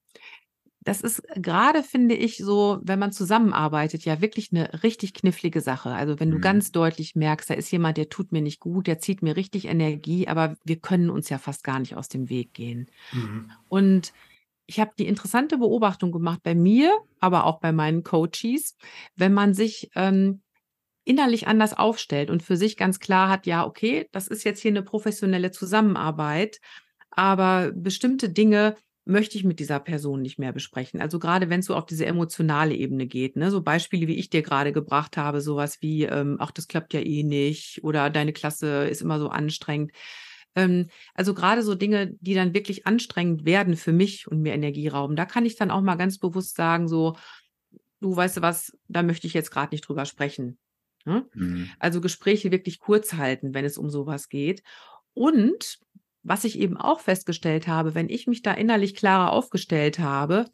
Das 0.84 1.00
ist 1.00 1.22
gerade, 1.34 1.82
finde 1.82 2.14
ich, 2.14 2.36
so, 2.36 2.78
wenn 2.82 2.98
man 2.98 3.10
zusammenarbeitet, 3.10 4.04
ja 4.04 4.20
wirklich 4.20 4.52
eine 4.52 4.82
richtig 4.82 5.14
knifflige 5.14 5.62
Sache. 5.62 5.90
Also 5.90 6.20
wenn 6.20 6.30
du 6.30 6.38
mm. 6.38 6.42
ganz 6.42 6.70
deutlich 6.70 7.16
merkst, 7.16 7.50
da 7.50 7.54
ist 7.54 7.72
jemand, 7.72 7.96
der 7.96 8.08
tut 8.08 8.30
mir 8.30 8.42
nicht 8.42 8.60
gut, 8.60 8.86
der 8.86 9.00
zieht 9.00 9.20
mir 9.20 9.34
richtig 9.34 9.64
Energie, 9.64 10.28
aber 10.28 10.56
wir 10.64 10.76
können 10.76 11.10
uns 11.10 11.28
ja 11.28 11.38
fast 11.38 11.64
gar 11.64 11.80
nicht 11.80 11.96
aus 11.96 12.08
dem 12.08 12.28
Weg 12.28 12.54
gehen. 12.54 12.88
Mhm. 13.12 13.50
Und 13.68 14.12
ich 14.66 14.78
habe 14.78 14.92
die 14.96 15.08
interessante 15.08 15.58
Beobachtung 15.58 16.12
gemacht 16.12 16.40
bei 16.42 16.54
mir, 16.54 16.92
aber 17.18 17.44
auch 17.44 17.58
bei 17.58 17.72
meinen 17.72 18.04
Coaches, 18.04 18.76
wenn 19.16 19.34
man 19.34 19.54
sich 19.54 19.90
ähm, 19.96 20.40
innerlich 21.04 21.46
anders 21.46 21.74
aufstellt 21.74 22.30
und 22.30 22.42
für 22.42 22.56
sich 22.56 22.76
ganz 22.76 22.98
klar 22.98 23.28
hat, 23.28 23.46
ja, 23.46 23.66
okay, 23.66 24.08
das 24.12 24.28
ist 24.28 24.44
jetzt 24.44 24.60
hier 24.60 24.70
eine 24.70 24.82
professionelle 24.82 25.50
Zusammenarbeit, 25.50 26.60
aber 27.10 27.72
bestimmte 27.74 28.30
Dinge 28.30 28.76
möchte 29.04 29.36
ich 29.36 29.44
mit 29.44 29.60
dieser 29.60 29.80
Person 29.80 30.22
nicht 30.22 30.38
mehr 30.38 30.52
besprechen. 30.52 31.00
Also 31.00 31.18
gerade 31.18 31.50
wenn 31.50 31.60
es 31.60 31.66
so 31.66 31.76
auf 31.76 31.84
diese 31.86 32.06
emotionale 32.06 32.74
Ebene 32.74 33.06
geht, 33.06 33.36
ne? 33.36 33.50
so 33.50 33.62
Beispiele, 33.62 34.06
wie 34.06 34.16
ich 34.16 34.30
dir 34.30 34.42
gerade 34.42 34.72
gebracht 34.72 35.16
habe, 35.16 35.40
sowas 35.42 35.82
wie, 35.82 36.04
ähm, 36.04 36.36
ach, 36.40 36.50
das 36.50 36.68
klappt 36.68 36.94
ja 36.94 37.00
eh 37.00 37.22
nicht 37.22 37.84
oder 37.84 38.08
deine 38.08 38.32
Klasse 38.32 38.86
ist 38.86 39.02
immer 39.02 39.18
so 39.18 39.28
anstrengend. 39.28 39.92
Ähm, 40.56 40.88
also 41.14 41.34
gerade 41.34 41.62
so 41.62 41.74
Dinge, 41.74 42.14
die 42.20 42.34
dann 42.34 42.54
wirklich 42.54 42.86
anstrengend 42.86 43.44
werden 43.44 43.76
für 43.76 43.92
mich 43.92 44.26
und 44.26 44.40
mir 44.40 44.54
Energie 44.54 44.88
rauben, 44.88 45.16
da 45.16 45.26
kann 45.26 45.44
ich 45.44 45.56
dann 45.56 45.70
auch 45.70 45.82
mal 45.82 45.96
ganz 45.96 46.18
bewusst 46.18 46.56
sagen, 46.56 46.88
so, 46.88 47.16
du 48.00 48.16
weißt 48.16 48.38
du 48.38 48.42
was, 48.42 48.76
da 48.88 49.02
möchte 49.02 49.26
ich 49.26 49.34
jetzt 49.34 49.50
gerade 49.50 49.74
nicht 49.74 49.82
drüber 49.82 50.06
sprechen. 50.06 50.58
Ne? 51.04 51.26
Mhm. 51.34 51.70
Also 51.78 52.00
Gespräche 52.00 52.50
wirklich 52.50 52.78
kurz 52.78 53.14
halten, 53.14 53.54
wenn 53.54 53.64
es 53.64 53.78
um 53.78 53.90
sowas 53.90 54.28
geht. 54.28 54.62
Und 55.12 55.78
was 56.24 56.44
ich 56.44 56.58
eben 56.58 56.76
auch 56.76 57.00
festgestellt 57.00 57.68
habe, 57.68 57.94
wenn 57.94 58.08
ich 58.08 58.26
mich 58.26 58.42
da 58.42 58.52
innerlich 58.52 58.96
klarer 58.96 59.30
aufgestellt 59.30 59.98
habe, 59.98 60.46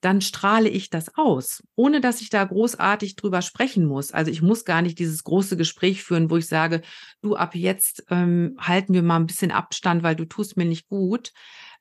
dann 0.00 0.20
strahle 0.20 0.68
ich 0.68 0.88
das 0.88 1.16
aus, 1.16 1.62
ohne 1.74 2.00
dass 2.00 2.20
ich 2.20 2.30
da 2.30 2.44
großartig 2.44 3.16
drüber 3.16 3.42
sprechen 3.42 3.84
muss. 3.84 4.12
Also 4.12 4.30
ich 4.30 4.40
muss 4.40 4.64
gar 4.64 4.82
nicht 4.82 4.98
dieses 4.98 5.24
große 5.24 5.56
Gespräch 5.56 6.02
führen, 6.02 6.30
wo 6.30 6.36
ich 6.36 6.46
sage, 6.46 6.80
du 7.22 7.34
ab 7.34 7.54
jetzt 7.54 8.04
ähm, 8.08 8.56
halten 8.58 8.94
wir 8.94 9.02
mal 9.02 9.16
ein 9.16 9.26
bisschen 9.26 9.50
Abstand, 9.50 10.02
weil 10.04 10.16
du 10.16 10.24
tust 10.24 10.56
mir 10.56 10.64
nicht 10.64 10.88
gut. 10.88 11.32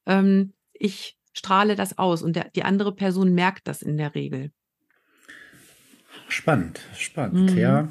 Ähm, 0.08 0.54
ich 0.74 1.18
strahle 1.34 1.76
das 1.76 1.98
aus 1.98 2.24
und 2.24 2.36
der, 2.36 2.50
die 2.50 2.64
andere 2.64 2.96
Person 2.96 3.34
merkt 3.34 3.68
das 3.68 3.82
in 3.82 3.98
der 3.98 4.16
Regel. 4.16 4.52
Spannend, 6.28 6.82
spannend, 6.98 7.52
mhm. 7.52 7.58
ja. 7.58 7.90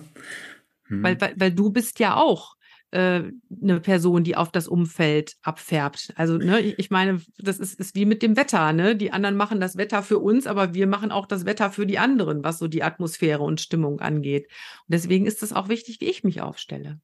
Mhm. 0.88 1.03
Weil, 1.03 1.20
weil, 1.20 1.35
weil 1.37 1.53
du 1.53 1.70
bist 1.70 1.99
ja 1.99 2.16
auch 2.16 2.57
äh, 2.94 3.23
eine 3.62 3.81
Person, 3.81 4.23
die 4.23 4.37
auf 4.37 4.53
das 4.53 4.68
Umfeld 4.68 5.35
abfärbt. 5.42 6.12
Also, 6.14 6.37
ne, 6.37 6.61
ich 6.61 6.90
meine, 6.90 7.20
das 7.38 7.59
ist, 7.59 7.79
ist 7.81 7.94
wie 7.97 8.07
mit 8.07 8.23
dem 8.23 8.37
Wetter, 8.37 8.73
ne? 8.73 8.94
Die 8.94 9.11
anderen 9.12 9.37
machen 9.37 9.61
das 9.61 9.77
Wetter 9.77 10.03
für 10.03 10.18
uns, 10.18 10.47
aber 10.47 10.75
wir 10.75 10.87
machen 10.87 11.11
auch 11.11 11.27
das 11.27 11.44
Wetter 11.44 11.73
für 11.73 11.87
die 11.87 11.99
anderen, 11.99 12.44
was 12.44 12.59
so 12.59 12.68
die 12.68 12.85
Atmosphäre 12.85 13.42
und 13.42 13.61
Stimmung 13.61 14.01
angeht. 14.01 14.47
Und 14.87 14.93
deswegen 14.95 15.26
ist 15.26 15.43
es 15.43 15.53
auch 15.53 15.68
wichtig, 15.68 16.01
wie 16.01 16.07
ich 16.07 16.22
mich 16.22 16.41
aufstelle. 16.41 17.01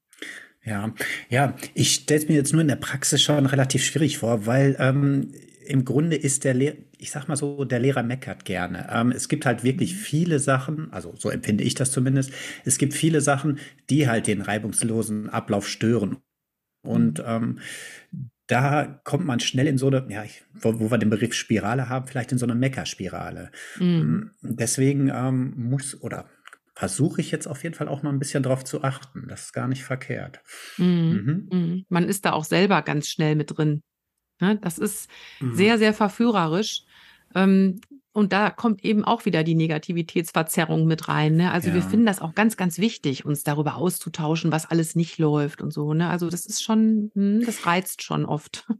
Ja, 0.65 0.95
ja, 1.29 1.57
ich 1.75 1.95
stelle 1.95 2.21
es 2.21 2.29
mir 2.29 2.35
jetzt 2.35 2.53
nur 2.53 2.63
in 2.63 2.69
der 2.69 2.77
Praxis 2.77 3.23
schon 3.23 3.47
relativ 3.47 3.83
schwierig 3.85 4.19
vor, 4.19 4.47
weil 4.47 4.77
ähm, 4.79 5.33
im 5.71 5.85
Grunde 5.85 6.17
ist 6.17 6.43
der 6.43 6.53
Lehrer, 6.53 6.77
ich 6.99 7.13
sag 7.13 7.29
mal 7.29 7.37
so, 7.37 7.65
der 7.65 7.79
Lehrer 7.79 8.03
meckert 8.03 8.45
gerne. 8.45 8.89
Ähm, 8.91 9.13
es 9.13 9.29
gibt 9.29 9.47
halt 9.47 9.63
wirklich 9.63 9.95
mhm. 9.95 9.99
viele 9.99 10.39
Sachen, 10.41 10.93
also 10.93 11.15
so 11.17 11.31
empfinde 11.31 11.63
ich 11.63 11.77
das 11.77 11.93
zumindest, 11.93 12.33
es 12.65 12.77
gibt 12.77 12.93
viele 12.93 13.21
Sachen, 13.21 13.61
die 13.89 14.09
halt 14.09 14.27
den 14.27 14.41
reibungslosen 14.41 15.31
Ablauf 15.31 15.69
stören. 15.69 16.17
Und 16.83 17.19
mhm. 17.19 17.25
ähm, 17.25 17.59
da 18.49 19.01
kommt 19.05 19.25
man 19.27 19.39
schnell 19.39 19.69
in 19.69 19.79
so 19.79 19.87
eine, 19.87 20.05
ja, 20.09 20.25
wo, 20.55 20.81
wo, 20.81 20.91
wir 20.91 20.99
den 20.99 21.11
Begriff 21.11 21.35
Spirale 21.35 21.89
haben, 21.89 22.09
vielleicht 22.09 22.33
in 22.33 22.39
so 22.39 22.47
eine 22.47 22.57
Meckerspirale. 22.57 23.53
Mhm. 23.79 24.33
Deswegen 24.43 25.09
ähm, 25.09 25.55
muss 25.57 26.03
oder 26.03 26.29
versuche 26.75 27.21
ich 27.21 27.31
jetzt 27.31 27.47
auf 27.47 27.63
jeden 27.63 27.77
Fall 27.77 27.87
auch 27.87 28.03
mal 28.03 28.11
ein 28.11 28.19
bisschen 28.19 28.43
drauf 28.43 28.65
zu 28.65 28.83
achten. 28.83 29.29
Das 29.29 29.43
ist 29.43 29.53
gar 29.53 29.69
nicht 29.69 29.85
verkehrt. 29.85 30.41
Mhm. 30.79 31.49
Mhm. 31.53 31.85
Man 31.89 32.09
ist 32.09 32.25
da 32.25 32.33
auch 32.33 32.45
selber 32.45 32.83
ganz 32.83 33.09
schnell 33.09 33.37
mit 33.37 33.57
drin. 33.57 33.83
Ne? 34.41 34.59
Das 34.61 34.79
ist 34.79 35.09
mhm. 35.41 35.55
sehr, 35.55 35.79
sehr 35.79 35.95
verführerisch. 35.95 36.83
Ähm, 37.35 37.81
und 38.13 38.33
da 38.33 38.51
kommt 38.51 38.85
eben 38.85 39.05
auch 39.05 39.25
wieder 39.25 39.45
die 39.45 39.55
Negativitätsverzerrung 39.55 40.87
mit 40.87 41.09
rein. 41.09 41.37
Ne? 41.37 41.53
Also 41.53 41.69
ja. 41.69 41.75
wir 41.75 41.83
finden 41.83 42.07
das 42.07 42.21
auch 42.21 42.35
ganz, 42.35 42.57
ganz 42.57 42.79
wichtig, 42.79 43.25
uns 43.25 43.45
darüber 43.45 43.77
auszutauschen, 43.77 44.51
was 44.51 44.69
alles 44.69 44.97
nicht 44.97 45.19
läuft 45.19 45.63
und 45.63 45.73
so. 45.73 45.95
Ne? 45.95 46.09
Also 46.09 46.29
das 46.29 46.45
ist 46.45 46.63
schon, 46.63 47.13
hm, 47.15 47.45
das 47.47 47.67
reizt 47.67 48.03
schon 48.03 48.25
oft. 48.25 48.67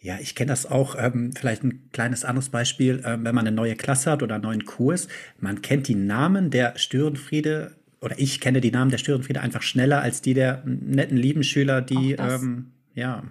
Ja, 0.00 0.16
ich 0.20 0.36
kenne 0.36 0.50
das 0.50 0.64
auch. 0.64 0.94
Ähm, 0.96 1.32
vielleicht 1.32 1.64
ein 1.64 1.90
kleines 1.90 2.24
anderes 2.24 2.50
Beispiel, 2.50 3.02
ähm, 3.04 3.24
wenn 3.24 3.34
man 3.34 3.48
eine 3.48 3.54
neue 3.54 3.74
Klasse 3.74 4.12
hat 4.12 4.22
oder 4.22 4.36
einen 4.36 4.44
neuen 4.44 4.64
Kurs. 4.64 5.08
Man 5.40 5.60
kennt 5.60 5.88
die 5.88 5.96
Namen 5.96 6.50
der 6.50 6.78
Störenfriede 6.78 7.76
oder 8.00 8.16
ich 8.16 8.40
kenne 8.40 8.60
die 8.60 8.70
Namen 8.70 8.92
der 8.92 8.98
Störenfriede 8.98 9.40
einfach 9.40 9.62
schneller 9.62 10.00
als 10.00 10.22
die 10.22 10.34
der 10.34 10.62
netten, 10.64 11.16
lieben 11.16 11.42
Schüler, 11.42 11.82
die, 11.82 12.12
ähm, 12.12 12.66
ja, 12.94 13.24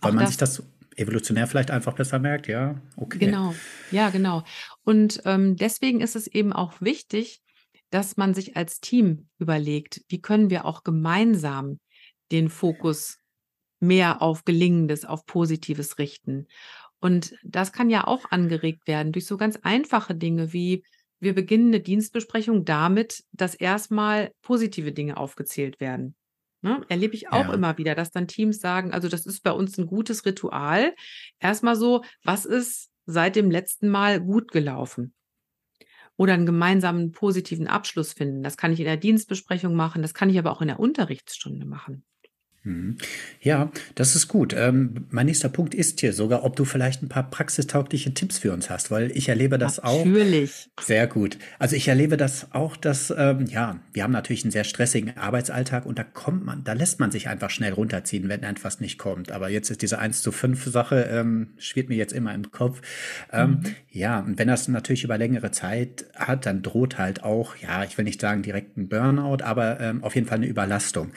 weil 0.00 0.12
man 0.12 0.24
das. 0.24 0.30
sich 0.30 0.36
das 0.38 0.64
evolutionär 0.98 1.46
vielleicht 1.46 1.70
einfach 1.70 1.94
besser 1.94 2.18
merkt, 2.18 2.48
ja, 2.48 2.80
okay. 2.96 3.18
Genau, 3.18 3.54
ja, 3.90 4.10
genau. 4.10 4.42
Und 4.84 5.20
ähm, 5.24 5.56
deswegen 5.56 6.00
ist 6.00 6.16
es 6.16 6.26
eben 6.26 6.52
auch 6.52 6.80
wichtig, 6.80 7.40
dass 7.90 8.16
man 8.16 8.34
sich 8.34 8.56
als 8.56 8.80
Team 8.80 9.28
überlegt, 9.38 10.02
wie 10.08 10.20
können 10.20 10.50
wir 10.50 10.64
auch 10.64 10.84
gemeinsam 10.84 11.80
den 12.30 12.50
Fokus 12.50 13.18
mehr 13.80 14.20
auf 14.20 14.44
Gelingendes, 14.44 15.04
auf 15.04 15.24
Positives 15.24 15.98
richten. 15.98 16.46
Und 17.00 17.34
das 17.42 17.72
kann 17.72 17.90
ja 17.90 18.06
auch 18.06 18.30
angeregt 18.30 18.86
werden 18.86 19.12
durch 19.12 19.26
so 19.26 19.36
ganz 19.36 19.56
einfache 19.62 20.14
Dinge 20.14 20.52
wie 20.52 20.82
wir 21.20 21.34
beginnen 21.34 21.68
eine 21.68 21.80
Dienstbesprechung 21.80 22.64
damit, 22.64 23.24
dass 23.32 23.54
erstmal 23.54 24.30
positive 24.42 24.92
Dinge 24.92 25.16
aufgezählt 25.16 25.80
werden. 25.80 26.14
Ne? 26.60 26.84
Erlebe 26.88 27.14
ich 27.14 27.30
auch 27.30 27.48
ja. 27.48 27.54
immer 27.54 27.78
wieder, 27.78 27.94
dass 27.94 28.10
dann 28.10 28.26
Teams 28.26 28.60
sagen, 28.60 28.92
also 28.92 29.08
das 29.08 29.26
ist 29.26 29.42
bei 29.42 29.52
uns 29.52 29.78
ein 29.78 29.86
gutes 29.86 30.24
Ritual. 30.26 30.94
Erstmal 31.38 31.76
so, 31.76 32.02
was 32.24 32.44
ist 32.44 32.90
seit 33.06 33.36
dem 33.36 33.50
letzten 33.50 33.88
Mal 33.88 34.20
gut 34.20 34.50
gelaufen? 34.50 35.14
Oder 36.16 36.34
einen 36.34 36.46
gemeinsamen 36.46 37.12
positiven 37.12 37.68
Abschluss 37.68 38.12
finden. 38.12 38.42
Das 38.42 38.56
kann 38.56 38.72
ich 38.72 38.80
in 38.80 38.86
der 38.86 38.96
Dienstbesprechung 38.96 39.74
machen, 39.74 40.02
das 40.02 40.14
kann 40.14 40.30
ich 40.30 40.38
aber 40.38 40.50
auch 40.50 40.60
in 40.60 40.68
der 40.68 40.80
Unterrichtsstunde 40.80 41.64
machen. 41.64 42.04
Mhm. 42.68 42.96
Ja, 43.40 43.70
das 43.94 44.14
ist 44.14 44.28
gut. 44.28 44.54
Ähm, 44.56 45.06
mein 45.10 45.26
nächster 45.26 45.48
Punkt 45.48 45.74
ist 45.74 46.00
hier 46.00 46.12
sogar, 46.12 46.44
ob 46.44 46.54
du 46.56 46.64
vielleicht 46.64 47.02
ein 47.02 47.08
paar 47.08 47.30
praxistaugliche 47.30 48.12
Tipps 48.12 48.38
für 48.38 48.52
uns 48.52 48.68
hast, 48.68 48.90
weil 48.90 49.10
ich 49.16 49.28
erlebe 49.28 49.58
das 49.58 49.78
natürlich. 49.78 50.00
auch. 50.00 50.04
Natürlich. 50.04 50.70
Sehr 50.80 51.06
gut. 51.06 51.38
Also 51.58 51.76
ich 51.76 51.88
erlebe 51.88 52.16
das 52.16 52.48
auch, 52.52 52.76
dass, 52.76 53.12
ähm, 53.16 53.46
ja, 53.46 53.78
wir 53.92 54.02
haben 54.02 54.12
natürlich 54.12 54.44
einen 54.44 54.50
sehr 54.50 54.64
stressigen 54.64 55.16
Arbeitsalltag 55.16 55.86
und 55.86 55.98
da 55.98 56.04
kommt 56.04 56.44
man, 56.44 56.62
da 56.64 56.74
lässt 56.74 57.00
man 57.00 57.10
sich 57.10 57.28
einfach 57.28 57.50
schnell 57.50 57.72
runterziehen, 57.72 58.28
wenn 58.28 58.42
etwas 58.42 58.80
nicht 58.80 58.98
kommt. 58.98 59.32
Aber 59.32 59.48
jetzt 59.48 59.70
ist 59.70 59.82
diese 59.82 59.98
1 59.98 60.20
zu 60.20 60.30
5 60.30 60.64
Sache, 60.66 61.08
ähm, 61.10 61.48
schwirrt 61.58 61.88
mir 61.88 61.96
jetzt 61.96 62.12
immer 62.12 62.34
im 62.34 62.50
Kopf. 62.50 62.82
Ähm, 63.32 63.50
mhm. 63.50 63.74
Ja, 63.90 64.20
und 64.20 64.38
wenn 64.38 64.48
das 64.48 64.68
natürlich 64.68 65.04
über 65.04 65.16
längere 65.16 65.50
Zeit 65.50 66.04
hat, 66.14 66.44
dann 66.44 66.62
droht 66.62 66.98
halt 66.98 67.24
auch, 67.24 67.56
ja, 67.56 67.84
ich 67.84 67.96
will 67.96 68.04
nicht 68.04 68.20
sagen 68.20 68.42
direkt 68.42 68.76
ein 68.76 68.88
Burnout, 68.88 69.42
aber 69.42 69.80
ähm, 69.80 70.04
auf 70.04 70.14
jeden 70.14 70.26
Fall 70.26 70.36
eine 70.38 70.46
Überlastung. 70.46 71.12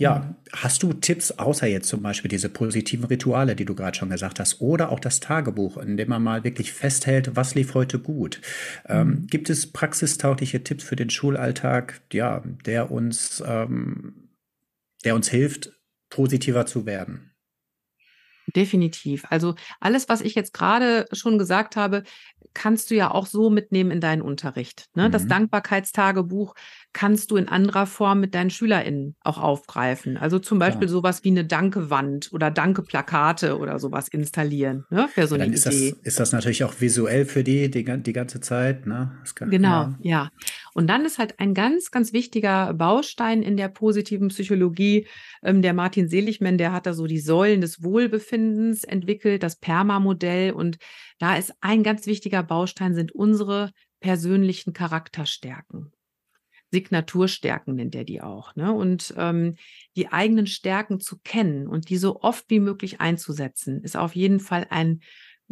Ja, 0.00 0.20
mhm. 0.20 0.36
hast 0.54 0.82
du 0.82 0.94
Tipps, 0.94 1.30
außer 1.30 1.66
jetzt 1.66 1.86
zum 1.86 2.00
Beispiel 2.00 2.30
diese 2.30 2.48
positiven 2.48 3.04
Rituale, 3.04 3.54
die 3.54 3.66
du 3.66 3.74
gerade 3.74 3.98
schon 3.98 4.08
gesagt 4.08 4.40
hast, 4.40 4.62
oder 4.62 4.90
auch 4.92 4.98
das 4.98 5.20
Tagebuch, 5.20 5.76
in 5.76 5.98
dem 5.98 6.08
man 6.08 6.22
mal 6.22 6.42
wirklich 6.42 6.72
festhält, 6.72 7.36
was 7.36 7.54
lief 7.54 7.74
heute 7.74 7.98
gut? 7.98 8.40
Ähm, 8.88 9.06
mhm. 9.06 9.12
Ähm, 9.12 9.26
gibt 9.26 9.50
es 9.50 9.70
praxistaugliche 9.70 10.64
Tipps 10.64 10.84
für 10.84 10.96
den 10.96 11.10
Schulalltag, 11.10 12.00
ja, 12.14 12.42
der 12.64 12.90
uns, 12.90 13.42
ähm, 13.46 14.30
der 15.04 15.14
uns 15.14 15.28
hilft, 15.28 15.70
positiver 16.08 16.64
zu 16.64 16.86
werden? 16.86 17.32
Definitiv. 18.56 19.26
Also 19.28 19.54
alles, 19.80 20.08
was 20.08 20.22
ich 20.22 20.34
jetzt 20.34 20.54
gerade 20.54 21.06
schon 21.12 21.36
gesagt 21.36 21.76
habe, 21.76 22.04
kannst 22.54 22.90
du 22.90 22.94
ja 22.94 23.10
auch 23.10 23.26
so 23.26 23.50
mitnehmen 23.50 23.90
in 23.90 24.00
deinen 24.00 24.22
Unterricht. 24.22 24.88
Ne? 24.94 25.08
Mhm. 25.08 25.12
Das 25.12 25.26
Dankbarkeitstagebuch 25.26 26.54
kannst 26.92 27.30
du 27.30 27.36
in 27.36 27.48
anderer 27.48 27.86
Form 27.86 28.20
mit 28.20 28.34
deinen 28.34 28.50
SchülerInnen 28.50 29.14
auch 29.20 29.38
aufgreifen. 29.38 30.16
Also 30.16 30.38
zum 30.38 30.58
Beispiel 30.58 30.88
ja. 30.88 30.92
sowas 30.92 31.22
wie 31.22 31.28
eine 31.28 31.44
Danke-Wand 31.44 32.32
oder 32.32 32.50
Danke-Plakate 32.50 33.58
oder 33.58 33.78
sowas 33.78 34.08
installieren. 34.08 34.84
Ne? 34.90 35.08
Wäre 35.14 35.28
so 35.28 35.36
ja, 35.36 35.44
eine 35.44 35.54
ist 35.54 35.66
Idee. 35.66 35.90
Das, 35.90 35.98
ist 36.02 36.20
das 36.20 36.32
natürlich 36.32 36.64
auch 36.64 36.80
visuell 36.80 37.26
für 37.26 37.44
die 37.44 37.70
die, 37.70 37.84
die 37.84 38.12
ganze 38.12 38.40
Zeit. 38.40 38.86
Ne? 38.86 39.12
Kann, 39.34 39.50
genau, 39.50 39.68
ja. 39.68 39.98
ja. 40.00 40.30
Und 40.74 40.88
dann 40.88 41.04
ist 41.04 41.18
halt 41.18 41.38
ein 41.38 41.54
ganz, 41.54 41.90
ganz 41.90 42.12
wichtiger 42.12 42.74
Baustein 42.74 43.42
in 43.42 43.56
der 43.56 43.68
positiven 43.68 44.28
Psychologie. 44.28 45.06
Ähm, 45.42 45.62
der 45.62 45.74
Martin 45.74 46.08
Seligman, 46.08 46.58
der 46.58 46.72
hat 46.72 46.86
da 46.86 46.92
so 46.92 47.06
die 47.06 47.20
Säulen 47.20 47.60
des 47.60 47.82
Wohlbefindens 47.84 48.82
entwickelt, 48.82 49.42
das 49.42 49.56
PERMA-Modell. 49.56 50.52
Und 50.52 50.78
da 51.18 51.36
ist 51.36 51.54
ein 51.60 51.82
ganz 51.84 52.06
wichtiger 52.06 52.42
Baustein, 52.42 52.94
sind 52.94 53.12
unsere 53.12 53.70
persönlichen 54.00 54.72
Charakterstärken. 54.72 55.92
Signaturstärken 56.70 57.74
nennt 57.74 57.94
er 57.94 58.04
die 58.04 58.20
auch. 58.20 58.54
Ne? 58.56 58.72
Und 58.72 59.14
ähm, 59.16 59.56
die 59.96 60.12
eigenen 60.12 60.46
Stärken 60.46 61.00
zu 61.00 61.18
kennen 61.22 61.66
und 61.66 61.88
die 61.88 61.96
so 61.96 62.20
oft 62.20 62.44
wie 62.48 62.60
möglich 62.60 63.00
einzusetzen, 63.00 63.82
ist 63.82 63.96
auf 63.96 64.14
jeden 64.14 64.40
Fall 64.40 64.66
ein 64.70 65.00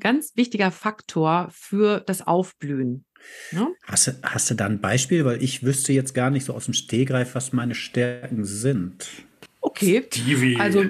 ganz 0.01 0.33
wichtiger 0.37 0.71
Faktor 0.71 1.49
für 1.51 2.01
das 2.01 2.27
Aufblühen. 2.27 3.05
Ne? 3.51 3.69
Hast, 3.87 4.07
du, 4.07 4.13
hast 4.23 4.51
du 4.51 4.55
da 4.55 4.67
ein 4.67 4.81
Beispiel? 4.81 5.25
Weil 5.25 5.43
ich 5.43 5.65
wüsste 5.65 5.93
jetzt 5.93 6.15
gar 6.15 6.31
nicht 6.31 6.45
so 6.45 6.55
aus 6.55 6.67
dem 6.67 6.75
Stehgreif, 6.75 7.35
was 7.35 7.53
meine 7.53 7.75
Stärken 7.75 8.45
sind. 8.45 9.09
Okay. 9.61 10.07
Stevie. 10.13 10.57
Also 10.59 10.85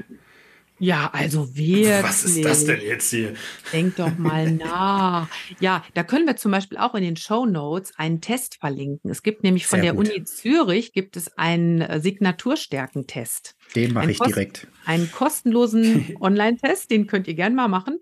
ja, 0.78 1.10
also 1.12 1.56
wirklich. 1.56 2.02
Was 2.02 2.24
ist 2.24 2.44
das 2.44 2.64
denn 2.64 2.80
jetzt 2.80 3.10
hier? 3.10 3.34
Denk 3.72 3.96
doch 3.96 4.16
mal 4.16 4.50
nach. 4.52 5.28
Ja, 5.60 5.84
da 5.94 6.04
können 6.04 6.26
wir 6.26 6.36
zum 6.36 6.52
Beispiel 6.52 6.78
auch 6.78 6.94
in 6.94 7.02
den 7.02 7.16
Show 7.16 7.46
Notes 7.46 7.92
einen 7.96 8.20
Test 8.20 8.56
verlinken. 8.56 9.10
Es 9.10 9.22
gibt 9.22 9.42
nämlich 9.42 9.66
von 9.66 9.80
Sehr 9.80 9.92
der 9.92 9.94
gut. 9.94 10.08
Uni 10.08 10.24
Zürich 10.24 10.92
gibt 10.92 11.16
es 11.16 11.36
einen 11.36 11.80
äh, 11.80 12.00
Signaturstärkentest. 12.00 13.56
Den 13.74 13.92
mache 13.92 14.10
ich 14.12 14.18
direkt. 14.18 14.68
Einen 14.84 15.10
kostenlosen 15.10 16.16
Online-Test, 16.20 16.90
den 16.90 17.06
könnt 17.06 17.26
ihr 17.26 17.34
gerne 17.34 17.54
mal 17.54 17.68
machen. 17.68 17.98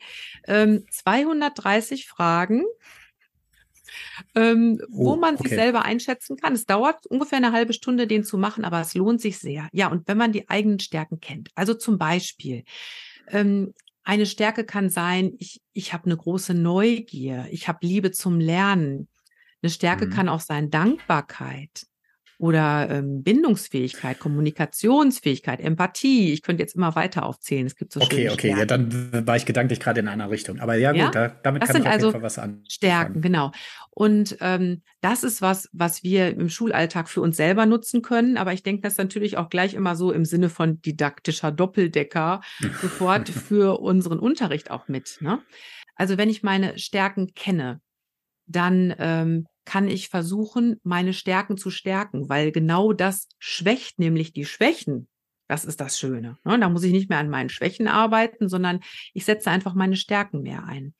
Ähm, 0.47 0.85
230 0.91 2.07
Fragen 2.07 2.65
ähm, 4.35 4.81
oh, 4.91 5.07
wo 5.07 5.17
man 5.17 5.35
okay. 5.35 5.49
sich 5.49 5.59
selber 5.59 5.85
einschätzen 5.85 6.37
kann. 6.37 6.53
Es 6.55 6.67
dauert 6.67 7.07
ungefähr 7.07 7.39
eine 7.39 7.53
halbe 7.53 7.73
Stunde, 7.73 8.07
den 8.07 8.25
zu 8.25 8.39
machen, 8.39 8.65
aber 8.65 8.81
es 8.81 8.95
lohnt 8.95 9.21
sich 9.21 9.39
sehr. 9.39 9.69
Ja, 9.73 9.89
und 9.89 10.09
wenn 10.09 10.19
man 10.19 10.33
die 10.33 10.49
eigenen 10.49 10.81
Stärken 10.81 11.21
kennt, 11.21 11.51
also 11.55 11.75
zum 11.75 11.99
Beispiel, 11.99 12.65
ähm, 13.29 13.73
eine 14.05 14.27
Stärke 14.27 14.65
kann 14.65 14.89
sein, 14.89 15.33
ich, 15.39 15.61
ich 15.73 15.93
habe 15.93 16.05
eine 16.05 16.17
große 16.17 16.55
Neugier, 16.55 17.47
ich 17.51 17.67
habe 17.67 17.85
Liebe 17.85 18.13
zum 18.13 18.39
Lernen. 18.39 19.09
Eine 19.63 19.71
Stärke 19.71 20.07
mhm. 20.07 20.11
kann 20.11 20.29
auch 20.29 20.41
sein 20.41 20.71
Dankbarkeit 20.71 21.87
oder 22.39 22.89
ähm, 22.91 23.23
Bindungsfähigkeit, 23.23 24.19
Kommunikationsfähigkeit, 24.19 25.61
Empathie. 25.61 26.33
Ich 26.33 26.43
könnte 26.43 26.63
jetzt 26.63 26.77
immer 26.77 26.95
weiter 26.95 27.25
aufzählen. 27.25 27.67
Es 27.67 27.77
gibt 27.77 27.93
so 27.93 28.01
Okay, 28.01 28.29
okay, 28.29 28.53
Stärken. 28.53 28.59
ja, 28.59 28.67
dann 28.67 29.27
war 29.27 29.37
ich 29.37 29.47
gedanklich 29.47 29.81
gerade 29.81 30.01
in 30.01 30.09
einer 30.09 30.31
Richtung. 30.31 30.61
Aber 30.61 30.75
ja, 30.75 30.93
ja? 30.93 31.07
gut, 31.07 31.15
da, 31.15 31.29
damit 31.29 31.63
das 31.63 31.71
kann 31.71 31.83
ich 31.83 31.87
auf 31.87 31.93
also 31.93 32.07
jeden 32.07 32.13
Fall 32.13 32.23
was 32.23 32.39
an. 32.39 32.63
Stärken, 32.69 33.23
genau. 33.23 33.53
Und 33.91 34.37
ähm, 34.41 34.83
das 35.01 35.23
ist 35.23 35.41
was, 35.41 35.71
was 35.73 36.03
wir 36.03 36.29
im 36.29 36.51
Schulalltag 36.51 37.09
für 37.09 37.23
uns 37.23 37.39
selber 37.39 37.65
nutzen 37.65 38.03
können. 38.03 38.37
Aber 38.37 38.53
ich 38.53 38.63
denke 38.63 38.83
das 38.83 38.99
natürlich 38.99 39.39
auch 39.39 39.49
gleich 39.49 39.73
immer 39.73 39.97
so 39.97 40.13
im 40.13 40.27
Sinne 40.27 40.51
von 40.51 40.83
didaktischer 40.83 41.53
Doppeldecker 41.53 42.43
sofort 42.83 43.31
für 43.31 43.81
unseren 43.81 44.19
Unterricht 44.19 44.71
auch 44.71 44.89
mit. 44.89 45.17
Ne? 45.21 45.41
Also 45.95 46.19
wenn 46.19 46.29
ich 46.29 46.43
meine 46.43 46.79
Stärken 46.79 47.33
kenne, 47.35 47.81
dann 48.47 48.95
ähm, 48.99 49.47
kann 49.67 49.89
ich 49.89 50.09
versuchen, 50.09 50.81
meine 50.85 51.13
Stärken 51.13 51.59
zu 51.59 51.71
stärken, 51.71 52.31
weil 52.31 52.53
genau 52.53 52.93
das 52.95 53.29
schwächt 53.39 53.99
nämlich 53.99 54.33
die 54.33 54.47
Schwächen. 54.47 55.09
Das 55.49 55.65
ist 55.65 55.81
das 55.81 55.99
Schöne. 55.99 56.39
Ne? 56.45 56.59
Da 56.59 56.69
muss 56.69 56.85
ich 56.85 56.93
nicht 56.93 57.11
mehr 57.11 57.19
an 57.19 57.29
meinen 57.29 57.51
Schwächen 57.51 57.89
arbeiten, 57.89 58.49
sondern 58.49 58.81
ich 59.13 59.25
setze 59.25 59.51
einfach 59.51 59.75
meine 59.75 59.97
Stärken 59.97 60.43
mehr 60.43 60.65
ein. 60.65 60.95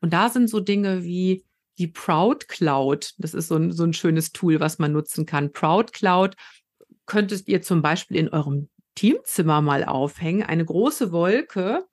Und 0.00 0.12
da 0.12 0.28
sind 0.28 0.48
so 0.48 0.60
Dinge 0.60 1.04
wie 1.04 1.44
die 1.78 1.88
Proud 1.88 2.48
Cloud. 2.48 3.14
Das 3.18 3.34
ist 3.34 3.48
so 3.48 3.56
ein, 3.56 3.72
so 3.72 3.84
ein 3.84 3.92
schönes 3.92 4.32
Tool, 4.32 4.60
was 4.60 4.78
man 4.78 4.92
nutzen 4.92 5.26
kann. 5.26 5.52
Proud 5.52 5.92
Cloud 5.92 6.36
könntet 7.06 7.48
ihr 7.48 7.62
zum 7.62 7.82
Beispiel 7.82 8.16
in 8.16 8.28
eurem 8.28 8.68
Teamzimmer 8.94 9.60
mal 9.60 9.84
aufhängen. 9.84 10.42
Eine 10.42 10.64
große 10.64 11.12
Wolke, 11.12 11.84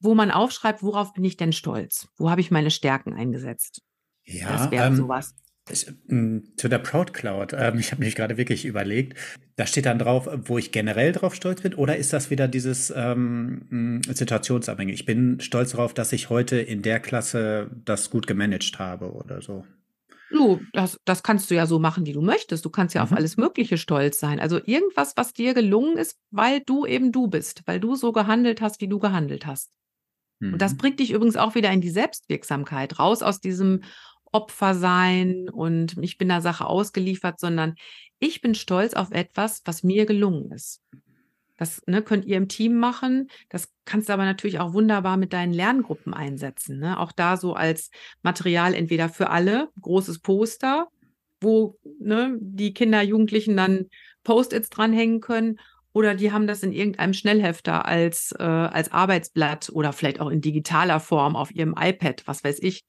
wo 0.00 0.14
man 0.14 0.30
aufschreibt, 0.30 0.82
worauf 0.82 1.12
bin 1.12 1.24
ich 1.24 1.36
denn 1.36 1.52
stolz? 1.52 2.08
Wo 2.16 2.30
habe 2.30 2.40
ich 2.40 2.50
meine 2.50 2.70
Stärken 2.70 3.14
eingesetzt? 3.14 3.82
Ja, 4.24 4.48
das 4.52 4.70
wäre 4.70 4.88
ähm, 4.88 4.96
sowas. 4.96 5.34
Ich, 5.70 5.86
hm, 6.08 6.44
zu 6.56 6.68
der 6.68 6.78
Proud 6.78 7.14
Cloud. 7.14 7.52
Ähm, 7.56 7.78
ich 7.78 7.92
habe 7.92 8.02
mich 8.02 8.16
gerade 8.16 8.36
wirklich 8.36 8.64
überlegt. 8.64 9.16
Da 9.56 9.66
steht 9.66 9.86
dann 9.86 9.98
drauf, 9.98 10.28
wo 10.44 10.58
ich 10.58 10.72
generell 10.72 11.12
drauf 11.12 11.34
stolz 11.34 11.60
bin, 11.60 11.74
oder 11.74 11.96
ist 11.96 12.12
das 12.12 12.30
wieder 12.30 12.48
dieses 12.48 12.92
ähm, 12.94 13.66
hm, 13.70 14.02
situationsabhängig? 14.08 14.94
Ich 14.94 15.06
bin 15.06 15.40
stolz 15.40 15.70
darauf, 15.70 15.94
dass 15.94 16.12
ich 16.12 16.30
heute 16.30 16.56
in 16.56 16.82
der 16.82 16.98
Klasse 16.98 17.70
das 17.84 18.10
gut 18.10 18.26
gemanagt 18.26 18.78
habe 18.78 19.12
oder 19.12 19.40
so. 19.40 19.64
Du, 20.32 20.60
das, 20.72 20.98
das 21.04 21.22
kannst 21.22 21.50
du 21.50 21.54
ja 21.54 21.66
so 21.66 21.78
machen, 21.78 22.06
wie 22.06 22.14
du 22.14 22.22
möchtest. 22.22 22.64
Du 22.64 22.70
kannst 22.70 22.94
ja 22.94 23.02
mhm. 23.02 23.12
auf 23.12 23.16
alles 23.16 23.36
Mögliche 23.36 23.76
stolz 23.76 24.18
sein. 24.18 24.40
Also 24.40 24.58
irgendwas, 24.64 25.12
was 25.16 25.32
dir 25.32 25.54
gelungen 25.54 25.98
ist, 25.98 26.16
weil 26.30 26.60
du 26.60 26.86
eben 26.86 27.12
du 27.12 27.28
bist, 27.28 27.62
weil 27.66 27.78
du 27.78 27.94
so 27.94 28.12
gehandelt 28.12 28.60
hast, 28.60 28.80
wie 28.80 28.88
du 28.88 28.98
gehandelt 28.98 29.46
hast. 29.46 29.70
Mhm. 30.40 30.54
Und 30.54 30.62
das 30.62 30.72
mhm. 30.72 30.78
bringt 30.78 31.00
dich 31.00 31.12
übrigens 31.12 31.36
auch 31.36 31.54
wieder 31.54 31.70
in 31.70 31.82
die 31.82 31.90
Selbstwirksamkeit, 31.90 32.98
raus 32.98 33.22
aus 33.22 33.40
diesem 33.40 33.82
Opfer 34.32 34.74
sein 34.74 35.48
und 35.48 35.96
ich 35.98 36.18
bin 36.18 36.28
der 36.28 36.40
Sache 36.40 36.66
ausgeliefert, 36.66 37.38
sondern 37.38 37.74
ich 38.18 38.40
bin 38.40 38.54
stolz 38.54 38.94
auf 38.94 39.10
etwas, 39.10 39.62
was 39.64 39.82
mir 39.82 40.06
gelungen 40.06 40.50
ist. 40.52 40.80
Das 41.58 41.82
ne, 41.86 42.02
könnt 42.02 42.24
ihr 42.24 42.38
im 42.38 42.48
Team 42.48 42.78
machen. 42.78 43.28
Das 43.48 43.68
kannst 43.84 44.08
du 44.08 44.12
aber 44.12 44.24
natürlich 44.24 44.58
auch 44.58 44.72
wunderbar 44.72 45.16
mit 45.16 45.32
deinen 45.32 45.52
Lerngruppen 45.52 46.14
einsetzen. 46.14 46.78
Ne? 46.78 46.98
Auch 46.98 47.12
da 47.12 47.36
so 47.36 47.54
als 47.54 47.90
Material 48.22 48.74
entweder 48.74 49.08
für 49.08 49.30
alle, 49.30 49.68
großes 49.80 50.20
Poster, 50.20 50.88
wo 51.40 51.78
ne, 52.00 52.36
die 52.40 52.74
Kinder, 52.74 53.02
Jugendlichen 53.02 53.56
dann 53.56 53.86
Post-its 54.24 54.70
dranhängen 54.70 55.20
können 55.20 55.58
oder 55.92 56.14
die 56.14 56.32
haben 56.32 56.46
das 56.46 56.62
in 56.62 56.72
irgendeinem 56.72 57.12
Schnellhefter 57.12 57.84
als, 57.84 58.32
äh, 58.38 58.42
als 58.42 58.90
Arbeitsblatt 58.92 59.70
oder 59.72 59.92
vielleicht 59.92 60.20
auch 60.20 60.30
in 60.30 60.40
digitaler 60.40 61.00
Form 61.00 61.36
auf 61.36 61.54
ihrem 61.54 61.74
iPad, 61.78 62.22
was 62.26 62.42
weiß 62.42 62.60
ich. 62.60 62.84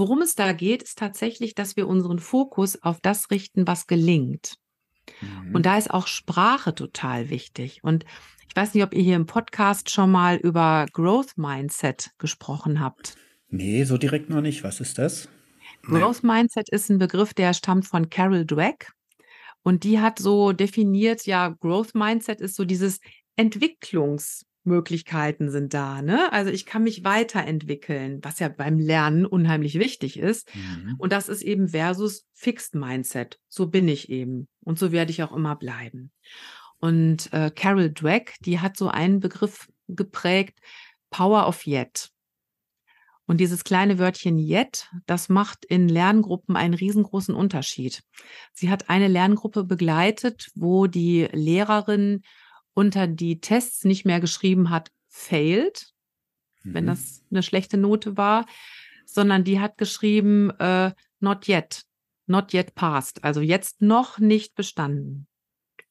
Worum 0.00 0.22
es 0.22 0.34
da 0.34 0.54
geht, 0.54 0.82
ist 0.82 0.96
tatsächlich, 0.96 1.54
dass 1.54 1.76
wir 1.76 1.86
unseren 1.86 2.20
Fokus 2.20 2.82
auf 2.82 3.02
das 3.02 3.30
richten, 3.30 3.66
was 3.66 3.86
gelingt. 3.86 4.54
Mhm. 5.20 5.54
Und 5.54 5.66
da 5.66 5.76
ist 5.76 5.90
auch 5.90 6.06
Sprache 6.06 6.74
total 6.74 7.28
wichtig. 7.28 7.84
Und 7.84 8.06
ich 8.48 8.56
weiß 8.56 8.72
nicht, 8.72 8.82
ob 8.82 8.94
ihr 8.94 9.02
hier 9.02 9.16
im 9.16 9.26
Podcast 9.26 9.90
schon 9.90 10.10
mal 10.10 10.36
über 10.36 10.86
Growth 10.94 11.36
Mindset 11.36 12.12
gesprochen 12.16 12.80
habt. 12.80 13.18
Nee, 13.50 13.84
so 13.84 13.98
direkt 13.98 14.30
noch 14.30 14.40
nicht. 14.40 14.64
Was 14.64 14.80
ist 14.80 14.96
das? 14.96 15.28
Growth 15.82 16.22
Mindset 16.22 16.70
ist 16.70 16.88
ein 16.88 16.96
Begriff, 16.96 17.34
der 17.34 17.52
stammt 17.52 17.86
von 17.86 18.08
Carol 18.08 18.46
Dweck. 18.46 18.92
Und 19.62 19.84
die 19.84 20.00
hat 20.00 20.18
so 20.18 20.52
definiert, 20.52 21.26
ja, 21.26 21.50
Growth 21.60 21.94
Mindset 21.94 22.40
ist 22.40 22.56
so 22.56 22.64
dieses 22.64 23.00
Entwicklungsmöglichkeiten 24.64 25.50
sind 25.50 25.74
da, 25.74 26.02
ne? 26.02 26.32
Also 26.32 26.50
ich 26.50 26.66
kann 26.66 26.82
mich 26.82 27.04
weiterentwickeln, 27.04 28.20
was 28.22 28.38
ja 28.38 28.48
beim 28.48 28.78
Lernen 28.78 29.26
unheimlich 29.26 29.78
wichtig 29.78 30.18
ist. 30.18 30.54
Mhm. 30.54 30.96
Und 30.98 31.12
das 31.12 31.28
ist 31.28 31.42
eben 31.42 31.68
versus 31.68 32.26
Fixed 32.34 32.74
Mindset. 32.74 33.38
So 33.48 33.68
bin 33.68 33.88
ich 33.88 34.10
eben. 34.10 34.48
Und 34.60 34.78
so 34.78 34.92
werde 34.92 35.10
ich 35.10 35.22
auch 35.22 35.32
immer 35.32 35.56
bleiben. 35.56 36.12
Und 36.78 37.32
äh, 37.32 37.50
Carol 37.54 37.90
Dweck, 37.90 38.34
die 38.40 38.60
hat 38.60 38.76
so 38.76 38.88
einen 38.88 39.20
Begriff 39.20 39.68
geprägt, 39.88 40.58
Power 41.10 41.46
of 41.46 41.66
Yet. 41.66 42.10
Und 43.26 43.38
dieses 43.38 43.62
kleine 43.62 44.00
Wörtchen 44.00 44.38
yet, 44.38 44.88
das 45.06 45.28
macht 45.28 45.64
in 45.64 45.88
Lerngruppen 45.88 46.56
einen 46.56 46.74
riesengroßen 46.74 47.32
Unterschied. 47.32 48.02
Sie 48.52 48.70
hat 48.70 48.90
eine 48.90 49.06
Lerngruppe 49.06 49.62
begleitet, 49.62 50.48
wo 50.56 50.88
die 50.88 51.28
Lehrerin 51.30 52.22
unter 52.74 53.06
die 53.06 53.40
Tests 53.40 53.84
nicht 53.84 54.04
mehr 54.04 54.20
geschrieben 54.20 54.70
hat, 54.70 54.90
failed, 55.08 55.92
mhm. 56.62 56.74
wenn 56.74 56.86
das 56.86 57.22
eine 57.30 57.42
schlechte 57.42 57.76
Note 57.76 58.16
war, 58.16 58.46
sondern 59.04 59.44
die 59.44 59.60
hat 59.60 59.76
geschrieben, 59.78 60.50
äh, 60.58 60.92
not 61.20 61.48
yet, 61.48 61.82
not 62.26 62.54
yet 62.54 62.74
passed, 62.74 63.24
also 63.24 63.40
jetzt 63.40 63.82
noch 63.82 64.18
nicht 64.18 64.54
bestanden. 64.54 65.26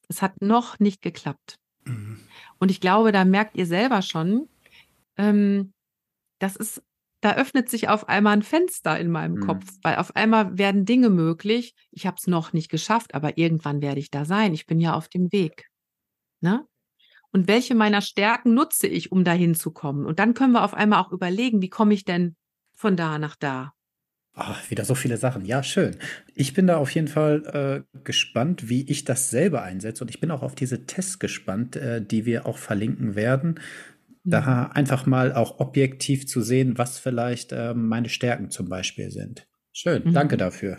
Es 0.07 0.21
hat 0.21 0.41
noch 0.41 0.79
nicht 0.79 1.01
geklappt. 1.01 1.59
Mhm. 1.85 2.19
Und 2.59 2.71
ich 2.71 2.81
glaube, 2.81 3.11
da 3.11 3.25
merkt 3.25 3.57
ihr 3.57 3.65
selber 3.65 4.01
schon, 4.01 4.47
ähm, 5.17 5.73
das 6.39 6.55
ist 6.55 6.81
da 7.21 7.35
öffnet 7.35 7.69
sich 7.69 7.89
auf 7.89 8.07
einmal 8.07 8.33
ein 8.33 8.43
Fenster 8.43 8.97
in 8.97 9.11
meinem 9.11 9.35
mhm. 9.35 9.45
Kopf, 9.45 9.65
weil 9.81 9.97
auf 9.97 10.15
einmal 10.15 10.57
werden 10.57 10.85
Dinge 10.85 11.09
möglich. 11.09 11.75
Ich 11.91 12.05
habe 12.05 12.15
es 12.17 12.27
noch 12.27 12.53
nicht 12.53 12.69
geschafft, 12.69 13.13
aber 13.13 13.37
irgendwann 13.37 13.81
werde 13.81 13.99
ich 13.99 14.09
da 14.09 14.25
sein. 14.25 14.53
Ich 14.53 14.65
bin 14.65 14.79
ja 14.79 14.93
auf 14.93 15.09
dem 15.09 15.31
Weg. 15.31 15.68
Ne? 16.41 16.65
Und 17.31 17.47
welche 17.47 17.75
meiner 17.75 18.01
Stärken 18.01 18.53
nutze 18.53 18.87
ich, 18.87 19.11
um 19.11 19.23
dahin 19.23 19.55
zu 19.55 19.71
kommen? 19.71 20.05
Und 20.05 20.19
dann 20.19 20.33
können 20.33 20.53
wir 20.53 20.63
auf 20.63 20.73
einmal 20.73 21.01
auch 21.01 21.11
überlegen, 21.11 21.61
wie 21.61 21.69
komme 21.69 21.93
ich 21.93 22.05
denn 22.05 22.35
von 22.73 22.95
da 22.95 23.19
nach 23.19 23.35
da? 23.35 23.73
Ach, 24.33 24.69
wieder 24.71 24.85
so 24.85 24.95
viele 24.95 25.17
Sachen. 25.17 25.45
Ja, 25.45 25.63
schön. 25.63 25.97
Ich 26.33 26.53
bin 26.53 26.65
da 26.65 26.77
auf 26.77 26.91
jeden 26.91 27.07
Fall 27.07 27.85
äh, 27.93 27.99
gespannt, 28.03 28.69
wie 28.69 28.89
ich 28.89 29.03
das 29.03 29.29
selber 29.29 29.63
einsetze. 29.63 30.03
Und 30.03 30.09
ich 30.09 30.19
bin 30.19 30.31
auch 30.31 30.43
auf 30.43 30.55
diese 30.55 30.85
Tests 30.85 31.19
gespannt, 31.19 31.75
äh, 31.75 32.03
die 32.03 32.25
wir 32.25 32.45
auch 32.45 32.57
verlinken 32.57 33.15
werden 33.15 33.59
da 34.23 34.41
mhm. 34.41 34.71
einfach 34.73 35.05
mal 35.05 35.33
auch 35.33 35.59
objektiv 35.59 36.27
zu 36.27 36.41
sehen, 36.41 36.77
was 36.77 36.99
vielleicht 36.99 37.51
äh, 37.51 37.73
meine 37.73 38.09
Stärken 38.09 38.49
zum 38.49 38.69
Beispiel 38.69 39.11
sind. 39.11 39.47
Schön, 39.73 40.03
mhm. 40.05 40.13
danke 40.13 40.37
dafür. 40.37 40.77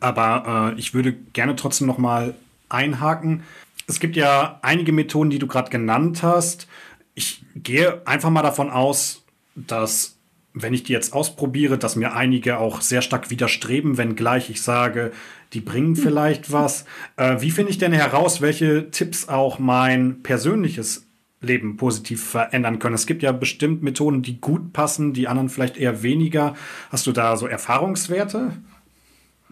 Aber 0.00 0.72
äh, 0.74 0.78
ich 0.78 0.94
würde 0.94 1.12
gerne 1.12 1.56
trotzdem 1.56 1.86
noch 1.86 1.98
mal 1.98 2.34
einhaken. 2.68 3.42
Es 3.90 3.98
gibt 3.98 4.14
ja 4.14 4.60
einige 4.62 4.92
Methoden, 4.92 5.30
die 5.30 5.40
du 5.40 5.48
gerade 5.48 5.68
genannt 5.68 6.22
hast. 6.22 6.68
Ich 7.14 7.44
gehe 7.56 8.06
einfach 8.06 8.30
mal 8.30 8.42
davon 8.42 8.70
aus, 8.70 9.24
dass 9.56 10.16
wenn 10.54 10.72
ich 10.72 10.84
die 10.84 10.92
jetzt 10.92 11.12
ausprobiere, 11.12 11.76
dass 11.76 11.96
mir 11.96 12.14
einige 12.14 12.58
auch 12.58 12.82
sehr 12.82 13.02
stark 13.02 13.30
widerstreben, 13.30 13.98
wenngleich 13.98 14.48
ich 14.48 14.62
sage, 14.62 15.10
die 15.52 15.60
bringen 15.60 15.96
vielleicht 15.96 16.52
was. 16.52 16.84
Äh, 17.16 17.40
wie 17.40 17.50
finde 17.50 17.72
ich 17.72 17.78
denn 17.78 17.92
heraus, 17.92 18.40
welche 18.40 18.92
Tipps 18.92 19.28
auch 19.28 19.58
mein 19.58 20.22
persönliches 20.22 21.06
Leben 21.40 21.76
positiv 21.76 22.22
verändern 22.22 22.78
können. 22.78 22.94
Es 22.94 23.06
gibt 23.06 23.22
ja 23.22 23.32
bestimmt 23.32 23.82
Methoden, 23.82 24.22
die 24.22 24.40
gut 24.40 24.72
passen, 24.72 25.14
die 25.14 25.26
anderen 25.26 25.48
vielleicht 25.48 25.78
eher 25.78 26.02
weniger. 26.02 26.54
Hast 26.90 27.06
du 27.06 27.12
da 27.12 27.36
so 27.36 27.46
Erfahrungswerte? 27.46 28.52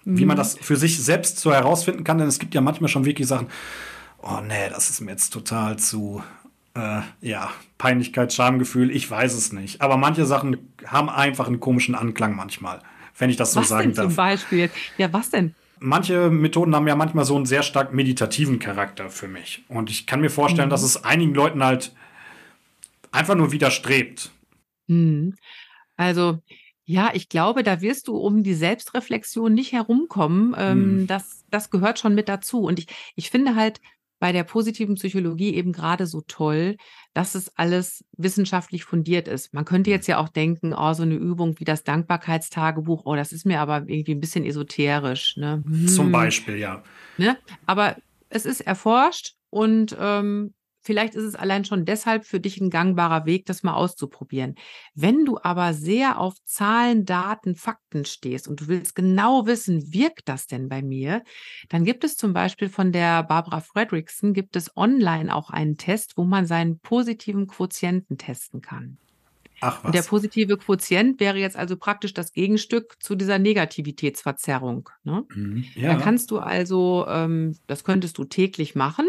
Wie 0.04 0.26
man 0.26 0.36
mhm. 0.36 0.38
das 0.38 0.58
für 0.60 0.76
sich 0.76 1.02
selbst 1.02 1.38
so 1.38 1.52
herausfinden 1.52 2.04
kann? 2.04 2.18
Denn 2.18 2.28
es 2.28 2.38
gibt 2.38 2.54
ja 2.54 2.60
manchmal 2.60 2.88
schon 2.88 3.04
wirklich 3.04 3.26
Sachen, 3.26 3.48
oh 4.22 4.40
nee, 4.46 4.68
das 4.70 4.90
ist 4.90 5.00
mir 5.00 5.12
jetzt 5.12 5.30
total 5.30 5.78
zu, 5.78 6.22
äh, 6.74 7.00
ja, 7.20 7.50
Peinlichkeit, 7.78 8.32
Schamgefühl, 8.32 8.90
ich 8.90 9.10
weiß 9.10 9.34
es 9.34 9.52
nicht. 9.52 9.80
Aber 9.80 9.96
manche 9.96 10.26
Sachen 10.26 10.72
haben 10.86 11.08
einfach 11.08 11.46
einen 11.46 11.60
komischen 11.60 11.94
Anklang 11.94 12.36
manchmal, 12.36 12.80
wenn 13.16 13.30
ich 13.30 13.36
das 13.36 13.52
so 13.52 13.60
was 13.60 13.68
sagen 13.68 13.88
denn 13.88 13.94
darf. 13.94 14.06
Zum 14.06 14.16
Beispiel, 14.16 14.70
ja, 14.96 15.12
was 15.12 15.30
denn? 15.30 15.54
manche 15.80 16.30
Methoden 16.30 16.74
haben 16.74 16.88
ja 16.88 16.96
manchmal 16.96 17.24
so 17.24 17.36
einen 17.36 17.46
sehr 17.46 17.62
stark 17.62 17.92
meditativen 17.92 18.58
Charakter 18.58 19.10
für 19.10 19.28
mich. 19.28 19.64
Und 19.68 19.90
ich 19.90 20.06
kann 20.06 20.20
mir 20.20 20.30
vorstellen, 20.30 20.68
mhm. 20.68 20.72
dass 20.72 20.82
es 20.82 21.04
einigen 21.04 21.34
Leuten 21.34 21.62
halt 21.62 21.92
einfach 23.10 23.34
nur 23.34 23.52
widerstrebt. 23.52 24.30
Mhm. 24.86 25.34
Also, 25.96 26.38
ja, 26.84 27.10
ich 27.12 27.28
glaube, 27.28 27.62
da 27.62 27.80
wirst 27.80 28.08
du 28.08 28.16
um 28.16 28.42
die 28.42 28.54
Selbstreflexion 28.54 29.52
nicht 29.52 29.72
herumkommen. 29.72 30.54
Ähm, 30.58 31.00
mhm. 31.00 31.06
das, 31.06 31.44
das 31.50 31.70
gehört 31.70 31.98
schon 31.98 32.14
mit 32.14 32.28
dazu. 32.28 32.62
Und 32.62 32.78
ich, 32.78 32.86
ich 33.14 33.30
finde 33.30 33.54
halt, 33.54 33.80
bei 34.18 34.32
der 34.32 34.44
positiven 34.44 34.96
Psychologie 34.96 35.54
eben 35.54 35.72
gerade 35.72 36.06
so 36.06 36.22
toll, 36.26 36.76
dass 37.14 37.34
es 37.34 37.56
alles 37.56 38.04
wissenschaftlich 38.16 38.84
fundiert 38.84 39.28
ist. 39.28 39.54
Man 39.54 39.64
könnte 39.64 39.90
jetzt 39.90 40.06
ja 40.06 40.18
auch 40.18 40.28
denken, 40.28 40.74
oh, 40.74 40.92
so 40.92 41.02
eine 41.02 41.14
Übung 41.14 41.58
wie 41.58 41.64
das 41.64 41.84
Dankbarkeitstagebuch, 41.84 43.02
oh, 43.04 43.16
das 43.16 43.32
ist 43.32 43.46
mir 43.46 43.60
aber 43.60 43.84
irgendwie 43.86 44.14
ein 44.14 44.20
bisschen 44.20 44.44
esoterisch. 44.44 45.36
Ne? 45.36 45.62
Zum 45.86 46.06
hm. 46.06 46.12
Beispiel, 46.12 46.56
ja. 46.56 46.82
Ne? 47.16 47.36
Aber 47.66 47.96
es 48.28 48.44
ist 48.44 48.60
erforscht 48.60 49.34
und 49.50 49.96
ähm, 49.98 50.54
Vielleicht 50.88 51.14
ist 51.16 51.24
es 51.24 51.34
allein 51.34 51.66
schon 51.66 51.84
deshalb 51.84 52.24
für 52.24 52.40
dich 52.40 52.62
ein 52.62 52.70
gangbarer 52.70 53.26
Weg, 53.26 53.44
das 53.44 53.62
mal 53.62 53.74
auszuprobieren. 53.74 54.54
Wenn 54.94 55.26
du 55.26 55.38
aber 55.42 55.74
sehr 55.74 56.18
auf 56.18 56.42
Zahlen, 56.46 57.04
Daten, 57.04 57.56
Fakten 57.56 58.06
stehst 58.06 58.48
und 58.48 58.62
du 58.62 58.68
willst 58.68 58.94
genau 58.94 59.44
wissen, 59.44 59.92
wirkt 59.92 60.30
das 60.30 60.46
denn 60.46 60.70
bei 60.70 60.80
mir, 60.80 61.24
dann 61.68 61.84
gibt 61.84 62.04
es 62.04 62.16
zum 62.16 62.32
Beispiel 62.32 62.70
von 62.70 62.90
der 62.90 63.22
Barbara 63.22 63.60
Fredrickson, 63.60 64.32
gibt 64.32 64.56
es 64.56 64.74
online 64.78 65.34
auch 65.34 65.50
einen 65.50 65.76
Test, 65.76 66.14
wo 66.16 66.24
man 66.24 66.46
seinen 66.46 66.78
positiven 66.78 67.48
Quotienten 67.48 68.16
testen 68.16 68.62
kann. 68.62 68.96
Ach 69.60 69.80
was. 69.80 69.84
Und 69.84 69.94
der 69.94 70.02
positive 70.04 70.56
Quotient 70.56 71.20
wäre 71.20 71.36
jetzt 71.36 71.56
also 71.56 71.76
praktisch 71.76 72.14
das 72.14 72.32
Gegenstück 72.32 72.96
zu 72.98 73.14
dieser 73.14 73.38
Negativitätsverzerrung. 73.38 74.88
Ne? 75.04 75.26
Mhm, 75.34 75.64
ja. 75.74 75.96
Da 75.96 76.00
kannst 76.00 76.30
du 76.30 76.38
also, 76.38 77.04
ähm, 77.08 77.58
das 77.66 77.84
könntest 77.84 78.16
du 78.16 78.24
täglich 78.24 78.74
machen, 78.74 79.06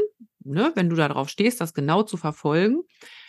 ne, 0.54 0.72
wenn 0.76 0.90
du 0.90 0.96
darauf 0.96 1.30
stehst, 1.30 1.62
das 1.62 1.74
genau 1.74 2.04
zu 2.04 2.18
verfolgen. 2.18 2.82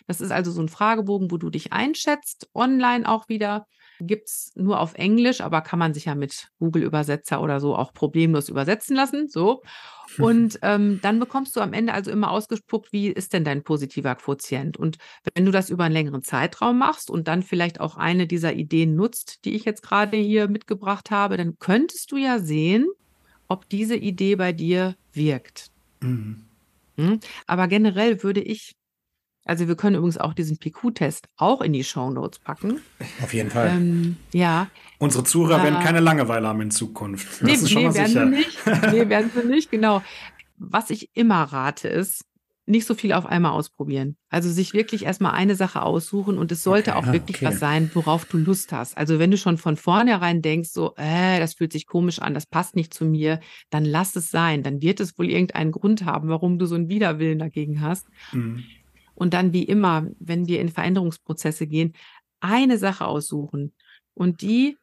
Das 0.07 0.21
ist 0.21 0.31
also 0.31 0.51
so 0.51 0.61
ein 0.61 0.69
Fragebogen, 0.69 1.31
wo 1.31 1.37
du 1.37 1.51
dich 1.51 1.73
einschätzt, 1.73 2.49
online 2.55 3.09
auch 3.09 3.29
wieder. 3.29 3.67
Gibt 4.03 4.29
es 4.29 4.53
nur 4.55 4.81
auf 4.81 4.95
Englisch, 4.95 5.43
aber 5.43 5.61
kann 5.61 5.79
man 5.79 5.93
sich 5.93 6.07
ja 6.07 6.15
mit 6.15 6.49
Google-Übersetzer 6.59 7.43
oder 7.43 7.61
so 7.61 7.77
auch 7.77 7.93
problemlos 7.93 8.49
übersetzen 8.49 8.97
lassen. 8.97 9.29
So. 9.29 9.63
Und 10.19 10.59
ähm, 10.63 10.99
dann 11.03 11.21
bekommst 11.21 11.55
du 11.55 11.61
am 11.61 11.73
Ende 11.73 11.93
also 11.93 12.11
immer 12.11 12.31
ausgespuckt, 12.31 12.93
wie 12.93 13.09
ist 13.09 13.33
denn 13.33 13.45
dein 13.45 13.63
positiver 13.63 14.15
Quotient? 14.15 14.77
Und 14.77 14.97
wenn 15.35 15.45
du 15.45 15.53
das 15.53 15.71
über 15.71 15.85
einen 15.85 15.93
längeren 15.93 16.23
Zeitraum 16.23 16.79
machst 16.79 17.11
und 17.11 17.29
dann 17.29 17.43
vielleicht 17.43 17.81
auch 17.81 17.97
eine 17.97 18.27
dieser 18.27 18.55
Ideen 18.55 18.97
nutzt, 18.97 19.45
die 19.45 19.55
ich 19.55 19.65
jetzt 19.65 19.83
gerade 19.83 20.17
hier 20.17 20.49
mitgebracht 20.49 21.11
habe, 21.11 21.37
dann 21.37 21.59
könntest 21.59 22.11
du 22.11 22.17
ja 22.17 22.39
sehen, 22.39 22.89
ob 23.49 23.69
diese 23.69 23.97
Idee 23.97 24.37
bei 24.37 24.53
dir 24.53 24.97
wirkt. 25.13 25.71
Mhm. 26.01 26.50
Hm? 27.01 27.21
Aber 27.47 27.69
generell 27.69 28.23
würde 28.23 28.41
ich, 28.41 28.75
also 29.45 29.69
wir 29.69 29.77
können 29.77 29.97
übrigens 29.97 30.19
auch 30.19 30.35
diesen 30.35 30.59
PQ-Test 30.59 31.29
auch 31.37 31.61
in 31.61 31.73
die 31.73 31.85
Show 31.85 32.11
Notes 32.11 32.39
packen. 32.39 32.81
Auf 33.23 33.33
jeden 33.33 33.51
Fall. 33.51 33.69
Ähm, 33.69 34.17
ja. 34.33 34.69
Unsere 34.99 35.25
Zuhörer 35.25 35.61
äh, 35.61 35.65
werden 35.65 35.81
keine 35.81 36.01
Langeweile 36.01 36.49
haben 36.49 36.61
in 36.61 36.71
Zukunft. 36.71 37.27
Das 37.27 37.43
nee, 37.43 37.53
ist 37.53 37.71
schon 37.71 37.83
nee, 37.83 37.89
mal 37.89 37.95
werden 37.95 38.07
sicher. 38.07 38.25
Sie 38.25 38.31
nicht. 38.31 38.93
Nee, 38.93 39.09
werden 39.09 39.31
sie 39.35 39.49
nicht, 39.49 39.71
genau. 39.71 40.03
Was 40.59 40.91
ich 40.91 41.11
immer 41.15 41.43
rate 41.45 41.89
ist, 41.89 42.25
nicht 42.71 42.87
so 42.87 42.95
viel 42.95 43.13
auf 43.13 43.27
einmal 43.27 43.53
ausprobieren. 43.53 44.17
Also 44.29 44.51
sich 44.51 44.73
wirklich 44.73 45.05
erstmal 45.05 45.33
eine 45.33 45.55
Sache 45.55 45.83
aussuchen 45.83 46.39
und 46.39 46.53
es 46.53 46.63
sollte 46.63 46.93
Okay, 46.93 46.99
auch 46.99 47.07
ah, 47.09 47.13
wirklich 47.13 47.37
okay. 47.39 47.47
was 47.47 47.59
sein, 47.59 47.91
worauf 47.95 48.25
du 48.25 48.39
Lust 48.39 48.73
hast. 48.73 48.97
Also 48.97 49.19
wenn 49.19 49.31
du 49.31 49.37
schon 49.37 49.59
von 49.59 49.77
vornherein 49.77 50.43
denkst, 50.43 50.71
so, 50.71 50.95
äh, 50.97 51.39
das 51.39 51.55
fühlt 51.55 51.73
sich 51.73 51.87
komisch 51.87 52.21
an, 52.21 52.35
das 52.35 52.47
passt 52.47 52.77
nicht 52.77 52.95
zu 52.95 53.05
mir, 53.05 53.41
dann 53.71 53.85
lass 53.85 54.17
es 54.17 54.31
sein. 54.31 54.63
Dann 54.63 54.83
wird 54.83 55.01
es 55.01 55.19
wohl 55.19 55.29
irgendeinen 55.29 55.73
Grund 55.73 56.05
haben, 56.05 56.29
warum 56.29 56.59
du 56.59 56.67
so 56.67 56.75
einen 56.75 56.89
Widerwillen 56.89 57.39
dagegen 57.39 57.81
hast. 57.81 58.07
Mhm. 58.33 58.65
Und 59.15 59.35
dann 59.35 59.53
wie 59.53 59.65
immer, 59.65 60.07
wenn 60.19 60.47
wir 60.47 60.61
in 60.61 60.71
Veränderungsprozesse 60.71 61.67
gehen, 61.67 61.93
eine 62.41 62.79
Sache 62.79 63.07
aussuchen 63.07 63.75
und 64.15 64.41
die 64.41 64.79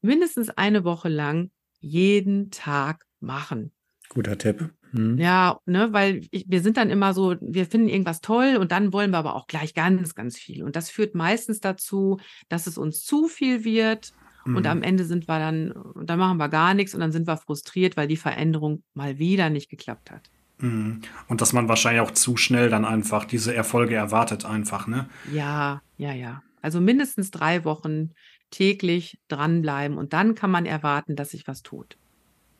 mindestens 0.00 0.50
eine 0.50 0.84
Woche 0.84 1.08
lang 1.08 1.50
jeden 1.80 2.50
Tag 2.50 3.06
machen. 3.20 3.72
Guter 4.10 4.38
Tipp. 4.38 4.72
Hm. 4.94 5.18
Ja, 5.18 5.58
ne, 5.66 5.92
weil 5.92 6.22
ich, 6.30 6.44
wir 6.48 6.62
sind 6.62 6.76
dann 6.76 6.90
immer 6.90 7.14
so, 7.14 7.34
wir 7.40 7.66
finden 7.66 7.88
irgendwas 7.88 8.20
toll 8.20 8.56
und 8.58 8.72
dann 8.72 8.92
wollen 8.92 9.10
wir 9.10 9.18
aber 9.18 9.34
auch 9.34 9.46
gleich 9.46 9.74
ganz, 9.74 10.14
ganz 10.14 10.38
viel. 10.38 10.62
Und 10.62 10.76
das 10.76 10.90
führt 10.90 11.14
meistens 11.14 11.60
dazu, 11.60 12.18
dass 12.48 12.66
es 12.66 12.78
uns 12.78 13.04
zu 13.04 13.26
viel 13.28 13.64
wird 13.64 14.12
und 14.44 14.60
Mhm. 14.60 14.66
am 14.66 14.82
Ende 14.82 15.04
sind 15.04 15.26
wir 15.26 15.38
dann, 15.38 15.74
dann 16.02 16.18
machen 16.18 16.36
wir 16.36 16.48
gar 16.48 16.74
nichts 16.74 16.94
und 16.94 17.00
dann 17.00 17.12
sind 17.12 17.26
wir 17.26 17.36
frustriert, 17.36 17.96
weil 17.96 18.08
die 18.08 18.16
Veränderung 18.16 18.82
mal 18.92 19.18
wieder 19.18 19.48
nicht 19.50 19.70
geklappt 19.70 20.10
hat. 20.10 20.30
Mhm. 20.58 21.00
Und 21.28 21.40
dass 21.40 21.52
man 21.52 21.68
wahrscheinlich 21.68 22.02
auch 22.02 22.10
zu 22.10 22.36
schnell 22.36 22.68
dann 22.68 22.84
einfach 22.84 23.24
diese 23.24 23.54
Erfolge 23.54 23.94
erwartet, 23.94 24.44
einfach, 24.44 24.86
ne? 24.86 25.08
Ja, 25.32 25.82
ja, 25.96 26.12
ja. 26.12 26.42
Also 26.60 26.80
mindestens 26.80 27.30
drei 27.30 27.64
Wochen 27.64 28.10
täglich 28.50 29.18
dranbleiben 29.28 29.98
und 29.98 30.12
dann 30.12 30.34
kann 30.34 30.50
man 30.50 30.66
erwarten, 30.66 31.16
dass 31.16 31.30
sich 31.30 31.48
was 31.48 31.62
tut. 31.62 31.96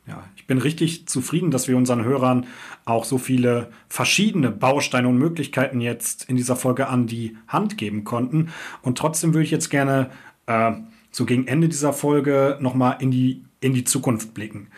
Ja, 0.06 0.22
ich 0.36 0.46
bin 0.46 0.58
richtig 0.58 1.08
zufrieden, 1.08 1.50
dass 1.50 1.66
wir 1.66 1.76
unseren 1.76 2.04
Hörern 2.04 2.46
auch 2.84 3.04
so 3.04 3.16
viele 3.16 3.70
verschiedene 3.88 4.50
Bausteine 4.50 5.08
und 5.08 5.16
Möglichkeiten 5.16 5.80
jetzt 5.80 6.28
in 6.28 6.36
dieser 6.36 6.56
Folge 6.56 6.88
an 6.88 7.06
die 7.06 7.38
Hand 7.48 7.78
geben 7.78 8.04
konnten. 8.04 8.50
Und 8.82 8.98
trotzdem 8.98 9.32
würde 9.32 9.44
ich 9.44 9.50
jetzt 9.50 9.70
gerne 9.70 10.10
äh, 10.46 10.72
so 11.10 11.24
gegen 11.24 11.46
Ende 11.46 11.68
dieser 11.68 11.94
Folge 11.94 12.58
nochmal 12.60 12.96
in 13.00 13.10
die, 13.10 13.44
in 13.60 13.72
die 13.72 13.84
Zukunft 13.84 14.34
blicken. 14.34 14.68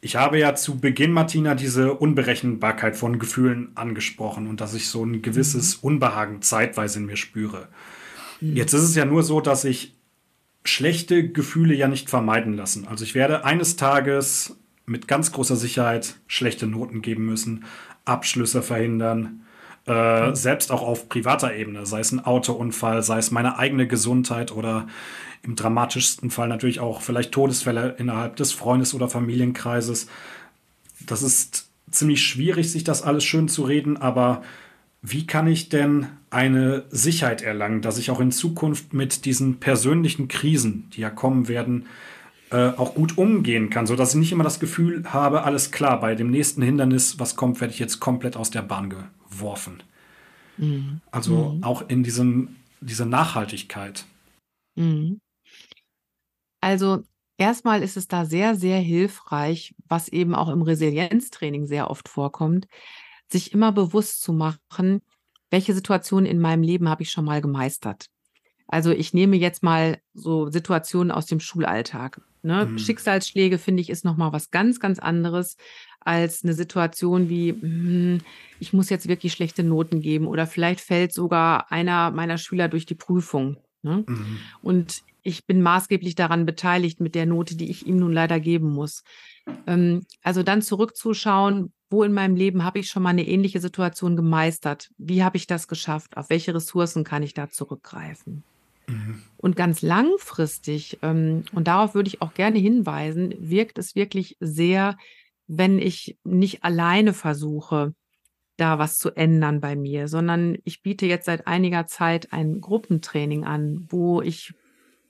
Ich 0.00 0.16
habe 0.16 0.36
ja 0.36 0.56
zu 0.56 0.80
Beginn, 0.80 1.12
Martina, 1.12 1.54
diese 1.54 1.94
Unberechenbarkeit 1.94 2.96
von 2.96 3.20
Gefühlen 3.20 3.70
angesprochen 3.76 4.48
und 4.48 4.60
dass 4.60 4.74
ich 4.74 4.88
so 4.88 5.04
ein 5.04 5.22
gewisses 5.22 5.76
Unbehagen 5.76 6.42
zeitweise 6.42 6.98
in 6.98 7.06
mir 7.06 7.16
spüre. 7.16 7.68
Jetzt 8.40 8.72
ist 8.72 8.82
es 8.82 8.96
ja 8.96 9.04
nur 9.04 9.22
so, 9.22 9.40
dass 9.40 9.64
ich 9.64 9.94
schlechte 10.64 11.28
Gefühle 11.28 11.74
ja 11.74 11.86
nicht 11.86 12.10
vermeiden 12.10 12.56
lassen. 12.56 12.88
Also 12.88 13.04
ich 13.04 13.14
werde 13.14 13.44
eines 13.44 13.76
Tages 13.76 14.56
mit 14.86 15.08
ganz 15.08 15.32
großer 15.32 15.56
Sicherheit 15.56 16.16
schlechte 16.26 16.66
Noten 16.66 17.02
geben 17.02 17.26
müssen, 17.26 17.64
Abschlüsse 18.04 18.62
verhindern, 18.62 19.42
äh, 19.86 20.34
selbst 20.34 20.70
auch 20.70 20.82
auf 20.82 21.08
privater 21.08 21.54
Ebene, 21.54 21.86
sei 21.86 22.00
es 22.00 22.12
ein 22.12 22.24
Autounfall, 22.24 23.02
sei 23.02 23.18
es 23.18 23.30
meine 23.30 23.58
eigene 23.58 23.86
Gesundheit 23.86 24.52
oder 24.52 24.86
im 25.42 25.56
dramatischsten 25.56 26.30
Fall 26.30 26.48
natürlich 26.48 26.78
auch 26.78 27.02
vielleicht 27.02 27.32
Todesfälle 27.32 27.96
innerhalb 27.98 28.36
des 28.36 28.52
Freundes- 28.52 28.94
oder 28.94 29.08
Familienkreises. 29.08 30.06
Das 31.00 31.22
ist 31.22 31.68
ziemlich 31.90 32.22
schwierig, 32.22 32.70
sich 32.70 32.84
das 32.84 33.02
alles 33.02 33.24
schön 33.24 33.48
zu 33.48 33.64
reden, 33.64 33.96
aber 33.96 34.42
wie 35.02 35.26
kann 35.26 35.48
ich 35.48 35.68
denn 35.68 36.06
eine 36.30 36.84
Sicherheit 36.90 37.42
erlangen, 37.42 37.82
dass 37.82 37.98
ich 37.98 38.12
auch 38.12 38.20
in 38.20 38.30
Zukunft 38.30 38.94
mit 38.94 39.24
diesen 39.24 39.58
persönlichen 39.58 40.28
Krisen, 40.28 40.88
die 40.94 41.00
ja 41.00 41.10
kommen 41.10 41.48
werden, 41.48 41.86
äh, 42.52 42.68
auch 42.76 42.94
gut 42.94 43.18
umgehen 43.18 43.70
kann, 43.70 43.86
sodass 43.86 44.10
ich 44.10 44.20
nicht 44.20 44.32
immer 44.32 44.44
das 44.44 44.60
Gefühl 44.60 45.04
habe, 45.12 45.44
alles 45.44 45.70
klar, 45.70 45.98
bei 46.00 46.14
dem 46.14 46.30
nächsten 46.30 46.62
Hindernis, 46.62 47.18
was 47.18 47.34
kommt, 47.34 47.60
werde 47.60 47.72
ich 47.72 47.80
jetzt 47.80 47.98
komplett 47.98 48.36
aus 48.36 48.50
der 48.50 48.62
Bahn 48.62 48.90
geworfen. 48.90 49.82
Also 51.10 51.58
auch 51.62 51.88
in 51.88 52.02
diesem, 52.02 52.56
diese 52.80 53.06
Nachhaltigkeit. 53.06 54.04
Mhm. 54.74 55.20
Also 56.60 57.02
erstmal 57.38 57.82
ist 57.82 57.96
es 57.96 58.06
da 58.06 58.24
sehr, 58.24 58.54
sehr 58.54 58.78
hilfreich, 58.78 59.74
was 59.88 60.08
eben 60.08 60.34
auch 60.34 60.48
im 60.48 60.62
Resilienztraining 60.62 61.66
sehr 61.66 61.90
oft 61.90 62.08
vorkommt, 62.08 62.68
sich 63.28 63.52
immer 63.52 63.72
bewusst 63.72 64.22
zu 64.22 64.32
machen, 64.32 65.00
welche 65.50 65.74
Situationen 65.74 66.26
in 66.26 66.38
meinem 66.38 66.62
Leben 66.62 66.88
habe 66.88 67.02
ich 67.02 67.10
schon 67.10 67.24
mal 67.24 67.40
gemeistert. 67.40 68.06
Also 68.68 68.90
ich 68.90 69.12
nehme 69.12 69.36
jetzt 69.36 69.62
mal 69.62 69.98
so 70.14 70.50
Situationen 70.50 71.10
aus 71.10 71.26
dem 71.26 71.40
Schulalltag. 71.40 72.20
Ne? 72.42 72.66
Mhm. 72.66 72.78
Schicksalsschläge 72.78 73.58
finde 73.58 73.82
ich 73.82 73.90
ist 73.90 74.04
noch 74.04 74.16
mal 74.16 74.32
was 74.32 74.50
ganz, 74.50 74.80
ganz 74.80 74.98
anderes 74.98 75.56
als 76.00 76.42
eine 76.42 76.54
Situation 76.54 77.28
wie 77.28 77.50
hm, 77.50 78.18
ich 78.58 78.72
muss 78.72 78.90
jetzt 78.90 79.08
wirklich 79.08 79.32
schlechte 79.32 79.62
Noten 79.62 80.00
geben 80.00 80.26
oder 80.26 80.46
vielleicht 80.46 80.80
fällt 80.80 81.12
sogar 81.12 81.70
einer 81.70 82.10
meiner 82.10 82.38
Schüler 82.38 82.68
durch 82.68 82.86
die 82.86 82.96
Prüfung. 82.96 83.58
Ne? 83.82 84.04
Mhm. 84.06 84.38
Und 84.62 85.02
ich 85.22 85.46
bin 85.46 85.62
maßgeblich 85.62 86.14
daran 86.14 86.46
beteiligt 86.46 87.00
mit 87.00 87.14
der 87.14 87.26
Note, 87.26 87.56
die 87.56 87.70
ich 87.70 87.86
ihm 87.86 87.96
nun 87.96 88.12
leider 88.12 88.40
geben 88.40 88.70
muss. 88.70 89.04
Ähm, 89.66 90.04
also 90.22 90.42
dann 90.42 90.62
zurückzuschauen, 90.62 91.72
wo 91.90 92.02
in 92.02 92.12
meinem 92.12 92.34
Leben 92.34 92.64
habe 92.64 92.78
ich 92.78 92.88
schon 92.88 93.02
mal 93.02 93.10
eine 93.10 93.26
ähnliche 93.26 93.60
Situation 93.60 94.16
gemeistert? 94.16 94.90
Wie 94.98 95.22
habe 95.22 95.36
ich 95.36 95.46
das 95.46 95.68
geschafft? 95.68 96.16
Auf 96.16 96.30
welche 96.30 96.54
Ressourcen 96.54 97.04
kann 97.04 97.22
ich 97.22 97.34
da 97.34 97.48
zurückgreifen? 97.50 98.42
Mhm. 98.86 99.22
Und 99.36 99.56
ganz 99.56 99.82
langfristig, 99.82 100.98
ähm, 101.02 101.44
und 101.52 101.68
darauf 101.68 101.94
würde 101.94 102.08
ich 102.08 102.22
auch 102.22 102.34
gerne 102.34 102.58
hinweisen, 102.58 103.34
wirkt 103.38 103.78
es 103.78 103.94
wirklich 103.94 104.36
sehr, 104.40 104.96
wenn 105.46 105.78
ich 105.78 106.18
nicht 106.24 106.64
alleine 106.64 107.12
versuche, 107.12 107.94
da 108.56 108.78
was 108.78 108.98
zu 108.98 109.10
ändern 109.10 109.60
bei 109.60 109.76
mir, 109.76 110.08
sondern 110.08 110.58
ich 110.64 110.82
biete 110.82 111.06
jetzt 111.06 111.26
seit 111.26 111.46
einiger 111.46 111.86
Zeit 111.86 112.32
ein 112.32 112.60
Gruppentraining 112.60 113.44
an, 113.44 113.86
wo 113.90 114.22
ich 114.22 114.54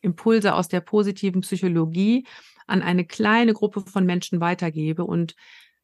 Impulse 0.01 0.55
aus 0.55 0.69
der 0.69 0.81
positiven 0.81 1.43
Psychologie 1.43 2.27
an 2.67 2.83
eine 2.83 3.05
kleine 3.05 3.53
Gruppe 3.53 3.83
von 3.83 4.07
Menschen 4.07 4.41
weitergebe. 4.41 5.05
Und 5.05 5.35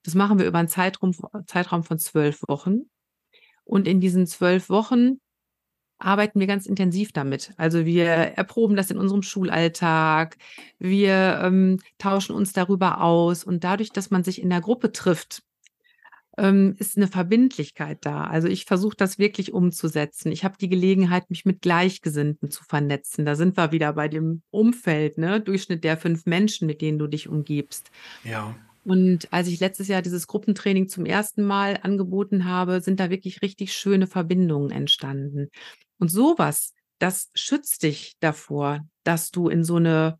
das 0.02 0.14
machen 0.14 0.38
wir 0.38 0.46
über 0.46 0.58
einen 0.58 0.68
Zeitraum, 0.68 1.12
Zeitraum 1.46 1.84
von 1.84 1.98
zwölf 1.98 2.42
Wochen. 2.48 2.90
Und 3.64 3.86
in 3.86 4.00
diesen 4.00 4.26
zwölf 4.26 4.70
Wochen 4.70 5.20
arbeiten 5.98 6.40
wir 6.40 6.46
ganz 6.46 6.66
intensiv 6.66 7.12
damit. 7.12 7.52
Also 7.56 7.84
wir 7.84 8.06
erproben 8.06 8.76
das 8.76 8.90
in 8.90 8.98
unserem 8.98 9.22
Schulalltag, 9.22 10.36
wir 10.78 11.40
ähm, 11.42 11.78
tauschen 11.98 12.34
uns 12.34 12.52
darüber 12.52 13.00
aus 13.00 13.44
und 13.44 13.64
dadurch, 13.64 13.90
dass 13.90 14.10
man 14.10 14.24
sich 14.24 14.40
in 14.40 14.50
der 14.50 14.60
Gruppe 14.60 14.92
trifft, 14.92 15.42
ähm, 16.38 16.76
ist 16.78 16.96
eine 16.96 17.08
Verbindlichkeit 17.08 17.98
da. 18.02 18.24
Also 18.24 18.48
ich 18.48 18.64
versuche 18.64 18.96
das 18.96 19.18
wirklich 19.18 19.52
umzusetzen. 19.52 20.30
Ich 20.30 20.44
habe 20.44 20.56
die 20.58 20.68
Gelegenheit, 20.68 21.30
mich 21.30 21.44
mit 21.44 21.62
Gleichgesinnten 21.62 22.50
zu 22.50 22.64
vernetzen. 22.64 23.26
Da 23.26 23.34
sind 23.34 23.56
wir 23.56 23.72
wieder 23.72 23.92
bei 23.92 24.08
dem 24.08 24.42
Umfeld, 24.50 25.18
ne? 25.18 25.40
Durchschnitt 25.40 25.84
der 25.84 25.96
fünf 25.96 26.26
Menschen, 26.26 26.66
mit 26.66 26.80
denen 26.80 26.98
du 26.98 27.08
dich 27.08 27.28
umgibst. 27.28 27.90
Ja. 28.22 28.54
Und 28.84 29.32
als 29.32 29.48
ich 29.48 29.60
letztes 29.60 29.88
Jahr 29.88 30.00
dieses 30.00 30.26
Gruppentraining 30.28 30.88
zum 30.88 31.04
ersten 31.04 31.44
Mal 31.44 31.78
angeboten 31.82 32.44
habe, 32.46 32.80
sind 32.80 33.00
da 33.00 33.10
wirklich 33.10 33.42
richtig 33.42 33.74
schöne 33.74 34.06
Verbindungen 34.06 34.70
entstanden. 34.70 35.48
Und 35.98 36.10
sowas, 36.10 36.72
das 36.98 37.30
schützt 37.34 37.82
dich 37.82 38.16
davor, 38.20 38.86
dass 39.04 39.30
du 39.30 39.48
in 39.48 39.64
so 39.64 39.76
eine 39.76 40.18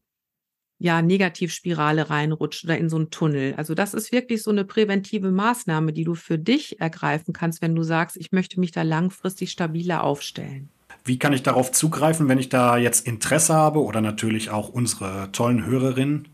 ja, 0.80 1.02
Negativspirale 1.02 2.08
reinrutscht 2.08 2.64
oder 2.64 2.78
in 2.78 2.88
so 2.88 2.96
einen 2.96 3.10
Tunnel. 3.10 3.54
Also 3.56 3.74
das 3.74 3.94
ist 3.94 4.12
wirklich 4.12 4.42
so 4.42 4.50
eine 4.50 4.64
präventive 4.64 5.32
Maßnahme, 5.32 5.92
die 5.92 6.04
du 6.04 6.14
für 6.14 6.38
dich 6.38 6.80
ergreifen 6.80 7.32
kannst, 7.32 7.62
wenn 7.62 7.74
du 7.74 7.82
sagst, 7.82 8.16
ich 8.16 8.30
möchte 8.30 8.60
mich 8.60 8.70
da 8.70 8.82
langfristig 8.82 9.50
stabiler 9.50 10.04
aufstellen. 10.04 10.70
Wie 11.04 11.18
kann 11.18 11.32
ich 11.32 11.42
darauf 11.42 11.72
zugreifen, 11.72 12.28
wenn 12.28 12.38
ich 12.38 12.48
da 12.48 12.76
jetzt 12.76 13.06
Interesse 13.06 13.54
habe 13.54 13.82
oder 13.82 14.00
natürlich 14.00 14.50
auch 14.50 14.68
unsere 14.68 15.32
tollen 15.32 15.64
Hörerinnen? 15.64 16.28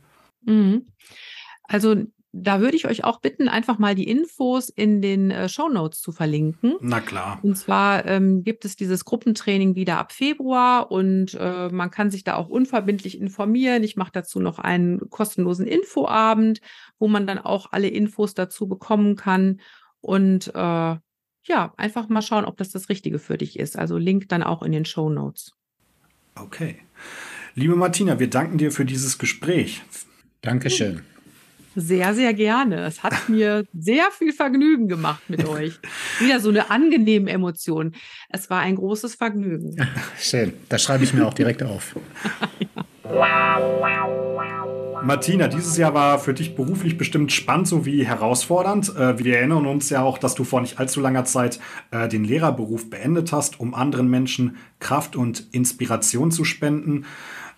Mhm. 0.45 0.87
Also 1.63 2.05
da 2.37 2.61
würde 2.61 2.77
ich 2.77 2.87
euch 2.87 3.05
auch 3.05 3.21
bitten, 3.21 3.49
einfach 3.49 3.79
mal 3.79 3.95
die 3.95 4.09
Infos 4.09 4.69
in 4.69 5.01
den 5.01 5.31
äh, 5.31 5.49
Show 5.49 5.69
Notes 5.69 6.01
zu 6.01 6.11
verlinken. 6.11 6.75
Na 6.81 7.01
klar. 7.01 7.39
Und 7.43 7.57
zwar 7.57 8.05
ähm, 8.07 8.43
gibt 8.43 8.65
es 8.65 8.75
dieses 8.75 9.05
Gruppentraining 9.05 9.77
wieder 9.77 9.99
ab 9.99 10.11
Februar 10.11 10.91
und 10.91 11.35
äh, 11.35 11.69
man 11.69 11.93
kann 11.93 12.11
sich 12.11 12.25
da 12.25 12.35
auch 12.35 12.49
unverbindlich 12.49 13.21
informieren. 13.21 13.85
Ich 13.85 13.95
mache 13.95 14.11
dazu 14.13 14.41
noch 14.41 14.59
einen 14.59 15.09
kostenlosen 15.11 15.67
Infoabend, 15.67 16.61
wo 16.99 17.07
man 17.07 17.29
dann 17.29 17.39
auch 17.39 17.69
alle 17.71 17.89
Infos 17.89 18.35
dazu 18.35 18.67
bekommen 18.67 19.15
kann. 19.15 19.61
Und 20.01 20.49
äh, 20.49 20.97
ja, 21.47 21.75
einfach 21.77 22.09
mal 22.09 22.23
schauen, 22.23 22.47
ob 22.47 22.57
das 22.57 22.71
das 22.71 22.89
Richtige 22.89 23.21
für 23.21 23.39
dich 23.39 23.61
ist. 23.61 23.79
Also 23.79 23.97
Link 23.97 24.29
dann 24.29 24.43
auch 24.43 24.63
in 24.63 24.73
den 24.73 24.85
Show 24.85 25.09
Notes. 25.09 25.53
Okay. 26.35 26.79
Liebe 27.55 27.77
Martina, 27.77 28.19
wir 28.19 28.29
danken 28.29 28.59
dir 28.59 28.73
für 28.73 28.85
dieses 28.85 29.19
Gespräch. 29.19 29.83
Dankeschön. 30.41 31.03
Sehr, 31.77 32.15
sehr 32.15 32.35
gerne. 32.35 32.85
Es 32.85 33.03
hat 33.03 33.29
mir 33.29 33.65
sehr 33.73 34.11
viel 34.17 34.33
Vergnügen 34.33 34.89
gemacht 34.89 35.23
mit 35.29 35.47
euch. 35.49 35.79
Wieder 36.21 36.41
so 36.41 36.51
eine 36.51 36.71
angenehme 36.71 37.31
Emotion. 37.31 37.95
Es 38.29 38.49
war 38.51 38.61
ein 38.61 38.77
großes 38.77 39.17
Vergnügen. 39.17 39.77
Schön. 40.21 40.53
Das 40.69 40.83
schreibe 40.83 41.05
ich 41.05 41.13
mir 41.13 41.27
auch 41.27 41.35
direkt 41.35 41.63
auf. 41.63 41.97
Martina, 45.05 45.49
dieses 45.49 45.77
Jahr 45.77 45.93
war 45.93 46.19
für 46.19 46.33
dich 46.33 46.55
beruflich 46.55 46.97
bestimmt 46.97 47.31
spannend 47.31 47.69
sowie 47.69 48.05
herausfordernd. 48.05 48.97
Äh, 48.97 49.19
wir 49.23 49.37
erinnern 49.37 49.67
uns 49.67 49.91
ja 49.91 50.03
auch, 50.03 50.17
dass 50.17 50.35
du 50.35 50.45
vor 50.45 50.63
nicht 50.63 50.79
allzu 50.79 51.01
langer 51.01 51.27
Zeit 51.27 51.61
äh, 51.91 52.09
den 52.09 52.25
Lehrerberuf 52.25 52.89
beendet 52.89 53.31
hast, 53.31 53.61
um 53.61 53.75
anderen 53.75 54.09
Menschen 54.09 54.57
Kraft 54.79 55.15
und 55.15 55.49
Inspiration 55.53 56.31
zu 56.31 56.45
spenden. 56.45 57.05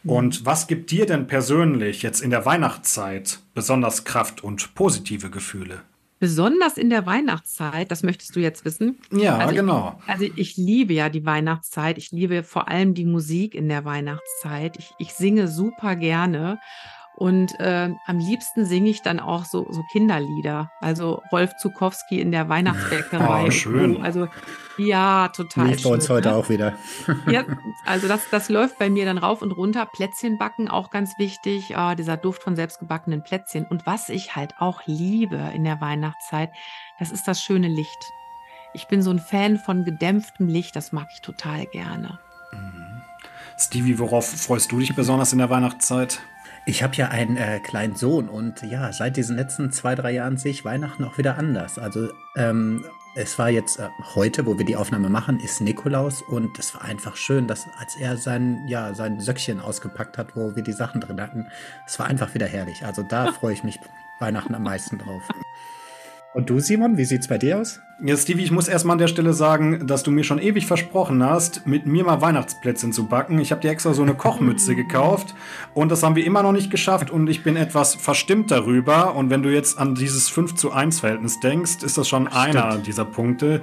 Und 0.07 0.47
was 0.47 0.67
gibt 0.67 0.91
dir 0.91 1.07
denn 1.07 1.27
persönlich 1.27 2.03
jetzt 2.03 2.21
in 2.21 2.31
der 2.31 2.45
Weihnachtszeit 2.45 3.41
besonders 3.55 4.05
Kraft 4.05 4.43
und 4.43 4.75
positive 4.75 5.31
Gefühle? 5.31 5.83
Besonders 6.19 6.79
in 6.79 6.89
der 6.89 7.05
Weihnachtszeit, 7.05 7.91
das 7.91 8.03
möchtest 8.03 8.35
du 8.35 8.41
jetzt 8.41 8.65
wissen? 8.65 8.99
Ja, 9.13 9.37
also 9.37 9.55
genau. 9.55 10.01
Ich, 10.03 10.09
also 10.09 10.25
ich 10.37 10.57
liebe 10.57 10.95
ja 10.95 11.11
die 11.11 11.27
Weihnachtszeit. 11.27 11.99
Ich 11.99 12.11
liebe 12.11 12.43
vor 12.43 12.69
allem 12.69 12.95
die 12.95 13.05
Musik 13.05 13.55
in 13.55 13.69
der 13.69 13.85
Weihnachtszeit. 13.85 14.79
Ich, 14.79 14.93
ich 14.99 15.13
singe 15.13 15.47
super 15.47 15.95
gerne. 15.95 16.59
Und 17.17 17.59
äh, 17.61 17.95
am 18.07 18.19
liebsten 18.19 18.67
singe 18.67 18.91
ich 18.91 19.01
dann 19.01 19.21
auch 19.21 19.47
so, 19.47 19.67
so 19.71 19.83
Kinderlieder. 19.91 20.71
Also 20.81 21.23
Rolf 21.33 21.57
Zukowski 21.57 22.21
in 22.21 22.31
der 22.31 22.51
Weihnachtsbäckerei. 22.51 23.47
Oh, 23.47 23.51
schön. 23.51 24.03
Also 24.03 24.29
ja, 24.77 25.29
total. 25.29 25.69
Lief 25.69 25.83
bei 25.83 25.91
uns 25.91 26.11
heute 26.11 26.29
ne? 26.29 26.37
auch 26.37 26.49
wieder. 26.51 26.75
Ja, 27.31 27.45
also 27.87 28.07
das, 28.07 28.29
das 28.31 28.51
läuft 28.51 28.79
bei 28.79 28.91
mir 28.91 29.07
dann 29.07 29.17
rauf 29.17 29.41
und 29.41 29.53
runter. 29.53 29.87
Plätzchen 29.87 30.37
backen, 30.37 30.69
auch 30.69 30.91
ganz 30.91 31.19
wichtig. 31.19 31.77
Ah, 31.77 31.95
dieser 31.95 32.19
Duft 32.19 32.43
von 32.43 32.55
selbstgebackenen 32.55 33.23
Plätzchen. 33.23 33.67
Und 33.67 33.87
was 33.87 34.11
ich 34.11 34.37
halt 34.37 34.55
auch 34.59 34.83
liebe 34.85 35.37
in 35.55 35.65
der 35.65 35.81
Weihnachtszeit, 35.81 36.51
das 36.99 37.13
ist 37.13 37.27
das 37.27 37.43
schöne 37.43 37.69
Licht. 37.69 38.13
Ich 38.75 38.89
bin 38.89 39.01
so 39.01 39.11
ein 39.11 39.21
Fan 39.21 39.57
von 39.57 39.85
gedämpftem 39.85 40.49
Licht, 40.49 40.77
das 40.77 40.93
mag 40.93 41.09
ich 41.11 41.23
total 41.23 41.65
gerne. 41.67 42.19
Stevie, 43.59 43.99
worauf 43.99 44.29
freust 44.29 44.71
du 44.71 44.81
dich 44.81 44.95
besonders 44.95 45.33
in 45.33 45.39
der 45.39 45.49
Weihnachtszeit? 45.49 46.21
Ich 46.69 46.83
habe 46.83 46.97
ja 46.97 47.09
einen 47.09 47.37
äh, 47.37 47.61
kleinen 47.61 47.95
Sohn 47.95 48.29
und 48.29 48.61
ja, 48.63 48.93
seit 48.93 49.17
diesen 49.17 49.37
letzten 49.37 49.71
zwei, 49.71 49.95
drei 49.95 50.11
Jahren 50.11 50.37
sehe 50.37 50.51
ich 50.51 50.65
Weihnachten 50.65 51.05
auch 51.05 51.17
wieder 51.17 51.39
anders. 51.39 51.79
Also 51.79 52.09
ähm, 52.35 52.85
es 53.15 53.39
war 53.39 53.49
jetzt 53.51 53.79
äh, 53.79 53.89
heute, 54.17 54.47
wo 54.47 54.59
wir 54.59 54.65
die 54.65 54.75
Aufnahme 54.75 55.09
machen, 55.09 55.39
ist 55.39 55.61
Nikolaus 55.61 56.23
und 56.23 56.59
es 56.59 56.75
war 56.75 56.83
einfach 56.83 57.15
schön, 57.15 57.47
dass 57.47 57.69
als 57.79 57.95
er 57.95 58.17
sein, 58.17 58.67
ja, 58.67 58.95
sein 58.95 59.21
Söckchen 59.21 59.61
ausgepackt 59.61 60.19
hat, 60.19 60.35
wo 60.35 60.57
wir 60.57 60.65
die 60.65 60.73
Sachen 60.73 61.01
drin 61.01 61.21
hatten, 61.21 61.47
es 61.87 62.01
war 62.01 62.07
einfach 62.07 62.35
wieder 62.35 62.47
herrlich. 62.47 62.85
Also 62.85 63.05
da 63.05 63.33
freue 63.33 63.53
ich 63.53 63.63
mich 63.63 63.79
Weihnachten 64.19 64.57
am 64.57 64.65
meisten 64.65 64.99
drauf. 64.99 65.23
Und 66.37 66.51
du, 66.51 66.61
Simon, 66.61 66.99
wie 66.99 67.07
sieht's 67.07 67.29
bei 67.29 67.39
dir 67.39 67.59
aus? 67.59 67.81
Ja, 67.99 68.15
Stevie, 68.15 68.43
ich 68.43 68.51
muss 68.51 68.69
erstmal 68.69 68.93
an 68.93 68.99
der 68.99 69.09
Stelle 69.09 69.33
sagen, 69.33 69.87
dass 69.87 70.03
du 70.03 70.11
mir 70.11 70.23
schon 70.23 70.39
ewig 70.39 70.67
versprochen 70.67 71.25
hast, 71.25 71.67
mit 71.67 71.87
mir 71.87 72.05
mal 72.05 72.21
Weihnachtsplätzchen 72.21 72.93
zu 72.93 73.07
backen. 73.07 73.39
Ich 73.39 73.53
habe 73.53 73.63
dir 73.63 73.71
extra 73.71 73.95
so 73.95 74.03
eine 74.03 74.13
Kochmütze 74.13 74.75
gekauft 74.77 75.35
und 75.73 75.91
das 75.91 76.03
haben 76.03 76.15
wir 76.15 76.27
immer 76.27 76.43
noch 76.43 76.53
nicht 76.53 76.71
geschafft 76.71 77.11
und 77.11 77.27
ich 77.31 77.43
bin 77.43 77.57
etwas 77.57 77.95
verstimmt 77.95 78.51
darüber. 78.51 79.15
Und 79.15 79.31
wenn 79.31 79.43
du 79.43 79.51
jetzt 79.51 79.79
an 79.79 79.95
dieses 79.95 80.29
5 80.29 80.57
zu 80.57 80.73
1 80.73 81.01
Verhältnis 81.01 81.41
denkst, 81.41 81.83
ist 81.83 81.97
das 81.97 82.07
schon 82.07 82.29
einer 82.29 82.77
dieser 82.77 83.07
Punkte. 83.07 83.63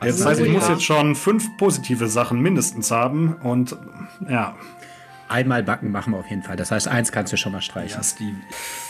Also, 0.00 0.24
heißt, 0.24 0.40
ich 0.40 0.46
ja. 0.46 0.52
muss 0.54 0.66
jetzt 0.66 0.84
schon 0.84 1.14
fünf 1.16 1.58
positive 1.58 2.08
Sachen 2.08 2.40
mindestens 2.40 2.90
haben 2.90 3.34
und 3.42 3.76
ja. 4.26 4.56
Einmal 5.28 5.62
backen 5.62 5.90
machen 5.90 6.12
wir 6.12 6.18
auf 6.18 6.28
jeden 6.28 6.42
Fall. 6.42 6.56
Das 6.56 6.70
heißt, 6.70 6.86
eins 6.86 7.10
kannst 7.10 7.32
du 7.32 7.36
schon 7.36 7.52
mal 7.52 7.62
streichen. 7.62 7.96
Ja, 7.96 8.02
Stevie. 8.02 8.36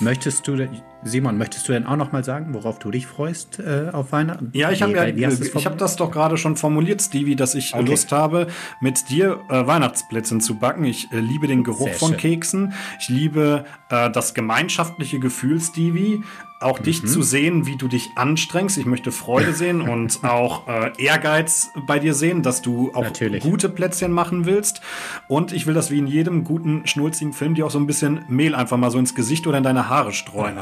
Möchtest 0.01 0.47
du, 0.47 0.57
Simon, 1.05 1.37
möchtest 1.39 1.69
du 1.69 1.73
denn 1.73 1.87
auch 1.87 1.97
noch 1.97 2.13
mal 2.13 2.25
sagen, 2.25 2.55
worauf 2.55 2.79
du 2.79 2.91
dich 2.91 3.07
freust 3.07 3.59
äh, 3.61 3.91
auf 3.93 4.13
Weihnachten? 4.13 4.51
Ja, 4.55 4.71
ich 4.71 4.83
habe 4.83 4.93
Nee, 4.93 5.21
ja, 5.21 5.29
ich 5.31 5.67
habe 5.67 5.77
das 5.77 5.97
doch 5.97 6.11
gerade 6.11 6.37
schon 6.37 6.57
formuliert, 6.57 7.03
Stevie, 7.03 7.37
dass 7.37 7.55
ich 7.55 7.75
Okay. 7.75 7.85
Lust 7.85 8.11
habe, 8.13 8.47
mit 8.81 9.09
dir 9.11 9.41
äh, 9.51 9.67
Weihnachtsplätzchen 9.67 10.41
zu 10.41 10.57
backen. 10.57 10.85
Ich 10.85 11.13
äh, 11.13 11.21
liebe 11.21 11.47
den 11.47 11.63
Geruch 11.65 11.89
Sehr 11.89 11.95
von 11.95 12.09
schön. 12.11 12.19
Keksen. 12.19 12.73
Ich 13.01 13.09
liebe 13.09 13.65
äh, 13.91 14.11
das 14.11 14.35
gemeinschaftliche 14.35 15.19
Gefühl, 15.21 15.61
Stevie. 15.61 16.23
Auch 16.61 16.79
dich 16.79 17.03
Mhm. 17.03 17.07
zu 17.09 17.23
sehen, 17.23 17.67
wie 17.67 17.77
du 17.77 17.89
dich 17.89 18.09
anstrengst. 18.17 18.79
Ich 18.79 18.87
möchte 18.87 19.13
Freude 19.13 19.53
sehen 19.55 19.83
und 19.83 20.25
auch 20.25 20.67
äh, 20.69 20.93
Ehrgeiz 20.97 21.69
bei 21.87 21.99
dir 21.99 22.15
sehen, 22.15 22.43
dass 22.43 22.63
du 22.63 22.91
auch 22.95 23.03
Natürlich. 23.03 23.43
gute 23.43 23.69
Plätzchen 23.69 24.13
machen 24.13 24.47
willst. 24.47 24.81
Und 25.29 25.53
ich 25.53 25.67
will 25.67 25.75
das 25.75 25.91
wie 25.91 25.99
in 25.99 26.07
jedem 26.07 26.43
guten, 26.43 26.87
schnulzigen 26.87 27.35
Film 27.35 27.55
dir 27.55 27.67
auch 27.67 27.71
so 27.71 27.79
ein 27.79 27.87
bisschen 27.87 28.25
Mehl 28.29 28.55
einfach 28.55 28.79
mal 28.79 28.91
so 28.91 28.99
ins 28.99 29.15
Gesicht 29.15 29.47
oder 29.47 29.59
in 29.59 29.65
deine 29.65 29.91
Haare 29.91 30.13
streuen. 30.15 30.57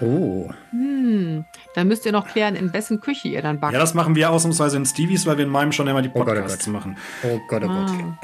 Oh, 0.00 0.50
Hm, 0.70 1.44
dann 1.74 1.88
müsst 1.88 2.06
ihr 2.06 2.12
noch 2.12 2.26
klären, 2.28 2.56
in 2.56 2.72
wessen 2.72 3.00
Küche 3.00 3.28
ihr 3.28 3.42
dann 3.42 3.60
backt. 3.60 3.72
Ja, 3.72 3.78
das 3.78 3.94
machen 3.94 4.14
wir 4.14 4.30
ausnahmsweise 4.30 4.76
in 4.76 4.86
Stevies, 4.86 5.26
weil 5.26 5.38
wir 5.38 5.44
in 5.44 5.50
meinem 5.50 5.72
schon 5.72 5.86
immer 5.88 6.02
die 6.02 6.08
Gott, 6.08 6.22
oh 6.22 6.24
Podcasts 6.24 6.64
Gott. 6.64 6.74
machen. 6.74 6.96
oh 7.24 7.40
Gott, 7.48 7.62
oh 7.64 7.68
Gott. 7.68 7.90
Ah. 7.90 8.18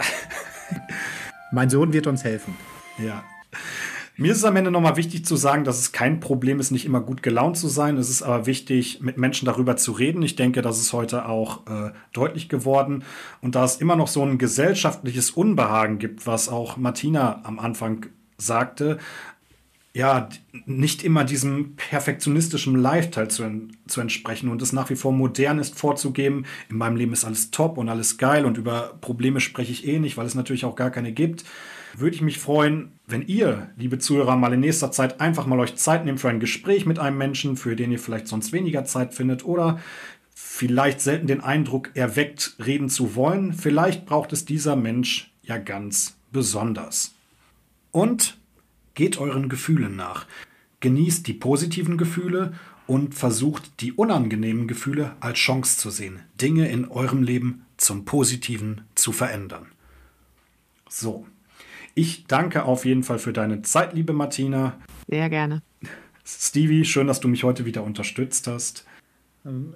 Mein 1.53 1.71
Sohn 1.71 1.93
wird 1.93 2.07
uns 2.07 2.25
helfen. 2.25 2.55
Ja. 2.99 3.25
Mir 4.21 4.33
ist 4.33 4.39
es 4.39 4.45
am 4.45 4.57
Ende 4.57 4.73
nochmal 4.73 4.97
wichtig 4.97 5.25
zu 5.25 5.37
sagen, 5.37 5.63
dass 5.63 5.79
es 5.79 5.93
kein 5.93 6.19
Problem 6.19 6.59
ist, 6.59 6.73
nicht 6.73 6.85
immer 6.85 7.01
gut 7.01 7.23
gelaunt 7.23 7.57
zu 7.57 7.69
sein. 7.69 7.97
Es 7.97 8.11
ist 8.11 8.23
aber 8.23 8.47
wichtig, 8.47 9.01
mit 9.01 9.17
Menschen 9.17 9.47
darüber 9.47 9.77
zu 9.77 9.93
reden. 9.93 10.23
Ich 10.23 10.35
denke, 10.35 10.61
das 10.61 10.81
ist 10.81 10.93
heute 10.93 11.27
auch 11.27 11.67
äh, 11.69 11.93
deutlich 12.13 12.49
geworden. 12.49 13.05
Und 13.41 13.55
da 13.55 13.65
es 13.65 13.77
immer 13.77 13.95
noch 13.95 14.09
so 14.09 14.25
ein 14.25 14.37
gesellschaftliches 14.37 15.31
Unbehagen 15.31 16.01
gibt, 16.01 16.27
was 16.27 16.49
auch 16.49 16.77
Martina 16.77 17.43
am 17.45 17.61
Anfang 17.61 18.07
sagte, 18.39 18.99
ja, 19.99 20.29
nicht 20.65 21.03
immer 21.03 21.25
diesem 21.25 21.75
perfektionistischen 21.75 22.81
Lifestyle 22.81 23.27
zu, 23.27 23.69
zu 23.89 24.01
entsprechen 24.01 24.49
und 24.49 24.63
es 24.63 24.73
nach 24.73 24.91
wie 24.91 24.95
vor 24.95 25.11
modern 25.11 25.59
ist, 25.59 25.77
vorzugeben, 25.77 26.47
in 26.71 26.77
meinem 26.79 26.95
Leben 26.95 27.13
ist 27.13 27.25
alles 27.25 27.51
top 27.51 27.79
und 27.79 27.89
alles 27.89 28.17
geil 28.17 28.45
und 28.45 28.59
über 28.59 28.97
Probleme 29.01 29.41
spreche 29.41 29.73
ich 29.73 29.89
eh 29.89 29.99
nicht, 29.99 30.17
weil 30.17 30.25
es 30.25 30.37
natürlich 30.37 30.65
auch 30.65 30.77
gar 30.77 30.93
keine 30.93 31.11
gibt, 31.11 31.45
würde 31.97 32.15
ich 32.15 32.23
mich 32.23 32.39
freuen, 32.39 32.93
wenn 33.09 33.27
ihr, 33.27 33.71
liebe 33.77 33.99
Zuhörer, 33.99 34.37
mal 34.37 34.53
in 34.53 34.61
nächster 34.61 34.93
Zeit 34.93 35.21
einfach 35.21 35.47
mal 35.47 35.59
euch 35.59 35.75
Zeit 35.75 36.05
nehmt 36.05 36.21
für 36.21 36.29
ein 36.29 36.39
Gespräch 36.39 36.87
mit 36.87 37.01
einem 37.01 37.19
Menschen, 37.19 37.57
für 37.57 37.75
den 37.75 37.91
ihr 37.91 37.99
vielleicht 37.99 38.29
sonst 38.29 38.53
weniger 38.53 38.85
Zeit 38.85 39.15
findet 39.15 39.45
oder 39.45 39.81
vielleicht 40.33 41.01
selten 41.01 41.27
den 41.27 41.41
Eindruck 41.41 41.91
erweckt, 41.95 42.55
reden 42.65 42.89
zu 42.89 43.17
wollen. 43.17 43.53
Vielleicht 43.53 44.07
braucht 44.07 44.33
es 44.33 44.45
dieser 44.45 44.77
Mensch 44.77 45.33
ja 45.43 45.59
ganz 45.59 46.17
besonders. 46.31 47.15
Und 47.91 48.38
geht 48.99 49.17
euren 49.17 49.49
Gefühlen 49.49 49.95
nach. 49.95 50.27
Genießt 50.81 51.29
die 51.29 51.33
positiven 51.33 51.99
Gefühle 51.99 52.53
und 52.89 53.15
versucht 53.15 53.81
die 53.81 53.93
unangenehmen 53.93 54.67
Gefühle 54.67 55.15
als 55.21 55.39
Chance 55.39 55.79
zu 55.79 55.91
sehen, 55.91 56.19
Dinge 56.41 56.69
in 56.69 56.89
eurem 56.89 57.23
Leben 57.23 57.65
zum 57.77 58.05
Positiven 58.05 58.81
zu 58.97 59.13
verändern. 59.13 59.67
So, 60.89 61.29
ich 61.95 62.25
danke 62.27 62.65
auf 62.65 62.85
jeden 62.85 63.05
Fall 63.05 63.21
für 63.21 63.33
deine 63.33 63.63
Zeit, 63.63 63.93
liebe 63.93 64.13
Martina. 64.13 64.77
Sehr 65.07 65.31
gerne. 65.31 65.63
Stevie, 66.25 66.85
schön, 66.85 67.07
dass 67.07 67.21
du 67.21 67.29
mich 67.29 67.45
heute 67.45 67.65
wieder 67.65 67.85
unterstützt 67.85 68.49
hast. 68.49 68.85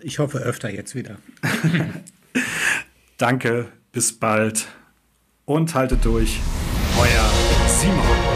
Ich 0.00 0.18
hoffe 0.18 0.38
öfter 0.38 0.68
jetzt 0.68 0.96
wieder. 0.96 1.18
Danke, 3.18 3.68
bis 3.92 4.12
bald 4.18 4.66
und 5.44 5.76
haltet 5.76 6.04
durch. 6.04 6.40
Euer 6.98 7.30
Simon. 7.68 8.32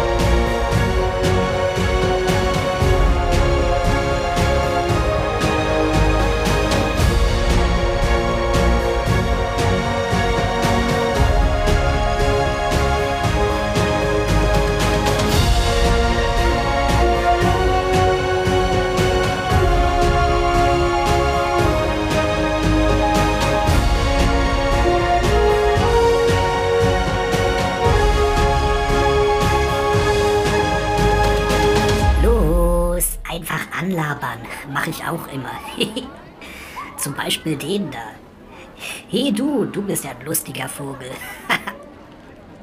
Anlabern. 34.07 34.39
Mache 34.73 34.91
ich 34.91 35.05
auch 35.05 35.27
immer. 35.29 35.53
Zum 36.97 37.15
Beispiel 37.15 37.57
den 37.57 37.91
da. 37.91 38.13
Hey 39.09 39.33
du, 39.33 39.65
du 39.65 39.83
bist 39.83 40.05
ja 40.05 40.11
ein 40.11 40.25
lustiger 40.25 40.69
Vogel. 40.69 41.11